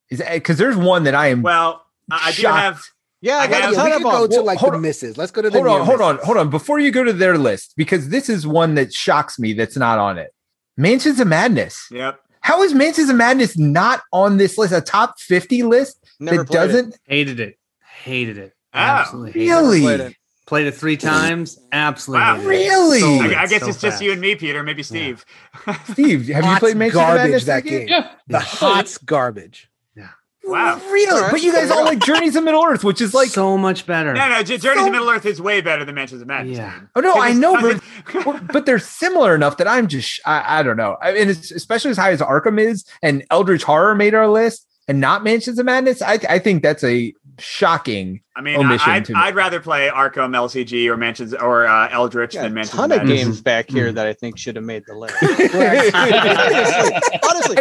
[0.09, 1.41] Is because there's one that I am.
[1.41, 2.81] Well, I I do have.
[3.22, 4.39] Yeah, I I got have- a ton we of go them.
[4.39, 4.81] to like the on.
[4.81, 5.18] misses.
[5.18, 6.49] Let's go to the hold on, near hold on, hold on.
[6.49, 9.98] Before you go to their list, because this is one that shocks me that's not
[9.99, 10.31] on it.
[10.77, 11.88] Mansions of Madness.
[11.91, 12.19] Yep.
[12.41, 14.72] How is Mansions of Madness not on this list?
[14.72, 16.53] A top 50 list Never that it.
[16.53, 17.57] doesn't Hated it.
[18.03, 18.53] Hated it.
[18.73, 19.31] Oh, Absolutely.
[19.41, 19.81] really?
[19.81, 20.15] Played it.
[20.45, 21.60] Played it three times.
[21.73, 22.22] Absolutely.
[22.23, 22.41] Wow.
[22.44, 22.99] Really?
[22.99, 24.61] So I, I guess so it's just you and me, Peter.
[24.64, 25.26] Maybe Steve.
[25.91, 27.45] Steve, have you played Mansions of garbage Madness?
[27.45, 27.80] that again?
[27.80, 27.88] game.
[27.89, 28.11] Yeah.
[28.27, 29.69] The hot's garbage.
[30.47, 30.77] Wow.
[30.91, 31.11] Really?
[31.11, 31.31] All right.
[31.31, 34.13] But you guys all like Journeys of Middle Earth, which is like, so much better.
[34.13, 34.43] No, no.
[34.43, 36.57] J- Journeys So- to Middle Earth is way better than Mansions of Madness.
[36.57, 36.79] Yeah.
[36.95, 37.81] oh no, I know, but
[38.25, 40.97] but but they're similar enough that I'm just I, I don't know.
[41.01, 44.65] I mean, it's, especially as high as Arkham is, and Eldritch Horror made our list,
[44.87, 46.01] and not Mansions of Madness.
[46.01, 48.22] I I think that's a shocking.
[48.35, 49.19] I mean, Omission I, I'd, to me.
[49.19, 52.97] I'd rather play Arkham LCG or Mansions or uh, Eldritch Yeah, than a ton of
[53.01, 53.23] of Madness.
[53.23, 53.95] games back here Mhm.
[53.95, 55.15] that I think should have made the list.
[55.22, 57.57] I Honestly.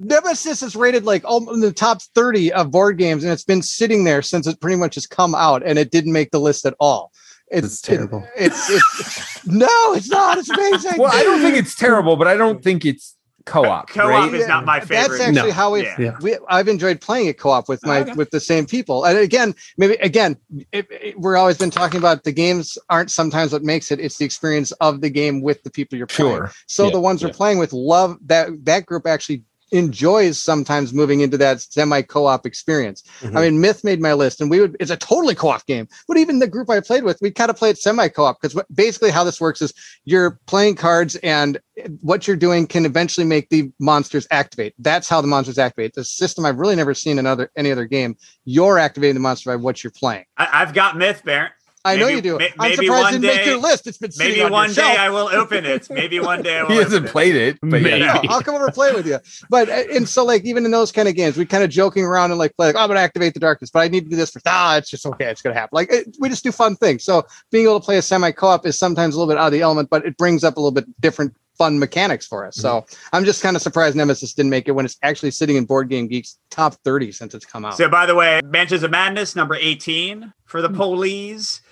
[0.00, 3.62] Nemesis is rated like all in the top 30 of board games, and it's been
[3.62, 6.66] sitting there since it pretty much has come out, and it didn't make the list
[6.66, 7.12] at all.
[7.50, 8.24] It's It's terrible.
[8.36, 8.70] it- it's,
[9.00, 10.38] it's no, it's not.
[10.38, 10.98] It's amazing.
[11.00, 13.15] Well, I don't think it's terrible, but I don't think it's
[13.46, 13.88] co-op.
[13.88, 14.34] Co-op right?
[14.34, 15.08] is not my favorite.
[15.08, 15.52] That's actually No.
[15.52, 15.94] how we, Yeah.
[15.98, 16.16] Yeah.
[16.20, 18.12] we I've enjoyed playing it co-op with oh, my Okay.
[18.12, 19.04] with the same people.
[19.04, 20.36] And again, maybe again,
[20.72, 24.00] it, it- we're always been talking about the games aren't sometimes what makes it.
[24.00, 26.32] It's the experience of the game with the people you're playing.
[26.36, 26.52] Sure.
[26.66, 27.28] So Yeah, the ones yeah.
[27.28, 32.46] we're playing with love that that group actually enjoys sometimes moving into that semi co-op
[32.46, 33.02] experience.
[33.20, 33.36] Mhm.
[33.36, 35.88] I mean, Myth made my list, and we would it's a totally co-op game.
[36.08, 39.10] But even the group I played with, we kind of played semi co-op because basically
[39.10, 39.72] how this works is
[40.04, 41.58] you're playing cards, and
[42.00, 44.74] what you're doing can eventually make the monsters activate.
[44.78, 45.94] That's how the monsters activate.
[45.94, 48.16] The system I've really never seen in other any other game.
[48.44, 50.24] You're activating the monster by what you're playing.
[50.36, 51.52] I, I've got Myth, Barrett.
[51.86, 52.38] I know you do.
[52.38, 53.86] may- I'm surprised one it didn't make your list.
[53.86, 54.98] It's been sitting Maybe on one your day shelf.
[54.98, 55.88] I will open it.
[55.90, 56.70] Maybe one day I will.
[56.70, 57.82] He hasn't open played it, but.
[57.82, 58.00] Maybe.
[58.00, 59.18] Yeah, I'll come over and play with you.
[59.48, 62.04] But uh, and so like even in those kind of games, we kind of joking
[62.04, 64.10] around and like play like oh, I'm gonna activate the darkness, but I need to
[64.10, 65.70] do this for ah, it's just okay, it's gonna happen.
[65.72, 67.04] Like it, we just do fun things.
[67.04, 69.52] So being able to play a semi co-op is sometimes a little bit out of
[69.52, 72.56] the element, but it brings up a little bit different fun mechanics for us.
[72.56, 75.64] So I'm just kind of surprised Nemesis didn't make it when it's actually sitting in
[75.64, 77.76] Board Game Geek's top 30 since it's come out.
[77.76, 81.62] So, by the way, Mansions of Madness, number 18 for the police.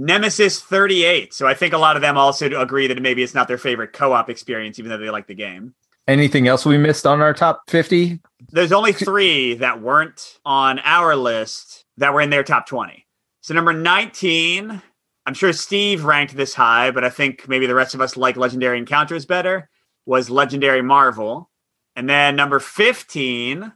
[0.00, 1.34] Nemesis 38.
[1.34, 3.92] So, I think a lot of them also agree that maybe it's not their favorite
[3.92, 5.74] co op experience, even though they like the game.
[6.08, 8.18] Anything else we missed on our top 50?
[8.48, 13.06] There's only three that weren't on our list that were in their top 20.
[13.42, 14.80] So, number 19,
[15.26, 18.38] I'm sure Steve ranked this high, but I think maybe the rest of us like
[18.38, 19.68] Legendary Encounters better,
[20.06, 21.50] was Legendary Marvel.
[21.94, 23.70] And then number 15,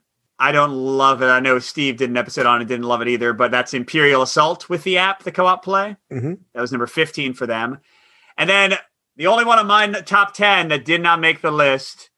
[0.44, 1.26] I don't love it.
[1.26, 4.20] I know Steve did an episode on it, didn't love it either, but that's Imperial
[4.20, 5.96] Assault with the app, the co op play.
[6.12, 6.38] Mhm.
[6.52, 7.78] That was number 15 for them.
[8.36, 8.74] And then
[9.16, 12.10] the only one of mine, top 10, that did not make the list,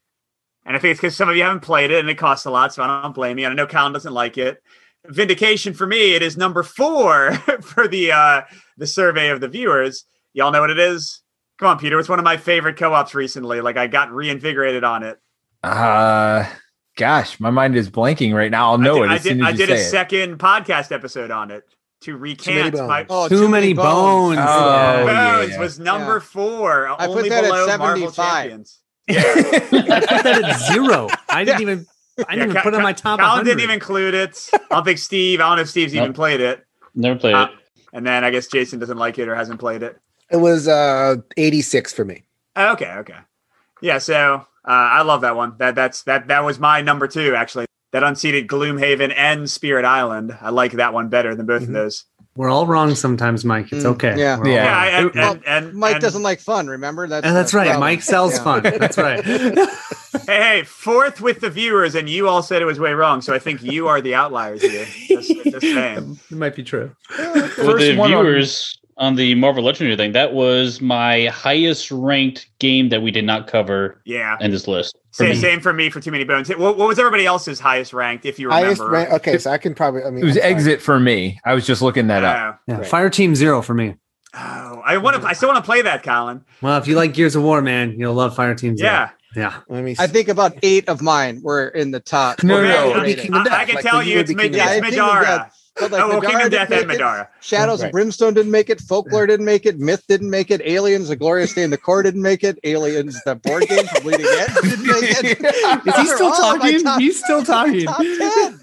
[0.65, 2.51] and I think it's because some of you haven't played it and it costs a
[2.51, 3.47] lot, so I don't blame you.
[3.47, 4.61] And I know Colin doesn't like it.
[5.07, 7.33] Vindication for me, it is number four
[7.63, 8.43] for the uh
[8.77, 10.05] the survey of the viewers.
[10.33, 11.23] Y'all know what it is?
[11.59, 11.99] Come on, Peter.
[12.01, 13.61] It's one of my favorite co-ops recently.
[13.61, 15.19] Like I got reinvigorated on it.
[15.63, 16.45] Uh
[16.97, 18.71] gosh, my mind is blanking right now.
[18.73, 19.85] I'll know I it did, as I did, you I say did a it.
[19.85, 21.65] second podcast episode on it
[22.03, 22.89] to recant bones.
[22.89, 24.39] my oh, Too, many bones.
[24.41, 25.37] Oh, Yeah.
[25.39, 25.61] Bones yeah.
[25.61, 26.21] was number Yeah.
[26.21, 28.43] four, I put only that at below Marvel 75.
[28.43, 28.81] Champions.
[29.09, 31.09] I put that at zero.
[31.29, 31.87] I didn't even.
[32.29, 33.19] I didn't Yeah, even Ca- put it on my Ca- top.
[33.21, 33.45] Colin 100.
[33.45, 34.49] didn't even include it.
[34.55, 35.41] I don't think Steve.
[35.41, 36.65] I don't know if Steve's even played it.
[36.95, 37.59] Never played Uh, it.
[37.93, 39.99] And then I guess Jason doesn't like it or hasn't played it.
[40.31, 42.25] It was uh 86 for me.
[42.57, 43.19] Oh, okay, okay.
[43.83, 45.55] Yeah, so uh, I love that one.
[45.59, 47.67] That that's that that was my number two actually.
[47.93, 50.37] That unseated Gloomhaven and Spirit Island.
[50.41, 51.69] I like that one better than both Mhm.
[51.69, 52.05] of those.
[52.35, 53.73] We're all wrong sometimes, Mike.
[53.73, 54.15] It's Mm, okay.
[54.19, 54.39] yeah.
[54.39, 54.65] We're Yeah.
[54.65, 54.79] Yeah.
[54.79, 57.07] I, and, Well, and, and Mike and- doesn't like fun, remember?
[57.09, 57.65] That's, And that's the right.
[57.69, 57.81] problem.
[57.81, 58.43] Mike sells Yeah.
[58.45, 58.63] fun.
[58.65, 59.25] That's right.
[60.27, 63.21] Hey, hey, fourth with the viewers, and you all said it was way wrong.
[63.21, 64.87] So I think you are the outliers here.
[65.09, 66.19] Just, just saying.
[66.31, 66.91] it might be true.
[67.19, 70.13] Well, First the one on- viewers on the Marvel Legendary thing.
[70.13, 74.37] That was my highest ranked game that we did not cover Yeah.
[74.41, 74.97] in this list.
[75.13, 76.49] for Same, same for me for Too Many Bones.
[76.49, 78.67] What, what was everybody else's highest ranked, if you remember?
[78.67, 79.11] Highest rank.
[79.13, 80.03] Okay, so I can probably.
[80.05, 81.39] I mean, It was exit for me.
[81.45, 82.37] I was just looking that up.
[82.69, 82.73] Oh.
[82.73, 82.91] Yeah, Right.
[82.91, 83.95] Fireteam Zero for me.
[84.35, 85.27] Oh, I want to.
[85.27, 86.45] I still want to play that, Colin.
[86.61, 88.91] Well, if you like Gears of War, man, you'll love Fireteam Zero.
[88.93, 89.11] Yeah.
[89.35, 89.55] Yeah.
[89.69, 89.95] Let me.
[89.99, 92.43] I think about eight of mine were in the top.
[92.43, 94.35] No, Okay, no, I, it'd be Kingdom I- can Like, tell you, you it's, be
[94.35, 95.53] Mid- it's Death.
[95.81, 95.91] Yeah, Kingdom Middara.
[95.91, 95.91] Death.
[95.91, 97.29] But like oh, well, Kingdom Middara Death didn't and make Middara.
[97.41, 97.87] Shadows Right.
[97.87, 98.81] of Brimstone didn't make it.
[98.81, 99.79] Folklore didn't make it.
[99.79, 100.61] Myth didn't make it.
[100.65, 102.59] Aliens, The Glorious Day in the Corps didn't make it.
[102.65, 105.41] Aliens, the board game from Bleeding Edge didn't make it.
[105.87, 106.83] Is he still Those are all my talking?
[106.83, 107.87] top- He's still talking.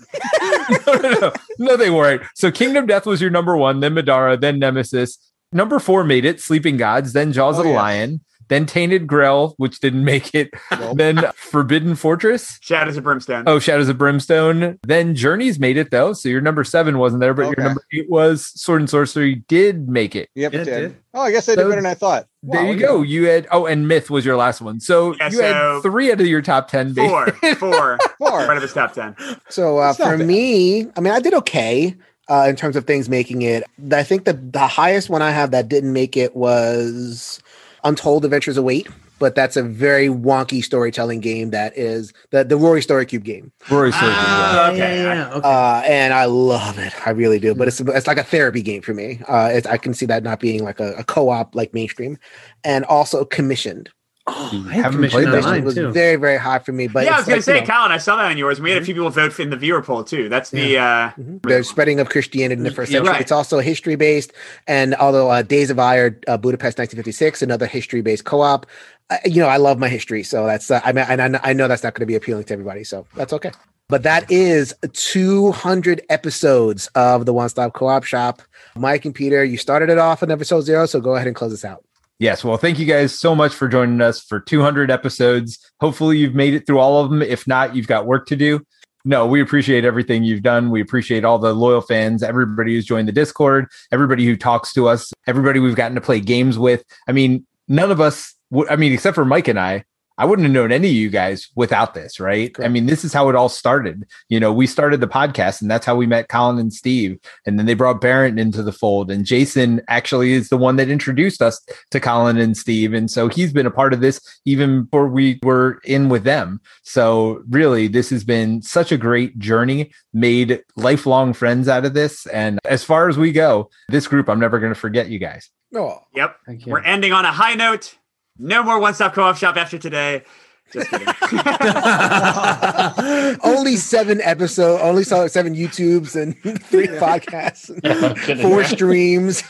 [0.85, 1.33] No, no, no.
[1.59, 2.21] No, they weren't.
[2.35, 5.17] So Kingdom Death was your number one, then Middara, then Nemesis.
[5.51, 7.77] Number four made it, Sleeping Gods, then Jaws Oh, of the yeah.
[7.81, 10.97] Lion, then Tainted Grail, which didn't make it, Nope.
[10.97, 12.57] then Forbidden Fortress.
[12.61, 13.43] Shadows of Brimstone.
[13.47, 14.79] Oh, Shadows of Brimstone.
[14.83, 16.13] Then Journeys made it though.
[16.13, 17.53] So your number seven wasn't there, but Okay.
[17.57, 20.29] your number eight was Sword and Sorcery did make it.
[20.35, 20.79] Yep, it it did.
[20.81, 20.95] did.
[21.13, 22.27] Oh, I guess I So- did better than I thought.
[22.45, 23.01] There Wow, you go.
[23.03, 24.79] You had oh, and Myth was your last one.
[24.81, 26.93] So Yeah, you so- had three out of your top ten.
[26.93, 27.07] baby.
[27.07, 28.39] Four, four, Four.
[28.47, 29.15] right of his top ten.
[29.49, 30.27] So uh, for bad.
[30.27, 31.95] me, I mean, I did okay
[32.29, 33.63] uh, in terms of things making it.
[33.93, 37.39] I think the the highest one I have that didn't make it was
[37.83, 38.87] Untold Adventures Await,
[39.19, 41.51] but that's a very wonky storytelling game.
[41.51, 44.15] That is the the Rory Story Cube game, Rory Sorcery, yeah.
[44.17, 44.77] Ah, okay.
[44.77, 45.47] Yeah, yeah, okay.
[45.47, 46.93] uh, and I love it.
[47.05, 47.55] I really do.
[47.55, 49.21] But it's it's like a therapy game for me.
[49.27, 52.17] Uh, it's, I can see that not being like a, a co op like mainstream,
[52.63, 53.89] and also commissioned.
[54.27, 55.41] Oh, I haven't played on that.
[55.41, 55.91] Commissioned mine was too.
[55.91, 56.87] very very high for me.
[56.87, 58.61] But yeah, I was gonna like, say, you know, Colin, I saw that on yours.
[58.61, 60.29] We had a few people vote in the viewer poll too.
[60.29, 61.41] That's the uh Mhm.
[61.43, 63.11] the spreading of Christianity in the first Yeah, century.
[63.13, 63.21] right.
[63.21, 64.31] It's also history based,
[64.67, 68.65] and although uh, Days of Ire, uh, Budapest 1956, another history based co op.
[69.09, 71.53] Uh, you know, I love my history, so that's uh, I mean, and I, I
[71.53, 73.51] know that's not going to be appealing to everybody, so that's okay.
[73.89, 78.41] But that is 200 episodes of the One Stop Co op Shop.
[78.77, 81.51] Mike and Peter, you started it off on episode zero, so go ahead and close
[81.51, 81.83] this out.
[82.19, 82.43] Yes.
[82.43, 85.59] Well, thank you guys so much for joining us for 200 episodes.
[85.79, 87.21] Hopefully, you've made it through all of them.
[87.21, 88.61] If not, you've got work to do.
[89.05, 90.69] No, we appreciate everything you've done.
[90.69, 94.87] We appreciate all the loyal fans, everybody who's joined the Discord, everybody who talks to
[94.87, 96.85] us, everybody we've gotten to play games with.
[97.07, 98.33] I mean, none of us,
[98.69, 99.83] I mean, except for Mike and I,
[100.17, 102.55] I wouldn't have known any of you guys without this, right?
[102.59, 104.05] I mean, this is how it all started.
[104.29, 107.17] You know, we started the podcast and that's how we met Colin and Steve.
[107.45, 109.09] And then they brought Barrett into the fold.
[109.09, 111.59] And Jason actually is the one that introduced us
[111.91, 112.93] to Colin and Steve.
[112.93, 116.61] And so he's been a part of this even before we were in with them.
[116.83, 122.27] So really, this has been such a great journey, made lifelong friends out of this.
[122.27, 125.49] And as far as we go, this group, I'm never going to forget you guys.
[125.75, 126.37] Oh, Yep.
[126.45, 126.71] Thank you.
[126.71, 127.95] We're ending on a high note.
[128.37, 130.23] No more one stop co op shop after today.
[130.71, 131.07] Just kidding.
[133.43, 138.41] only seven episodes, only saw seven YouTubes and three podcasts, and kidding.
[138.41, 139.43] four streams.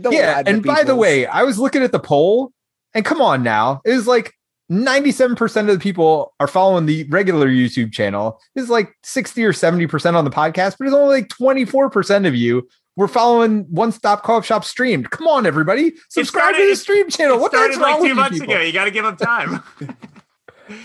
[0.00, 0.42] Don't yeah.
[0.46, 2.52] And by the way, I was looking at the poll,
[2.94, 4.32] and come on now, it was like
[4.70, 8.40] 97% of the people are following the regular YouTube channel.
[8.54, 12.68] It's like 60 or 70% on the podcast, but it's only like 24% of you
[12.98, 15.08] were following One Stop Co-op Shop streamed.
[15.10, 15.92] Come on, everybody.
[16.08, 17.36] Subscribe started- to the stream channel.
[17.36, 18.54] It what the heck's started like wrong two with months you people?
[18.56, 18.64] ago.
[18.64, 19.62] You got to give them time.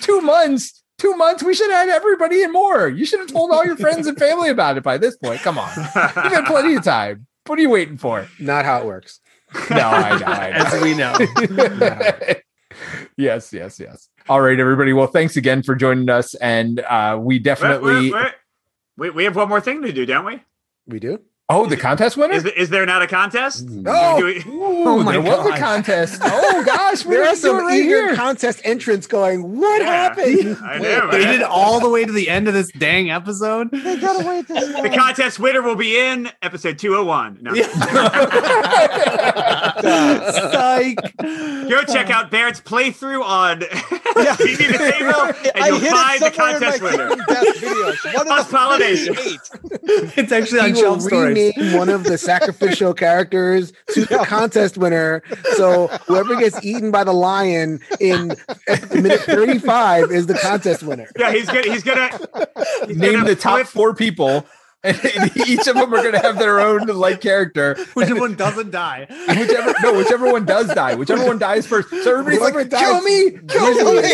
[0.02, 0.82] Two months.
[1.00, 1.44] Two months.
[1.44, 2.88] We should have had everybody and more.
[2.88, 5.42] You should have told all your friends and family about it by this point.
[5.42, 5.70] Come on.
[5.76, 5.88] You've
[6.32, 7.26] had plenty of time.
[7.48, 8.26] What are you waiting for?
[8.40, 9.20] not how it works.
[9.70, 10.26] No, I know.
[10.26, 10.58] I know.
[10.66, 12.36] As we know.
[13.18, 14.08] yes, yes, yes.
[14.30, 14.94] All right, everybody.
[14.94, 18.12] Well, thanks again for joining us, and uh, we Wait, definitely.
[18.12, 18.34] wait, wait.
[18.96, 20.42] We, we have one more thing to do, don't we?
[20.88, 21.20] We do.
[21.50, 22.34] Oh, the contest winner.
[22.36, 23.68] Is, is there not a contest?
[23.68, 23.86] Hmm.
[23.86, 24.20] Oh, no.
[24.20, 26.22] Do we- Ooh, Oh my there was a contest.
[26.24, 28.16] Oh gosh, There we're are some right eager here.
[28.16, 29.60] contest entrants going.
[29.60, 29.88] What Yeah.
[29.92, 30.58] happened?
[30.64, 31.34] I know, They man.
[31.34, 33.72] did all the way to the end of this dang episode.
[33.72, 34.94] They gotta wait this The long.
[34.94, 37.40] contest winner will be in episode 201.
[37.42, 37.54] No.
[39.84, 40.98] Psych.
[41.70, 44.36] Go check out Barrett's playthrough on Yeah.
[44.38, 47.08] TV the Table, and I you'll hid find the it somewhere in my contest winner.
[47.10, 48.06] Kingdom Death.
[48.14, 49.16] One of the Cross-pollination.
[49.20, 50.14] eight.
[50.18, 51.33] It's actually on will shelf stories.
[51.34, 55.24] Rename one of the sacrificial characters to the contest winner.
[55.58, 58.36] So whoever gets eaten by the lion in
[58.94, 61.08] minute 35 is the contest winner.
[61.18, 62.10] Yeah, he's gonna he's gonna
[62.88, 64.46] he's Name gonna the top flip- four people,
[64.84, 64.98] and
[65.48, 67.76] each of them are going to have their own like character.
[67.94, 69.08] Which one doesn't die?
[69.30, 71.90] Whichever no, whichever one does die, whichever one dies first.
[71.90, 74.12] So everybody's Whoever like, dies- "Kill me, kill me!"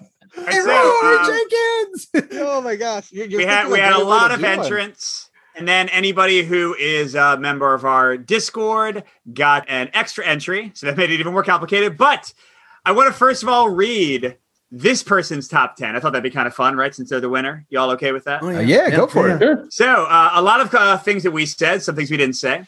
[0.46, 2.30] Hey, So, Roy um, Jenkins.
[2.40, 3.12] Oh my gosh.
[3.12, 4.58] You're, you're we had we had a lot of Dylan.
[4.64, 10.72] entrants and then anybody who is a member of our discord got an extra entry
[10.74, 12.32] so that made it even more complicated but
[12.84, 14.36] i want to first of all read
[14.76, 15.94] this person's top 10.
[15.94, 16.92] I thought that'd be kind of fun, right?
[16.92, 17.64] Since they're the winner.
[17.70, 18.42] You all okay with that?
[18.42, 19.38] Oh, Uh, yeah, go for it.
[19.38, 19.66] Sure.
[19.70, 22.66] So, uh, a lot of uh, things that we said, some things we didn't say.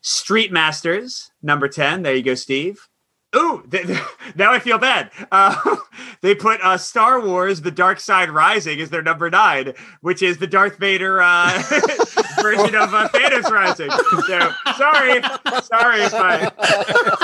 [0.00, 2.02] Street Masters, number 10.
[2.02, 2.88] There you go, Steve.
[3.34, 3.98] Ooh, th- th-
[4.36, 5.10] now I feel bad.
[5.30, 5.76] Uh,
[6.20, 10.38] they put uh, Star Wars The Dark Side Rising as their number nine, which is
[10.38, 11.50] the Darth Vader uh,
[12.40, 13.90] version of uh, Thanos Rising.
[13.90, 15.22] So, sorry.
[15.62, 16.52] Sorry if I.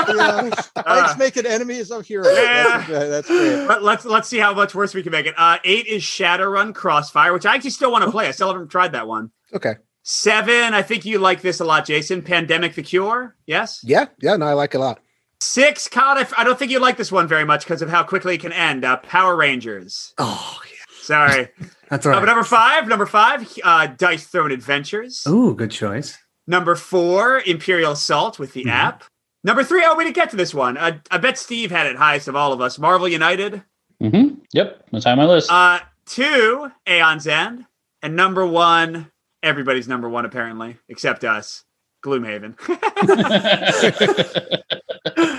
[0.07, 0.51] Yeah.
[0.75, 2.27] Uh, Mike's making enemies of heroes.
[2.33, 2.85] Yeah.
[2.87, 3.67] That's, that's great.
[3.67, 5.35] Let, let's let's see how much worse we can make it.
[5.37, 8.27] Uh, eight is Shadowrun Crossfire, which I actually still want to play.
[8.27, 9.31] I still haven't tried that one.
[9.53, 9.75] Okay.
[10.03, 12.23] Seven, I think you like this a lot, Jason.
[12.23, 13.35] Pandemic the Cure.
[13.45, 13.81] Yes.
[13.83, 14.07] Yeah.
[14.19, 14.35] Yeah.
[14.35, 14.99] No, I like it a lot.
[15.41, 17.89] Six, Colin, I f- I don't think you like this one very much because of
[17.89, 18.85] how quickly it can end.
[18.85, 20.13] Uh, Power Rangers.
[20.17, 20.95] Oh, yeah.
[21.01, 21.49] Sorry.
[21.89, 22.25] That's all Uh, right.
[22.25, 25.25] number five, number five, uh, Dice Throne Adventures.
[25.27, 26.17] Ooh, good choice.
[26.47, 28.71] Number four, Imperial Assault with the Mhm.
[28.71, 29.03] app.
[29.43, 29.79] Number three.
[29.81, 30.77] three, oh, we didn't get to this one.
[30.77, 32.77] Uh, I bet Steve had it highest of all of us.
[32.77, 33.63] Marvel United.
[34.01, 34.35] Mm-hmm.
[34.53, 35.51] Yep, that's on my list.
[35.51, 37.65] Uh, two, Aeon's End.
[38.03, 39.11] And number one,
[39.41, 41.63] everybody's number one, apparently, except us,
[42.03, 42.55] Gloomhaven.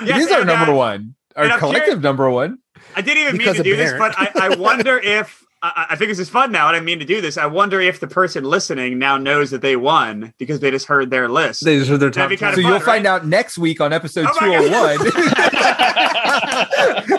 [0.05, 2.59] Yes, it is our number uh, one, our collective curious- number one.
[2.97, 5.97] I didn't even mean to of do this, but I, I wonder if I, I
[5.97, 7.39] think this is fun now, and I mean to do this.
[7.39, 11.11] I wonder if the person listening now knows that they won because they just heard
[11.11, 11.65] their list.
[11.65, 13.13] These are their That'd top kinda So fun, you'll find right?
[13.13, 14.99] out next week on episode Oh 201.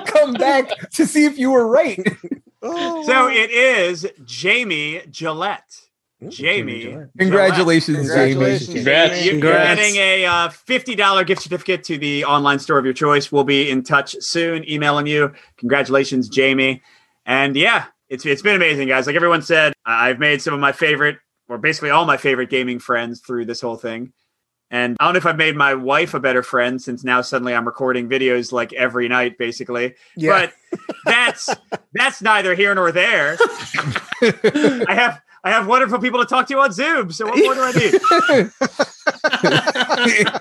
[0.05, 1.99] Come back to see if you were right.
[2.61, 5.79] Oh, so it is Jamie Gillette.
[6.29, 8.75] Jamie, Congratulations, Congratulations, Jamie.
[8.83, 9.23] Congrats.
[9.25, 9.79] You're Congrats.
[9.81, 13.31] getting a uh, $50 gift certificate to the online store of your choice.
[13.31, 15.33] We'll be in touch soon, emailing you.
[15.57, 16.81] Congratulations, Jamie.
[17.25, 19.07] And yeah, it's it's been amazing, guys.
[19.07, 21.17] Like everyone said, I- I've made some of my favorite,
[21.47, 24.13] or basically all my favorite gaming friends through this whole thing.
[24.71, 27.53] And I don't know if I've made my wife a better friend since now suddenly
[27.53, 29.93] I'm recording videos like every night, basically.
[30.17, 30.47] Yeah.
[30.71, 31.49] But that's
[31.93, 33.37] that's neither here nor there.
[34.23, 37.11] I have I have wonderful people to talk to on Zoom.
[37.11, 37.99] So what more do I need?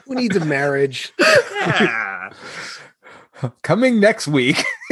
[0.06, 1.12] Who needs a marriage?
[1.18, 2.30] Yeah.
[3.62, 4.62] Coming next week.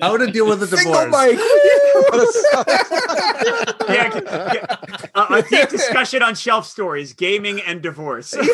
[0.00, 1.12] How to deal with a Single divorce.
[1.12, 1.38] Mike.
[3.88, 4.20] yeah,
[4.54, 4.76] yeah.
[5.14, 8.30] Uh, a deep discussion on shelf stories, gaming, and divorce.
[8.30, 8.50] Shelf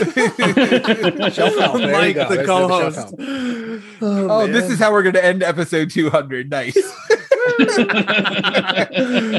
[1.56, 1.80] help.
[1.80, 2.96] Mike, the co-host.
[2.96, 3.82] shelf help.
[4.02, 6.50] Oh, this is how we're going to end episode 200.
[6.50, 6.76] Nice.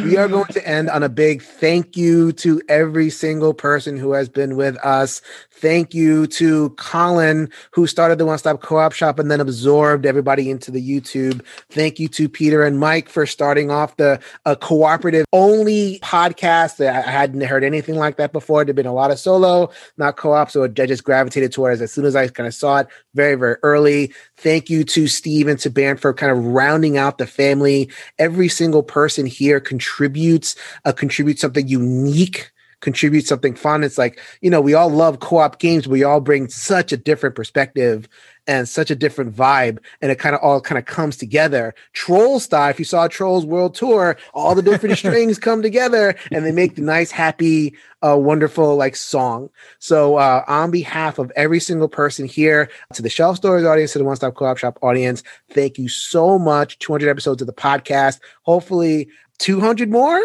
[0.03, 4.13] We are going to end on a big thank you to every single person who
[4.13, 5.21] has been with us.
[5.65, 10.05] Thank you to Colin, who started the One Stop Co op shop and then absorbed
[10.05, 11.43] everybody into the YouTube.
[11.71, 16.87] Thank you to Peter and Mike for starting off the a cooperative only podcast.
[16.87, 18.63] I hadn't heard anything like that before.
[18.63, 20.51] There'd been a lot of solo, not co op.
[20.51, 23.55] So I just gravitated towards as soon as I kind of saw it very, very
[23.63, 24.13] early.
[24.37, 27.89] Thank you to Steve and to Ban for kind of rounding out the family
[28.19, 30.55] every single person here contributes
[30.85, 32.51] uh, contributes something unique
[32.85, 33.83] contributes something fun.
[33.83, 37.35] It's like you know we all love co-op games we all bring such a different
[37.35, 38.07] perspective
[38.47, 41.73] and such a different vibe and it kind of all kind of comes together.
[41.93, 46.45] Troll style if you saw trolls world tour all the different strings come together and
[46.45, 49.49] they make the nice happy uh, wonderful like song.
[49.79, 53.99] So uh, on behalf of every single person here to the shelf stories audience to
[53.99, 56.77] the one stop co-op shop audience thank you so much.
[56.77, 58.19] 200 episodes of the podcast.
[58.43, 59.09] Hopefully
[59.39, 60.21] 200 more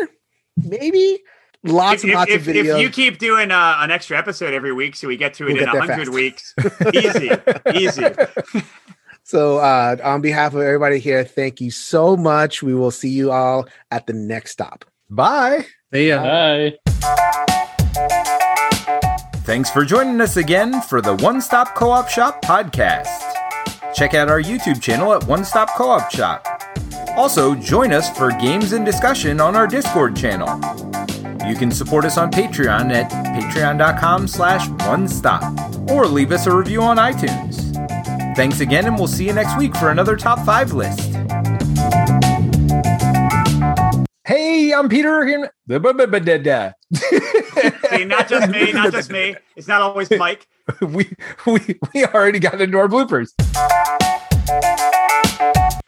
[0.65, 1.23] maybe
[1.65, 4.73] lots if, and lots if, of if you keep doing uh, an extra episode every
[4.73, 6.55] week, so we get to it We'll in get 100 weeks,
[6.95, 7.31] easy,
[7.75, 8.07] easy.
[9.23, 13.31] so uh, on behalf of everybody here thank you so much we will see you
[13.31, 15.67] all at the next stop Bye.
[15.93, 16.23] See ya.
[16.23, 16.79] Bye.
[19.43, 23.35] Thanks for joining us again for the One Stop Co op Shop podcast.
[23.93, 26.47] Check out our YouTube channel at One Stop Co op Shop.
[27.17, 30.47] Also, join us for games and discussion on our Discord channel.
[31.49, 35.43] You can support us on Patreon at patreon.com slash one stop
[35.91, 37.57] or leave us a review on iTunes.
[38.37, 41.01] Thanks again, and we'll see you next week for another top five list.
[44.25, 45.27] Hey, I'm Peter.
[45.27, 45.51] Here.
[47.91, 49.35] See, not just me, not just me.
[49.57, 50.47] It's not always Mike.
[50.81, 51.11] we
[51.47, 53.33] we we already got into our bloopers.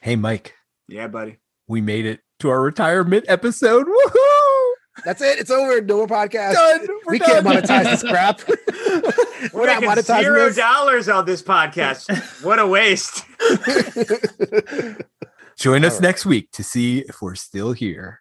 [0.01, 0.55] Hey, Mike,
[0.89, 1.39] Yeah, buddy.
[1.69, 3.87] we made it to our retirement episode.
[3.87, 4.42] Woohoo!
[5.05, 6.87] That's it it's over no more podcast Done.
[7.07, 8.43] We're we can't monetize this crap
[9.53, 12.45] We're, we're not making monetizing zero this dollars on this podcast.
[12.45, 13.25] What a waste.
[15.59, 18.11] Join us next week to see if we're still here.